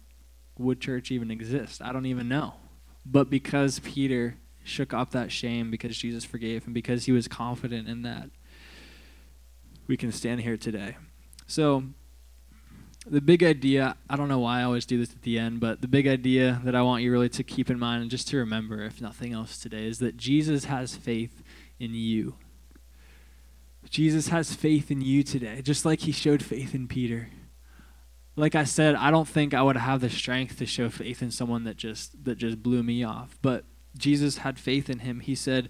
would 0.57 0.79
church 0.79 1.11
even 1.11 1.29
exist? 1.31 1.81
I 1.81 1.91
don't 1.91 2.05
even 2.05 2.27
know. 2.27 2.55
But 3.05 3.29
because 3.29 3.79
Peter 3.79 4.37
shook 4.63 4.93
off 4.93 5.11
that 5.11 5.31
shame, 5.31 5.69
because 5.69 5.97
Jesus 5.97 6.25
forgave 6.25 6.65
him, 6.65 6.73
because 6.73 7.05
he 7.05 7.11
was 7.11 7.27
confident 7.27 7.87
in 7.87 8.01
that, 8.01 8.29
we 9.87 9.95
can 9.97 10.11
stand 10.11 10.41
here 10.41 10.57
today. 10.57 10.97
So, 11.45 11.83
the 13.05 13.21
big 13.21 13.43
idea, 13.43 13.95
I 14.09 14.15
don't 14.15 14.29
know 14.29 14.39
why 14.39 14.61
I 14.61 14.63
always 14.63 14.85
do 14.85 14.97
this 14.97 15.11
at 15.11 15.21
the 15.21 15.37
end, 15.37 15.59
but 15.59 15.81
the 15.81 15.87
big 15.87 16.07
idea 16.07 16.61
that 16.63 16.75
I 16.75 16.81
want 16.81 17.03
you 17.03 17.11
really 17.11 17.29
to 17.29 17.43
keep 17.43 17.69
in 17.69 17.77
mind 17.77 18.01
and 18.01 18.11
just 18.11 18.27
to 18.29 18.37
remember, 18.37 18.81
if 18.83 18.99
nothing 18.99 19.31
else 19.31 19.57
today, 19.57 19.85
is 19.85 19.99
that 19.99 20.17
Jesus 20.17 20.65
has 20.65 20.95
faith 20.95 21.43
in 21.79 21.93
you. 21.93 22.35
Jesus 23.89 24.29
has 24.29 24.53
faith 24.53 24.89
in 24.89 25.01
you 25.01 25.21
today, 25.21 25.61
just 25.61 25.85
like 25.85 26.01
he 26.01 26.11
showed 26.11 26.41
faith 26.41 26.73
in 26.73 26.87
Peter. 26.87 27.29
Like 28.35 28.55
I 28.55 28.63
said, 28.63 28.95
I 28.95 29.11
don't 29.11 29.27
think 29.27 29.53
I 29.53 29.61
would 29.61 29.77
have 29.77 30.01
the 30.01 30.09
strength 30.09 30.57
to 30.57 30.65
show 30.65 30.89
faith 30.89 31.21
in 31.21 31.29
someone 31.31 31.63
that 31.65 31.77
just 31.77 32.25
that 32.25 32.37
just 32.37 32.63
blew 32.63 32.81
me 32.81 33.03
off. 33.03 33.37
But 33.41 33.63
Jesus 33.97 34.37
had 34.37 34.59
faith 34.59 34.89
in 34.89 34.99
him. 34.99 35.19
He 35.19 35.35
said, 35.35 35.69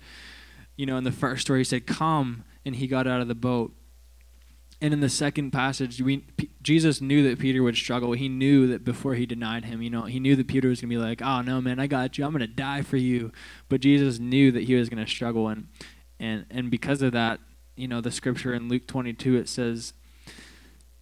you 0.76 0.86
know, 0.86 0.98
in 0.98 1.04
the 1.04 1.12
first 1.12 1.42
story, 1.42 1.60
he 1.60 1.66
said, 1.66 1.86
"Come," 1.86 2.44
and 2.66 2.78
he 2.78 2.88
got 2.88 3.06
out 3.06 3.22
of 3.22 3.28
the 3.28 3.36
boat 3.36 3.74
and 4.86 4.94
in 4.94 5.00
the 5.00 5.10
second 5.10 5.50
passage, 5.50 6.00
we, 6.00 6.18
P- 6.18 6.52
Jesus 6.62 7.02
knew 7.02 7.28
that 7.28 7.40
Peter 7.40 7.64
would 7.64 7.76
struggle. 7.76 8.12
He 8.12 8.30
knew 8.30 8.68
that 8.68 8.84
before 8.84 9.16
he 9.16 9.26
denied 9.26 9.66
him, 9.66 9.82
you 9.82 9.90
know, 9.90 10.04
he 10.04 10.20
knew 10.20 10.36
that 10.36 10.48
Peter 10.48 10.70
was 10.70 10.80
going 10.80 10.92
to 10.92 10.96
be 10.96 11.02
like, 11.02 11.24
"Oh 11.24 11.42
no, 11.42 11.60
man, 11.60 11.80
I 11.80 11.88
got 11.88 12.20
you. 12.20 12.24
I'm 12.24 12.32
going 12.32 12.42
to 12.42 12.48
die 12.48 12.84
for 12.84 12.98
you." 12.98 13.32
But 13.68 13.82
Jesus 13.82 14.20
knew 14.20 14.52
that 14.52 14.66
he 14.66 14.76
was 14.76 14.88
going 14.88 15.04
to 15.04 15.10
struggle, 15.10 15.48
and 15.48 15.70
and 16.20 16.46
and 16.52 16.70
because 16.70 17.02
of 17.02 17.14
that, 17.14 17.40
you 17.76 17.88
know, 17.88 18.00
the 18.00 18.12
scripture 18.12 18.54
in 18.54 18.70
Luke 18.70 18.86
22 18.86 19.36
it 19.36 19.50
says, 19.50 19.94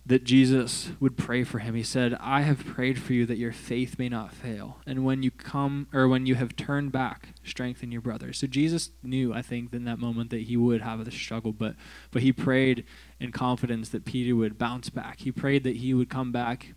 that 0.06 0.26
Jesus 0.26 0.90
would 1.00 1.18
pray 1.18 1.44
for 1.44 1.60
him. 1.60 1.76
He 1.76 1.84
said, 1.84 2.18
I 2.20 2.42
have 2.42 2.66
prayed 2.66 3.02
for 3.02 3.14
you 3.14 3.26
that 3.26 3.38
your 3.38 3.54
faith 3.54 3.98
may 3.98 4.10
not 4.10 4.34
fail. 4.34 4.80
And 4.86 5.06
when 5.06 5.24
you 5.24 5.32
come, 5.32 5.88
or 5.94 6.10
when 6.10 6.26
you 6.26 6.36
have 6.36 6.58
turned 6.58 6.92
back, 6.92 7.30
strengthen 7.44 7.92
your 7.92 8.02
brother." 8.02 8.34
So 8.34 8.46
Jesus 8.46 8.92
knew, 9.02 9.34
I 9.34 9.42
think, 9.42 9.74
in 9.74 9.86
that 9.86 10.00
moment 10.00 10.30
that 10.32 10.42
he 10.42 10.58
would 10.58 10.82
have 10.82 11.00
a 11.00 11.12
struggle, 11.12 11.54
but, 11.54 11.76
but 12.12 12.22
he 12.22 12.34
prayed 12.34 12.86
in 13.24 13.32
confidence 13.32 13.90
that 13.90 14.06
Peter 14.06 14.36
would 14.36 14.58
bounce 14.58 14.90
back. 14.90 15.22
He 15.22 15.32
prayed 15.32 15.64
that 15.64 15.78
he 15.78 15.94
would 15.94 16.10
come 16.10 16.32
back 16.32 16.74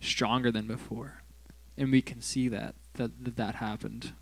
stronger 0.00 0.50
than 0.50 0.66
before. 0.66 1.22
And 1.76 1.90
we 1.90 2.02
can 2.02 2.20
see 2.20 2.48
that, 2.48 2.74
that, 2.94 3.24
that, 3.24 3.36
that 3.36 3.54
happened. 3.56 4.12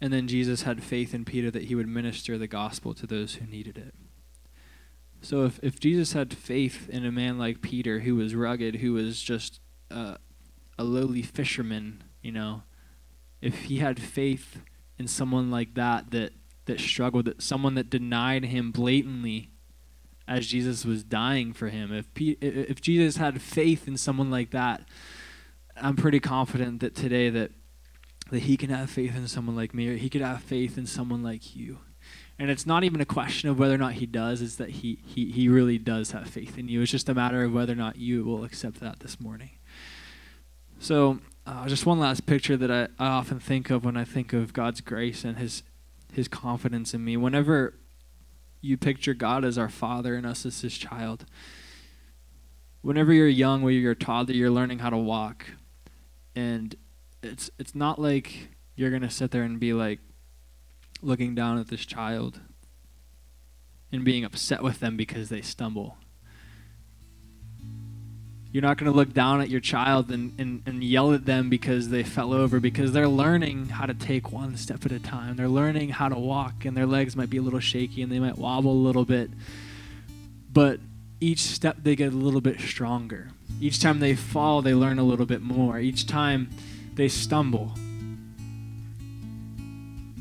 And 0.00 0.12
then 0.12 0.28
Jesus 0.28 0.62
had 0.62 0.82
faith 0.82 1.14
in 1.14 1.24
Peter 1.24 1.50
that 1.50 1.64
he 1.64 1.74
would 1.74 1.88
minister 1.88 2.38
the 2.38 2.46
gospel 2.46 2.94
to 2.94 3.06
those 3.06 3.34
who 3.34 3.46
needed 3.46 3.76
it. 3.76 3.94
So 5.20 5.44
if, 5.44 5.58
if 5.62 5.80
Jesus 5.80 6.12
had 6.12 6.34
faith 6.34 6.88
in 6.88 7.04
a 7.04 7.10
man 7.10 7.38
like 7.38 7.62
Peter, 7.62 8.00
who 8.00 8.16
was 8.16 8.34
rugged, 8.34 8.76
who 8.76 8.92
was 8.92 9.20
just 9.20 9.60
uh, 9.90 10.16
a 10.78 10.84
lowly 10.84 11.22
fisherman, 11.22 12.04
you 12.22 12.32
know, 12.32 12.62
if 13.40 13.62
he 13.62 13.78
had 13.78 14.00
faith 14.00 14.60
in 14.98 15.08
someone 15.08 15.50
like 15.50 15.74
that, 15.74 16.10
that 16.12 16.32
that 16.66 16.80
struggled, 16.80 17.24
that 17.24 17.40
someone 17.40 17.74
that 17.74 17.88
denied 17.88 18.44
him 18.44 18.70
blatantly 18.70 19.50
as 20.28 20.46
Jesus 20.46 20.84
was 20.84 21.04
dying 21.04 21.52
for 21.52 21.68
him. 21.68 21.92
If 21.92 22.12
P- 22.14 22.38
if 22.40 22.80
Jesus 22.80 23.16
had 23.16 23.40
faith 23.40 23.86
in 23.86 23.96
someone 23.96 24.30
like 24.30 24.50
that, 24.50 24.82
I'm 25.76 25.96
pretty 25.96 26.20
confident 26.20 26.80
that 26.80 26.94
today 26.94 27.30
that 27.30 27.52
that 28.30 28.40
he 28.40 28.56
can 28.56 28.70
have 28.70 28.90
faith 28.90 29.16
in 29.16 29.28
someone 29.28 29.56
like 29.56 29.72
me 29.72 29.88
or 29.88 29.96
he 29.96 30.08
could 30.08 30.20
have 30.20 30.42
faith 30.42 30.76
in 30.76 30.86
someone 30.86 31.22
like 31.22 31.54
you. 31.54 31.78
And 32.38 32.50
it's 32.50 32.66
not 32.66 32.84
even 32.84 33.00
a 33.00 33.06
question 33.06 33.48
of 33.48 33.58
whether 33.58 33.74
or 33.74 33.78
not 33.78 33.94
he 33.94 34.06
does, 34.06 34.42
it's 34.42 34.56
that 34.56 34.68
he, 34.68 34.98
he, 35.06 35.30
he 35.30 35.48
really 35.48 35.78
does 35.78 36.10
have 36.10 36.28
faith 36.28 36.58
in 36.58 36.68
you. 36.68 36.82
It's 36.82 36.90
just 36.90 37.08
a 37.08 37.14
matter 37.14 37.44
of 37.44 37.52
whether 37.52 37.72
or 37.72 37.76
not 37.76 37.96
you 37.96 38.24
will 38.24 38.44
accept 38.44 38.80
that 38.80 39.00
this 39.00 39.18
morning. 39.20 39.50
So, 40.78 41.20
uh, 41.46 41.66
just 41.68 41.86
one 41.86 41.98
last 41.98 42.26
picture 42.26 42.56
that 42.56 42.70
I, 42.70 42.88
I 43.02 43.08
often 43.08 43.40
think 43.40 43.70
of 43.70 43.84
when 43.84 43.96
I 43.96 44.04
think 44.04 44.32
of 44.32 44.52
God's 44.52 44.80
grace 44.80 45.24
and 45.24 45.38
his, 45.38 45.62
his 46.12 46.28
confidence 46.28 46.92
in 46.92 47.04
me. 47.04 47.16
Whenever 47.16 47.74
you 48.60 48.76
picture 48.76 49.14
God 49.14 49.44
as 49.44 49.58
our 49.58 49.68
Father 49.68 50.14
and 50.14 50.26
us 50.26 50.46
as 50.46 50.60
His 50.60 50.76
child, 50.76 51.26
whenever 52.80 53.12
you're 53.12 53.28
young, 53.28 53.62
when 53.62 53.74
you're 53.74 53.92
a 53.92 53.96
toddler, 53.96 54.34
you're 54.34 54.50
learning 54.50 54.78
how 54.78 54.90
to 54.90 54.96
walk. 54.96 55.46
And 56.34 56.74
it's 57.22 57.50
it's 57.58 57.74
not 57.74 58.00
like 58.00 58.50
you're 58.74 58.90
gonna 58.90 59.10
sit 59.10 59.30
there 59.30 59.42
and 59.42 59.58
be 59.58 59.72
like 59.72 60.00
looking 61.02 61.34
down 61.34 61.58
at 61.58 61.68
this 61.68 61.84
child 61.84 62.40
and 63.92 64.04
being 64.04 64.24
upset 64.24 64.62
with 64.62 64.80
them 64.80 64.96
because 64.96 65.28
they 65.28 65.40
stumble. 65.40 65.96
You're 68.52 68.62
not 68.62 68.78
going 68.78 68.90
to 68.90 68.96
look 68.96 69.12
down 69.12 69.40
at 69.40 69.50
your 69.50 69.60
child 69.60 70.10
and, 70.10 70.32
and, 70.38 70.62
and 70.66 70.82
yell 70.82 71.12
at 71.12 71.26
them 71.26 71.50
because 71.50 71.90
they 71.90 72.02
fell 72.02 72.32
over, 72.32 72.58
because 72.58 72.92
they're 72.92 73.08
learning 73.08 73.68
how 73.68 73.86
to 73.86 73.94
take 73.94 74.32
one 74.32 74.56
step 74.56 74.86
at 74.86 74.92
a 74.92 74.98
time. 74.98 75.36
They're 75.36 75.48
learning 75.48 75.90
how 75.90 76.08
to 76.08 76.18
walk, 76.18 76.64
and 76.64 76.76
their 76.76 76.86
legs 76.86 77.16
might 77.16 77.28
be 77.28 77.36
a 77.36 77.42
little 77.42 77.60
shaky 77.60 78.02
and 78.02 78.10
they 78.10 78.18
might 78.18 78.38
wobble 78.38 78.72
a 78.72 78.84
little 78.86 79.04
bit. 79.04 79.30
But 80.52 80.80
each 81.20 81.40
step 81.40 81.78
they 81.82 81.96
get 81.96 82.12
a 82.12 82.16
little 82.16 82.40
bit 82.40 82.60
stronger. 82.60 83.30
Each 83.60 83.80
time 83.80 84.00
they 84.00 84.14
fall, 84.14 84.62
they 84.62 84.74
learn 84.74 84.98
a 84.98 85.04
little 85.04 85.26
bit 85.26 85.42
more. 85.42 85.78
Each 85.78 86.06
time 86.06 86.50
they 86.94 87.08
stumble, 87.08 87.72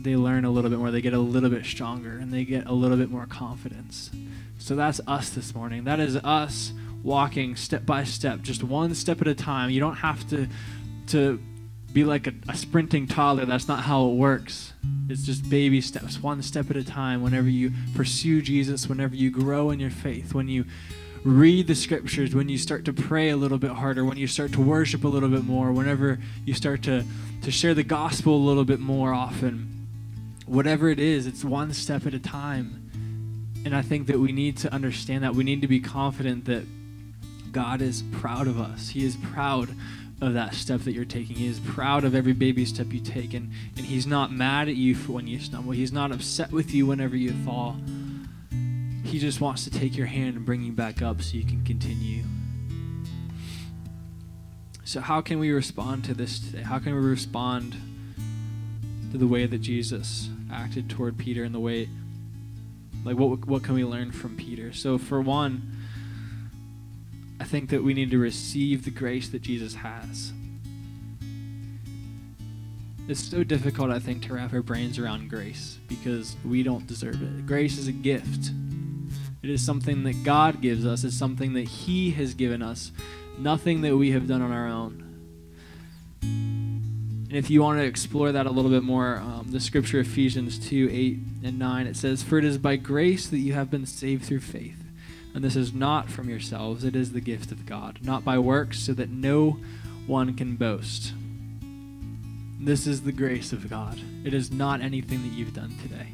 they 0.06 0.16
learn 0.16 0.46
a 0.46 0.52
little 0.52 0.70
bit 0.70 0.80
more. 0.80 0.92
They 0.92 1.02
get 1.02 1.14
a 1.14 1.20
little 1.20 1.50
bit 1.50 1.66
stronger 1.66 2.18
and 2.18 2.32
they 2.32 2.46
get 2.46 2.68
a 2.68 2.72
little 2.72 2.96
bit 2.96 3.10
more 3.10 3.26
confidence. 3.26 4.12
So 4.60 4.76
that's 4.76 5.02
us 5.08 5.32
this 5.32 5.54
morning. 5.54 5.84
That 5.84 6.00
is 6.00 6.16
us 6.18 6.72
walking 7.04 7.56
step 7.56 7.86
by 7.86 8.04
step, 8.04 8.42
just 8.42 8.64
one 8.64 8.96
step 8.96 9.20
at 9.22 9.28
a 9.28 9.36
time. 9.36 9.70
You 9.72 9.80
don't 9.80 9.96
have 9.96 10.28
to 10.30 10.48
to 11.08 11.40
be 11.92 12.04
like 12.04 12.28
a, 12.28 12.34
a 12.48 12.56
sprinting 12.56 13.08
toddler. 13.08 13.46
That's 13.46 13.68
not 13.68 13.84
how 13.84 14.08
it 14.10 14.14
works. 14.16 14.74
It's 15.10 15.24
just 15.24 15.50
baby 15.50 15.82
steps, 15.82 16.22
one 16.22 16.42
step 16.42 16.70
at 16.70 16.78
a 16.78 16.84
time. 16.84 17.22
Whenever 17.22 17.50
you 17.50 17.72
pursue 17.96 18.42
Jesus, 18.42 18.88
whenever 18.88 19.16
you 19.16 19.32
grow 19.32 19.72
in 19.72 19.80
your 19.80 19.92
faith, 19.92 20.34
when 20.34 20.48
you 20.48 20.66
read 21.24 21.66
the 21.68 21.76
scriptures, 21.76 22.36
when 22.36 22.50
you 22.50 22.58
start 22.58 22.86
to 22.86 22.94
pray 22.94 23.30
a 23.30 23.38
little 23.38 23.58
bit 23.58 23.72
harder, 23.72 24.06
when 24.06 24.18
you 24.18 24.28
start 24.28 24.52
to 24.54 24.62
worship 24.62 25.04
a 25.04 25.08
little 25.08 25.30
bit 25.30 25.46
more, 25.46 25.72
whenever 25.72 26.20
you 26.46 26.54
start 26.54 26.84
to, 26.84 27.04
to 27.42 27.50
share 27.50 27.74
the 27.74 27.84
gospel 27.84 28.36
a 28.36 28.44
little 28.46 28.66
bit 28.66 28.80
more 28.80 29.14
often, 29.14 29.75
whatever 30.46 30.90
it 30.90 31.00
is, 31.00 31.28
it's 31.28 31.44
one 31.44 31.74
step 31.74 32.06
at 32.06 32.14
a 32.14 32.20
time. 32.20 32.82
And 33.66 33.76
I 33.76 33.82
think 33.82 34.08
that 34.08 34.20
we 34.20 34.32
need 34.32 34.58
to 34.58 34.72
understand 34.74 35.24
that. 35.24 35.34
We 35.34 35.44
need 35.44 35.62
to 35.62 35.68
be 35.68 35.80
confident 35.80 36.46
that 36.46 36.66
God 37.52 37.82
is 37.82 38.04
proud 38.12 38.48
of 38.48 38.60
us. 38.60 38.90
He 38.90 39.04
is 39.04 39.16
proud 39.16 39.70
of 40.22 40.34
that 40.34 40.54
step 40.54 40.82
that 40.82 40.94
you're 40.94 41.04
taking. 41.04 41.36
He 41.36 41.48
is 41.48 41.60
proud 41.60 42.04
of 42.04 42.14
every 42.14 42.34
baby 42.34 42.66
step 42.66 42.94
you 42.94 43.00
take. 43.00 43.34
And, 43.34 43.52
and 43.76 43.86
He's 43.86 44.06
not 44.06 44.32
mad 44.32 44.70
at 44.70 44.76
you 44.76 44.94
for 44.96 45.14
when 45.14 45.28
you 45.28 45.40
stumble. 45.40 45.72
He's 45.72 45.92
not 45.92 46.12
upset 46.12 46.52
with 46.52 46.74
you 46.74 46.86
whenever 46.86 47.16
you 47.16 47.34
fall. 47.44 47.78
He 49.04 49.20
just 49.20 49.42
wants 49.42 49.64
to 49.64 49.72
take 49.72 49.98
your 49.98 50.08
hand 50.08 50.36
and 50.36 50.46
bring 50.46 50.62
you 50.62 50.72
back 50.72 51.02
up 51.02 51.22
so 51.22 51.38
you 51.38 51.46
can 51.46 51.64
continue. 51.64 52.24
So, 54.84 55.02
how 55.02 55.22
can 55.22 55.40
we 55.40 55.52
respond 55.52 56.04
to 56.06 56.14
this 56.14 56.40
today? 56.40 56.62
How 56.62 56.78
can 56.80 56.94
we 56.94 57.02
respond 57.02 57.76
to 59.12 59.18
the 59.18 59.28
way 59.28 59.46
that 59.46 59.60
Jesus 59.60 60.30
acted 60.56 60.90
toward 60.90 61.18
Peter 61.18 61.44
and 61.44 61.54
the 61.54 61.60
way, 61.60 61.90
like, 63.04 63.18
what, 63.18 63.46
what 63.46 63.64
can 63.64 63.76
we 63.76 63.84
learn 63.84 64.12
from 64.12 64.36
Peter? 64.38 64.74
So, 64.74 64.98
for 64.98 65.22
one, 65.22 65.76
I 67.40 67.44
think 67.44 67.70
that 67.70 67.84
we 67.84 67.94
need 67.94 68.10
to 68.12 68.18
receive 68.18 68.86
the 68.86 68.92
grace 68.92 69.30
that 69.30 69.42
Jesus 69.42 69.76
has. 69.76 70.32
It's 73.08 73.20
so 73.20 73.44
difficult, 73.44 73.92
I 73.92 74.00
think, 74.00 74.24
to 74.24 74.34
wrap 74.34 74.54
our 74.54 74.64
brains 74.64 74.98
around 74.98 75.30
grace 75.30 75.78
because 75.88 76.36
we 76.44 76.64
don't 76.64 76.88
deserve 76.88 77.22
it. 77.22 77.46
Grace 77.46 77.78
is 77.78 77.88
a 77.88 77.92
gift. 77.92 78.52
It 79.44 79.52
is 79.52 79.64
something 79.64 80.04
that 80.04 80.24
God 80.24 80.60
gives 80.60 80.88
us, 80.88 81.04
it's 81.04 81.16
something 81.16 81.54
that 81.54 81.68
He 81.68 82.10
has 82.12 82.34
given 82.34 82.64
us, 82.64 82.92
nothing 83.38 83.82
that 83.82 83.96
we 83.96 84.12
have 84.12 84.28
done 84.28 84.42
on 84.42 84.52
our 84.52 84.68
own. 84.68 85.04
And 87.36 87.44
if 87.44 87.50
you 87.50 87.62
want 87.62 87.80
to 87.80 87.86
explore 87.86 88.32
that 88.32 88.46
a 88.46 88.50
little 88.50 88.72
bit 88.72 88.82
more, 88.82 89.18
um, 89.18 89.48
the 89.50 89.60
scripture 89.60 90.00
Ephesians 90.00 90.58
2 90.58 90.88
8 90.90 91.18
and 91.44 91.60
9, 91.60 91.86
it 91.86 91.98
says, 91.98 92.24
For 92.24 92.38
it 92.38 92.46
is 92.46 92.58
by 92.58 92.78
grace 92.78 93.28
that 93.28 93.40
you 93.40 93.52
have 93.52 93.70
been 93.70 93.86
saved 93.86 94.24
through 94.24 94.40
faith. 94.40 94.82
And 95.34 95.44
this 95.44 95.58
is 95.58 95.74
not 95.74 96.10
from 96.10 96.30
yourselves, 96.30 96.86
it 96.86 96.96
is 96.96 97.12
the 97.12 97.20
gift 97.20 97.52
of 97.52 97.66
God, 97.66 98.00
not 98.02 98.24
by 98.24 98.40
works, 98.40 98.80
so 98.80 98.94
that 98.94 99.10
no 99.10 99.60
one 100.08 100.34
can 100.34 100.56
boast. 100.56 101.12
This 102.58 102.88
is 102.88 103.02
the 103.02 103.12
grace 103.12 103.52
of 103.52 103.70
God. 103.70 104.00
It 104.24 104.34
is 104.34 104.50
not 104.50 104.80
anything 104.80 105.22
that 105.24 105.34
you've 105.34 105.54
done 105.54 105.76
today. 105.82 106.08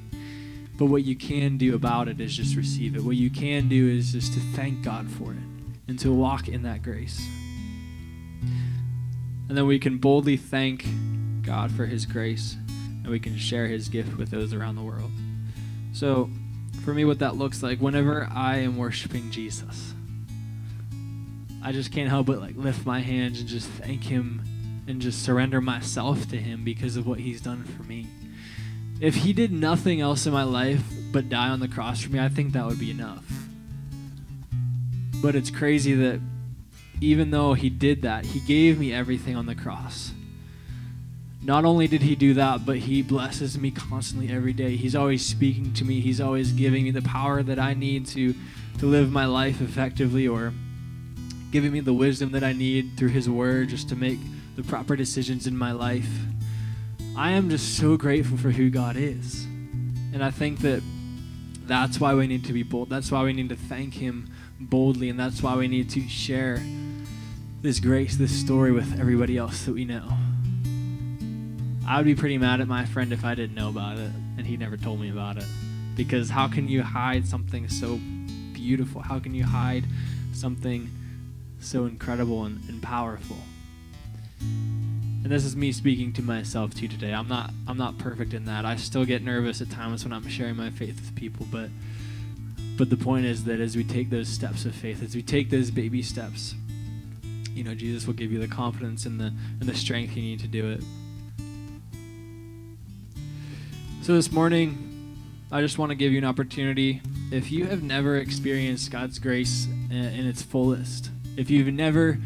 But 0.75 0.88
what 0.88 1.03
you 1.03 1.15
can 1.15 1.60
do 1.60 1.75
about 1.75 2.07
it 2.07 2.19
is 2.19 2.36
just 2.36 2.55
receive 2.55 2.95
it. 2.95 3.03
What 3.03 3.15
you 3.15 3.29
can 3.29 3.69
do 3.69 3.88
is 3.88 4.13
just 4.13 4.34
to 4.34 4.39
thank 4.55 4.84
God 4.84 5.07
for 5.07 5.34
it 5.34 5.43
and 5.88 5.99
to 5.99 6.12
walk 6.12 6.47
in 6.47 6.63
that 6.63 6.81
grace. 6.81 7.21
And 9.51 9.57
then 9.57 9.67
we 9.67 9.79
can 9.79 9.97
boldly 9.97 10.37
thank 10.37 10.85
God 11.41 11.73
for 11.73 11.85
His 11.85 12.05
grace 12.05 12.55
and 12.69 13.07
we 13.07 13.19
can 13.19 13.37
share 13.37 13.67
His 13.67 13.89
gift 13.89 14.17
with 14.17 14.29
those 14.31 14.53
around 14.53 14.77
the 14.77 14.81
world. 14.81 15.11
So, 15.91 16.29
for 16.85 16.93
me, 16.93 17.03
what 17.03 17.19
that 17.19 17.35
looks 17.35 17.61
like, 17.61 17.79
whenever 17.79 18.29
I 18.33 18.59
am 18.59 18.77
worshiping 18.77 19.29
Jesus, 19.29 19.93
I 21.61 21.73
just 21.73 21.91
can't 21.91 22.07
help 22.07 22.27
but 22.27 22.39
like 22.39 22.55
lift 22.55 22.85
my 22.85 23.01
hands 23.01 23.41
and 23.41 23.49
just 23.49 23.67
thank 23.67 24.05
Him 24.05 24.41
and 24.87 25.01
just 25.01 25.21
surrender 25.21 25.59
myself 25.59 26.29
to 26.29 26.37
Him 26.37 26.63
because 26.63 26.95
of 26.95 27.05
what 27.05 27.19
He's 27.19 27.41
done 27.41 27.65
for 27.65 27.83
me. 27.83 28.07
If 29.01 29.15
He 29.15 29.33
did 29.33 29.51
nothing 29.51 29.99
else 29.99 30.25
in 30.25 30.31
my 30.31 30.43
life 30.43 30.81
but 31.11 31.27
die 31.27 31.49
on 31.49 31.59
the 31.59 31.67
cross 31.67 32.01
for 32.01 32.09
me, 32.09 32.21
I 32.21 32.29
think 32.29 32.53
that 32.53 32.65
would 32.65 32.79
be 32.79 32.91
enough. 32.91 33.25
But 35.21 35.35
it's 35.35 35.51
crazy 35.51 35.93
that 35.95 36.21
even 37.01 37.31
though 37.31 37.53
He 37.55 37.69
did 37.69 38.03
that, 38.03 38.25
He 38.25 38.39
gave 38.39 38.79
me 38.79 38.93
everything 38.93 39.35
on 39.35 39.47
the 39.47 39.55
cross. 39.55 40.11
Not 41.43 41.65
only 41.65 41.87
did 41.87 42.03
He 42.03 42.15
do 42.15 42.35
that, 42.35 42.65
but 42.65 42.77
He 42.77 43.01
blesses 43.01 43.57
me 43.57 43.71
constantly 43.71 44.31
every 44.31 44.53
day. 44.53 44.75
He's 44.75 44.95
always 44.95 45.25
speaking 45.25 45.73
to 45.73 45.83
me, 45.83 45.99
He's 45.99 46.21
always 46.21 46.51
giving 46.51 46.83
me 46.83 46.91
the 46.91 47.01
power 47.01 47.41
that 47.41 47.59
I 47.59 47.73
need 47.73 48.05
to, 48.07 48.35
to 48.77 48.85
live 48.85 49.11
my 49.11 49.25
life 49.25 49.59
effectively 49.59 50.27
or 50.27 50.53
giving 51.51 51.71
me 51.71 51.79
the 51.81 51.93
wisdom 51.93 52.31
that 52.31 52.43
I 52.43 52.53
need 52.53 52.97
through 52.97 53.09
His 53.09 53.29
Word 53.29 53.69
just 53.69 53.89
to 53.89 53.95
make 53.95 54.19
the 54.55 54.63
proper 54.63 54.95
decisions 54.95 55.47
in 55.47 55.57
my 55.57 55.71
life. 55.71 56.09
I 57.17 57.31
am 57.31 57.49
just 57.49 57.77
so 57.77 57.97
grateful 57.97 58.37
for 58.37 58.51
who 58.51 58.69
God 58.69 58.95
is. 58.95 59.43
And 60.13 60.23
I 60.23 60.31
think 60.31 60.59
that 60.59 60.81
that's 61.65 61.99
why 61.99 62.13
we 62.13 62.27
need 62.27 62.45
to 62.45 62.53
be 62.53 62.63
bold. 62.63 62.89
That's 62.89 63.11
why 63.11 63.23
we 63.23 63.33
need 63.33 63.49
to 63.49 63.55
thank 63.55 63.95
Him 63.95 64.29
boldly. 64.59 65.09
And 65.09 65.19
that's 65.19 65.41
why 65.41 65.55
we 65.55 65.67
need 65.67 65.89
to 65.91 66.07
share 66.07 66.61
this 67.62 67.80
grace, 67.80 68.15
this 68.15 68.32
story 68.32 68.71
with 68.71 69.00
everybody 69.00 69.38
else 69.38 69.65
that 69.65 69.74
we 69.74 69.86
know. 69.86 70.10
I 71.88 71.97
would 71.97 72.06
be 72.06 72.15
pretty 72.15 72.39
mad 72.39 72.60
at 72.60 72.67
my 72.67 72.86
friend 72.86 73.13
if 73.13 73.24
I 73.24 73.36
didn't 73.36 73.56
know 73.56 73.69
about 73.69 74.00
it 74.00 74.10
and 74.38 74.47
he 74.47 74.58
never 74.58 74.78
told 74.78 75.00
me 75.00 75.12
about 75.12 75.38
it. 75.38 75.45
Because 75.95 76.32
how 76.32 76.47
can 76.47 76.67
you 76.67 76.82
hide 76.82 77.28
something 77.28 77.69
so 77.69 78.00
beautiful? 78.54 79.02
How 79.02 79.19
can 79.19 79.36
you 79.36 79.43
hide 79.43 79.84
something 80.34 80.89
so 81.59 81.86
incredible 81.86 82.45
and, 82.45 82.68
and 82.68 82.82
powerful? 82.82 83.38
And 84.39 85.28
this 85.28 85.45
is 85.45 85.55
me 85.55 85.72
speaking 85.72 86.14
to 86.14 86.24
myself 86.24 86.74
too 86.74 86.88
today. 86.88 87.14
I'm 87.14 87.28
not 87.28 87.51
I'm 87.68 87.78
not 87.78 87.99
perfect 87.99 88.34
in 88.34 88.45
that. 88.45 88.66
I 88.66 88.76
still 88.76 89.05
get 89.05 89.22
nervous 89.22 89.62
at 89.62 89.70
times 89.70 90.03
when 90.03 90.14
I'm 90.14 90.28
sharing 90.28 90.55
my 90.55 90.72
faith 90.72 90.95
with 90.95 91.16
people, 91.16 91.45
but 91.51 91.70
but 92.76 92.89
the 92.89 92.97
point 92.97 93.28
is 93.28 93.43
that 93.43 93.59
as 93.59 93.76
we 93.76 93.84
take 93.84 94.09
those 94.09 94.28
steps 94.28 94.66
of 94.66 94.74
faith, 94.74 95.03
as 95.03 95.14
we 95.14 95.22
take 95.22 95.51
those 95.51 95.70
baby 95.70 96.01
steps, 96.01 96.55
you 97.54 97.64
know, 97.64 97.76
Jesus 97.76 98.08
will 98.08 98.14
give 98.14 98.32
you 98.32 98.39
the 98.39 98.47
confidence 98.47 99.06
and 99.06 99.20
the 99.20 99.34
and 99.60 99.64
the 99.64 99.76
strength 99.76 100.16
you 100.16 100.22
need 100.22 100.39
to 100.39 100.47
do 100.47 100.70
it. 100.70 100.84
So 104.04 104.16
this 104.16 104.32
morning, 104.32 105.16
I 105.52 105.62
just 105.62 105.78
want 105.78 105.91
to 105.91 105.95
give 105.95 106.12
you 106.12 106.18
an 106.18 106.26
opportunity. 106.26 107.02
If 107.32 107.52
you 107.52 107.66
have 107.66 107.84
never 107.84 108.18
experienced 108.18 108.89
God's 108.91 109.20
grace 109.20 109.68
in, 109.89 110.26
its 110.26 110.41
fullest, 110.41 111.12
if 111.38 111.49
you've 111.49 111.74
never 111.74 112.18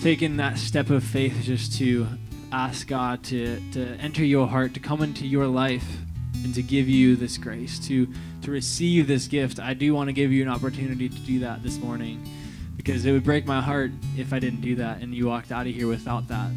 taken 0.00 0.38
that 0.38 0.58
step 0.58 0.90
of 0.90 1.04
faith 1.04 1.42
just 1.42 1.74
to 1.78 2.06
ask 2.50 2.88
God 2.88 3.22
to, 3.24 3.60
to 3.72 3.94
enter 3.96 4.24
your 4.24 4.46
heart, 4.46 4.74
to 4.74 4.80
come 4.80 5.02
into 5.02 5.26
your 5.26 5.46
life, 5.46 5.98
and 6.42 6.54
to 6.54 6.62
give 6.62 6.88
you 6.88 7.14
this 7.14 7.36
grace, 7.36 7.78
to, 7.86 8.08
to 8.42 8.50
receive 8.50 9.06
this 9.06 9.26
gift. 9.26 9.60
I 9.60 9.74
do 9.74 9.94
want 9.94 10.08
to 10.08 10.12
give 10.12 10.32
you 10.32 10.42
an 10.42 10.48
opportunity 10.48 11.08
to 11.08 11.18
do 11.18 11.40
that 11.40 11.62
this 11.62 11.78
morning 11.78 12.26
because 12.82 13.04
it 13.04 13.12
would 13.12 13.24
break 13.24 13.44
my 13.44 13.60
heart 13.60 13.90
if 14.16 14.32
I 14.32 14.38
didn't 14.38 14.62
do 14.62 14.76
that 14.76 15.02
and 15.02 15.14
you 15.14 15.26
walked 15.26 15.52
out 15.52 15.66
of 15.66 15.74
here 15.74 15.86
without 15.86 16.26
that. 16.28 16.50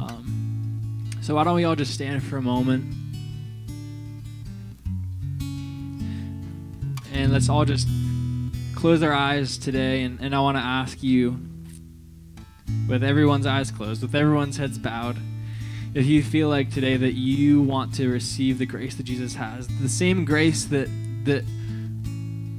Um, 0.00 1.08
so, 1.22 1.36
why 1.36 1.44
don't 1.44 1.54
we 1.54 1.62
all 1.62 1.76
just 1.76 1.94
stand 1.94 2.24
for 2.24 2.38
a 2.38 2.42
moment? 2.42 2.92
And 7.12 7.32
let's 7.32 7.48
all 7.48 7.64
just 7.64 7.86
close 8.74 9.00
our 9.04 9.12
eyes 9.12 9.56
today. 9.56 10.02
And, 10.02 10.20
and 10.20 10.34
I 10.34 10.40
want 10.40 10.56
to 10.56 10.62
ask 10.62 11.04
you, 11.04 11.38
with 12.88 13.04
everyone's 13.04 13.46
eyes 13.46 13.70
closed, 13.70 14.02
with 14.02 14.16
everyone's 14.16 14.56
heads 14.56 14.76
bowed, 14.76 15.16
if 15.94 16.04
you 16.04 16.24
feel 16.24 16.48
like 16.48 16.72
today 16.72 16.96
that 16.96 17.12
you 17.12 17.62
want 17.62 17.94
to 17.94 18.08
receive 18.08 18.58
the 18.58 18.66
grace 18.66 18.96
that 18.96 19.04
Jesus 19.04 19.36
has, 19.36 19.68
the 19.68 19.88
same 19.88 20.24
grace 20.24 20.64
that 20.64 20.88
that 21.24 21.44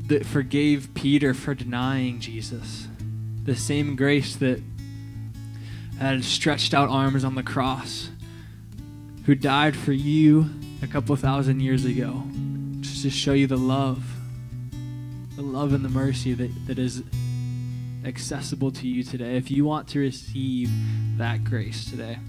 that 0.08 0.26
forgave 0.26 0.94
Peter 0.94 1.34
for 1.34 1.56
denying 1.56 2.20
Jesus, 2.20 2.88
the 3.44 3.56
same 3.56 3.96
grace 3.96 4.36
that 4.36 4.62
had 6.00 6.24
stretched 6.24 6.74
out 6.74 6.90
arms 6.90 7.24
on 7.24 7.36
the 7.36 7.44
cross, 7.44 8.10
who 9.26 9.34
died 9.34 9.76
for 9.76 9.94
you 9.94 10.50
a 10.82 10.88
couple 10.88 11.16
thousand 11.16 11.60
years 11.60 11.86
ago, 11.86 12.24
just 12.82 13.02
to 13.04 13.10
show 13.10 13.34
you 13.34 13.48
the 13.48 13.58
love, 13.58 14.04
the 15.36 15.42
love 15.42 15.74
and 15.74 15.84
the 15.84 15.90
mercy 15.90 16.34
that, 16.34 16.52
that 16.68 16.78
is 16.78 17.02
accessible 18.06 18.72
to 18.72 18.88
you 18.88 19.04
today. 19.04 19.36
If 19.38 19.50
you 19.50 19.66
want 19.66 19.88
to 19.90 20.00
receive 20.00 20.70
that 21.18 21.44
grace 21.44 21.90
today. 21.90 22.20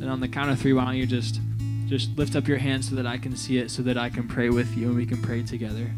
And 0.00 0.08
on 0.08 0.20
the 0.20 0.28
count 0.28 0.50
of 0.50 0.58
three, 0.58 0.72
why 0.72 0.84
don't 0.84 0.96
you 0.96 1.06
just 1.06 1.40
just 1.88 2.16
lift 2.18 2.36
up 2.36 2.46
your 2.46 2.58
hand 2.58 2.84
so 2.84 2.94
that 2.96 3.06
I 3.06 3.16
can 3.16 3.34
see 3.34 3.56
it, 3.56 3.70
so 3.70 3.82
that 3.82 3.96
I 3.96 4.10
can 4.10 4.28
pray 4.28 4.50
with 4.50 4.76
you 4.76 4.88
and 4.88 4.96
we 4.96 5.06
can 5.06 5.22
pray 5.22 5.42
together. 5.42 5.90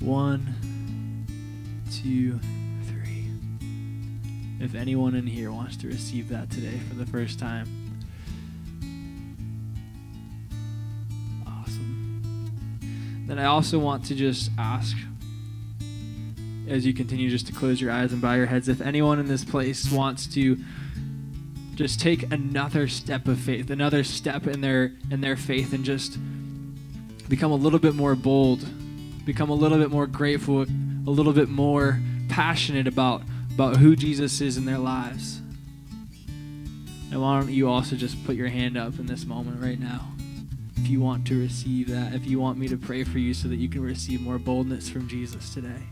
One, 0.00 0.54
two, 1.92 2.40
three. 2.88 3.30
If 4.58 4.74
anyone 4.74 5.14
in 5.14 5.24
here 5.26 5.52
wants 5.52 5.76
to 5.78 5.86
receive 5.86 6.28
that 6.30 6.50
today 6.50 6.78
for 6.88 6.96
the 6.96 7.06
first 7.06 7.38
time, 7.38 7.68
awesome. 11.46 13.24
Then 13.28 13.38
I 13.38 13.44
also 13.44 13.78
want 13.78 14.04
to 14.06 14.16
just 14.16 14.50
ask 14.58 14.96
as 16.68 16.84
you 16.84 16.92
continue 16.92 17.30
just 17.30 17.46
to 17.46 17.52
close 17.52 17.80
your 17.80 17.92
eyes 17.92 18.12
and 18.12 18.20
bow 18.20 18.34
your 18.34 18.46
heads 18.46 18.68
if 18.68 18.80
anyone 18.80 19.20
in 19.20 19.26
this 19.26 19.44
place 19.44 19.90
wants 19.90 20.26
to 20.26 20.58
just 21.78 22.00
take 22.00 22.32
another 22.32 22.88
step 22.88 23.28
of 23.28 23.38
faith, 23.38 23.70
another 23.70 24.02
step 24.02 24.48
in 24.48 24.62
their 24.62 24.90
in 25.12 25.20
their 25.20 25.36
faith 25.36 25.72
and 25.72 25.84
just 25.84 26.18
become 27.28 27.52
a 27.52 27.54
little 27.54 27.78
bit 27.78 27.94
more 27.94 28.16
bold, 28.16 28.66
become 29.24 29.48
a 29.48 29.54
little 29.54 29.78
bit 29.78 29.88
more 29.88 30.08
grateful, 30.08 30.62
a 30.62 31.10
little 31.10 31.32
bit 31.32 31.48
more 31.48 32.00
passionate 32.28 32.88
about 32.88 33.22
about 33.54 33.76
who 33.76 33.94
Jesus 33.94 34.40
is 34.40 34.56
in 34.56 34.64
their 34.64 34.78
lives. 34.78 35.40
And 37.12 37.22
why 37.22 37.38
don't 37.38 37.52
you 37.52 37.68
also 37.68 37.94
just 37.94 38.26
put 38.26 38.34
your 38.34 38.48
hand 38.48 38.76
up 38.76 38.98
in 38.98 39.06
this 39.06 39.24
moment 39.24 39.62
right 39.62 39.78
now? 39.78 40.04
If 40.76 40.88
you 40.88 41.00
want 41.00 41.28
to 41.28 41.40
receive 41.40 41.88
that, 41.90 42.12
if 42.12 42.26
you 42.26 42.40
want 42.40 42.58
me 42.58 42.66
to 42.68 42.76
pray 42.76 43.04
for 43.04 43.20
you 43.20 43.32
so 43.32 43.46
that 43.46 43.56
you 43.56 43.68
can 43.68 43.82
receive 43.82 44.20
more 44.20 44.38
boldness 44.38 44.88
from 44.88 45.06
Jesus 45.06 45.54
today. 45.54 45.84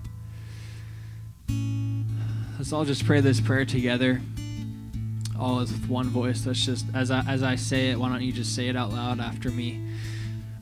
Let's 2.58 2.72
all 2.72 2.84
just 2.84 3.06
pray 3.06 3.20
this 3.20 3.40
prayer 3.40 3.64
together 3.64 4.20
all 5.38 5.60
is 5.60 5.72
with 5.72 5.88
one 5.88 6.08
voice. 6.08 6.46
Let's 6.46 6.64
just, 6.64 6.86
as 6.94 7.10
I, 7.10 7.20
as 7.28 7.42
I 7.42 7.56
say 7.56 7.90
it, 7.90 7.98
why 7.98 8.08
don't 8.08 8.22
you 8.22 8.32
just 8.32 8.54
say 8.54 8.68
it 8.68 8.76
out 8.76 8.92
loud 8.92 9.20
after 9.20 9.50
me? 9.50 9.80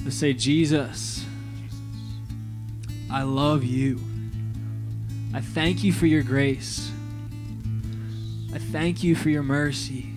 Let's 0.03 0.16
say, 0.16 0.33
Jesus, 0.33 1.25
I 3.11 3.22
love 3.22 3.64
you. 3.64 4.01
I 5.33 5.41
thank 5.41 5.83
you 5.83 5.93
for 5.93 6.07
your 6.07 6.22
grace. 6.22 6.91
I 8.55 8.59
thank 8.59 9.03
you 9.03 9.16
for 9.16 9.31
your 9.31 9.43
mercy. 9.43 10.11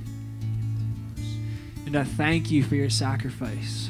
And 1.86 1.96
I 1.96 2.04
thank 2.04 2.52
you 2.52 2.64
for 2.64 2.76
your 2.76 2.90
sacrifice. 2.90 3.90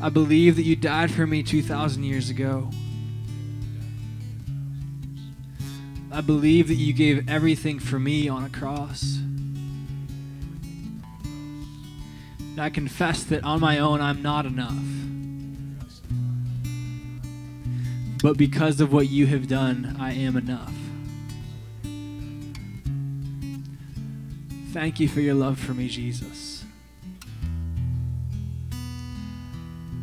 I 0.00 0.10
believe 0.10 0.56
that 0.56 0.62
you 0.62 0.76
died 0.76 1.10
for 1.10 1.26
me 1.26 1.42
2,000 1.42 2.04
years 2.04 2.28
ago. 2.28 2.70
I 6.14 6.20
believe 6.20 6.68
that 6.68 6.76
you 6.76 6.92
gave 6.92 7.28
everything 7.28 7.80
for 7.80 7.98
me 7.98 8.28
on 8.28 8.44
a 8.44 8.48
cross. 8.48 9.16
And 12.38 12.60
I 12.60 12.70
confess 12.70 13.24
that 13.24 13.42
on 13.42 13.58
my 13.60 13.80
own 13.80 14.00
I'm 14.00 14.22
not 14.22 14.46
enough. 14.46 14.78
But 18.22 18.36
because 18.36 18.80
of 18.80 18.92
what 18.92 19.08
you 19.08 19.26
have 19.26 19.48
done, 19.48 19.96
I 19.98 20.12
am 20.12 20.36
enough. 20.36 20.72
Thank 24.72 25.00
you 25.00 25.08
for 25.08 25.20
your 25.20 25.34
love 25.34 25.58
for 25.58 25.74
me, 25.74 25.88
Jesus. 25.88 26.64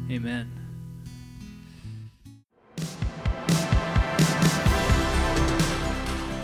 Amen. 0.10 0.61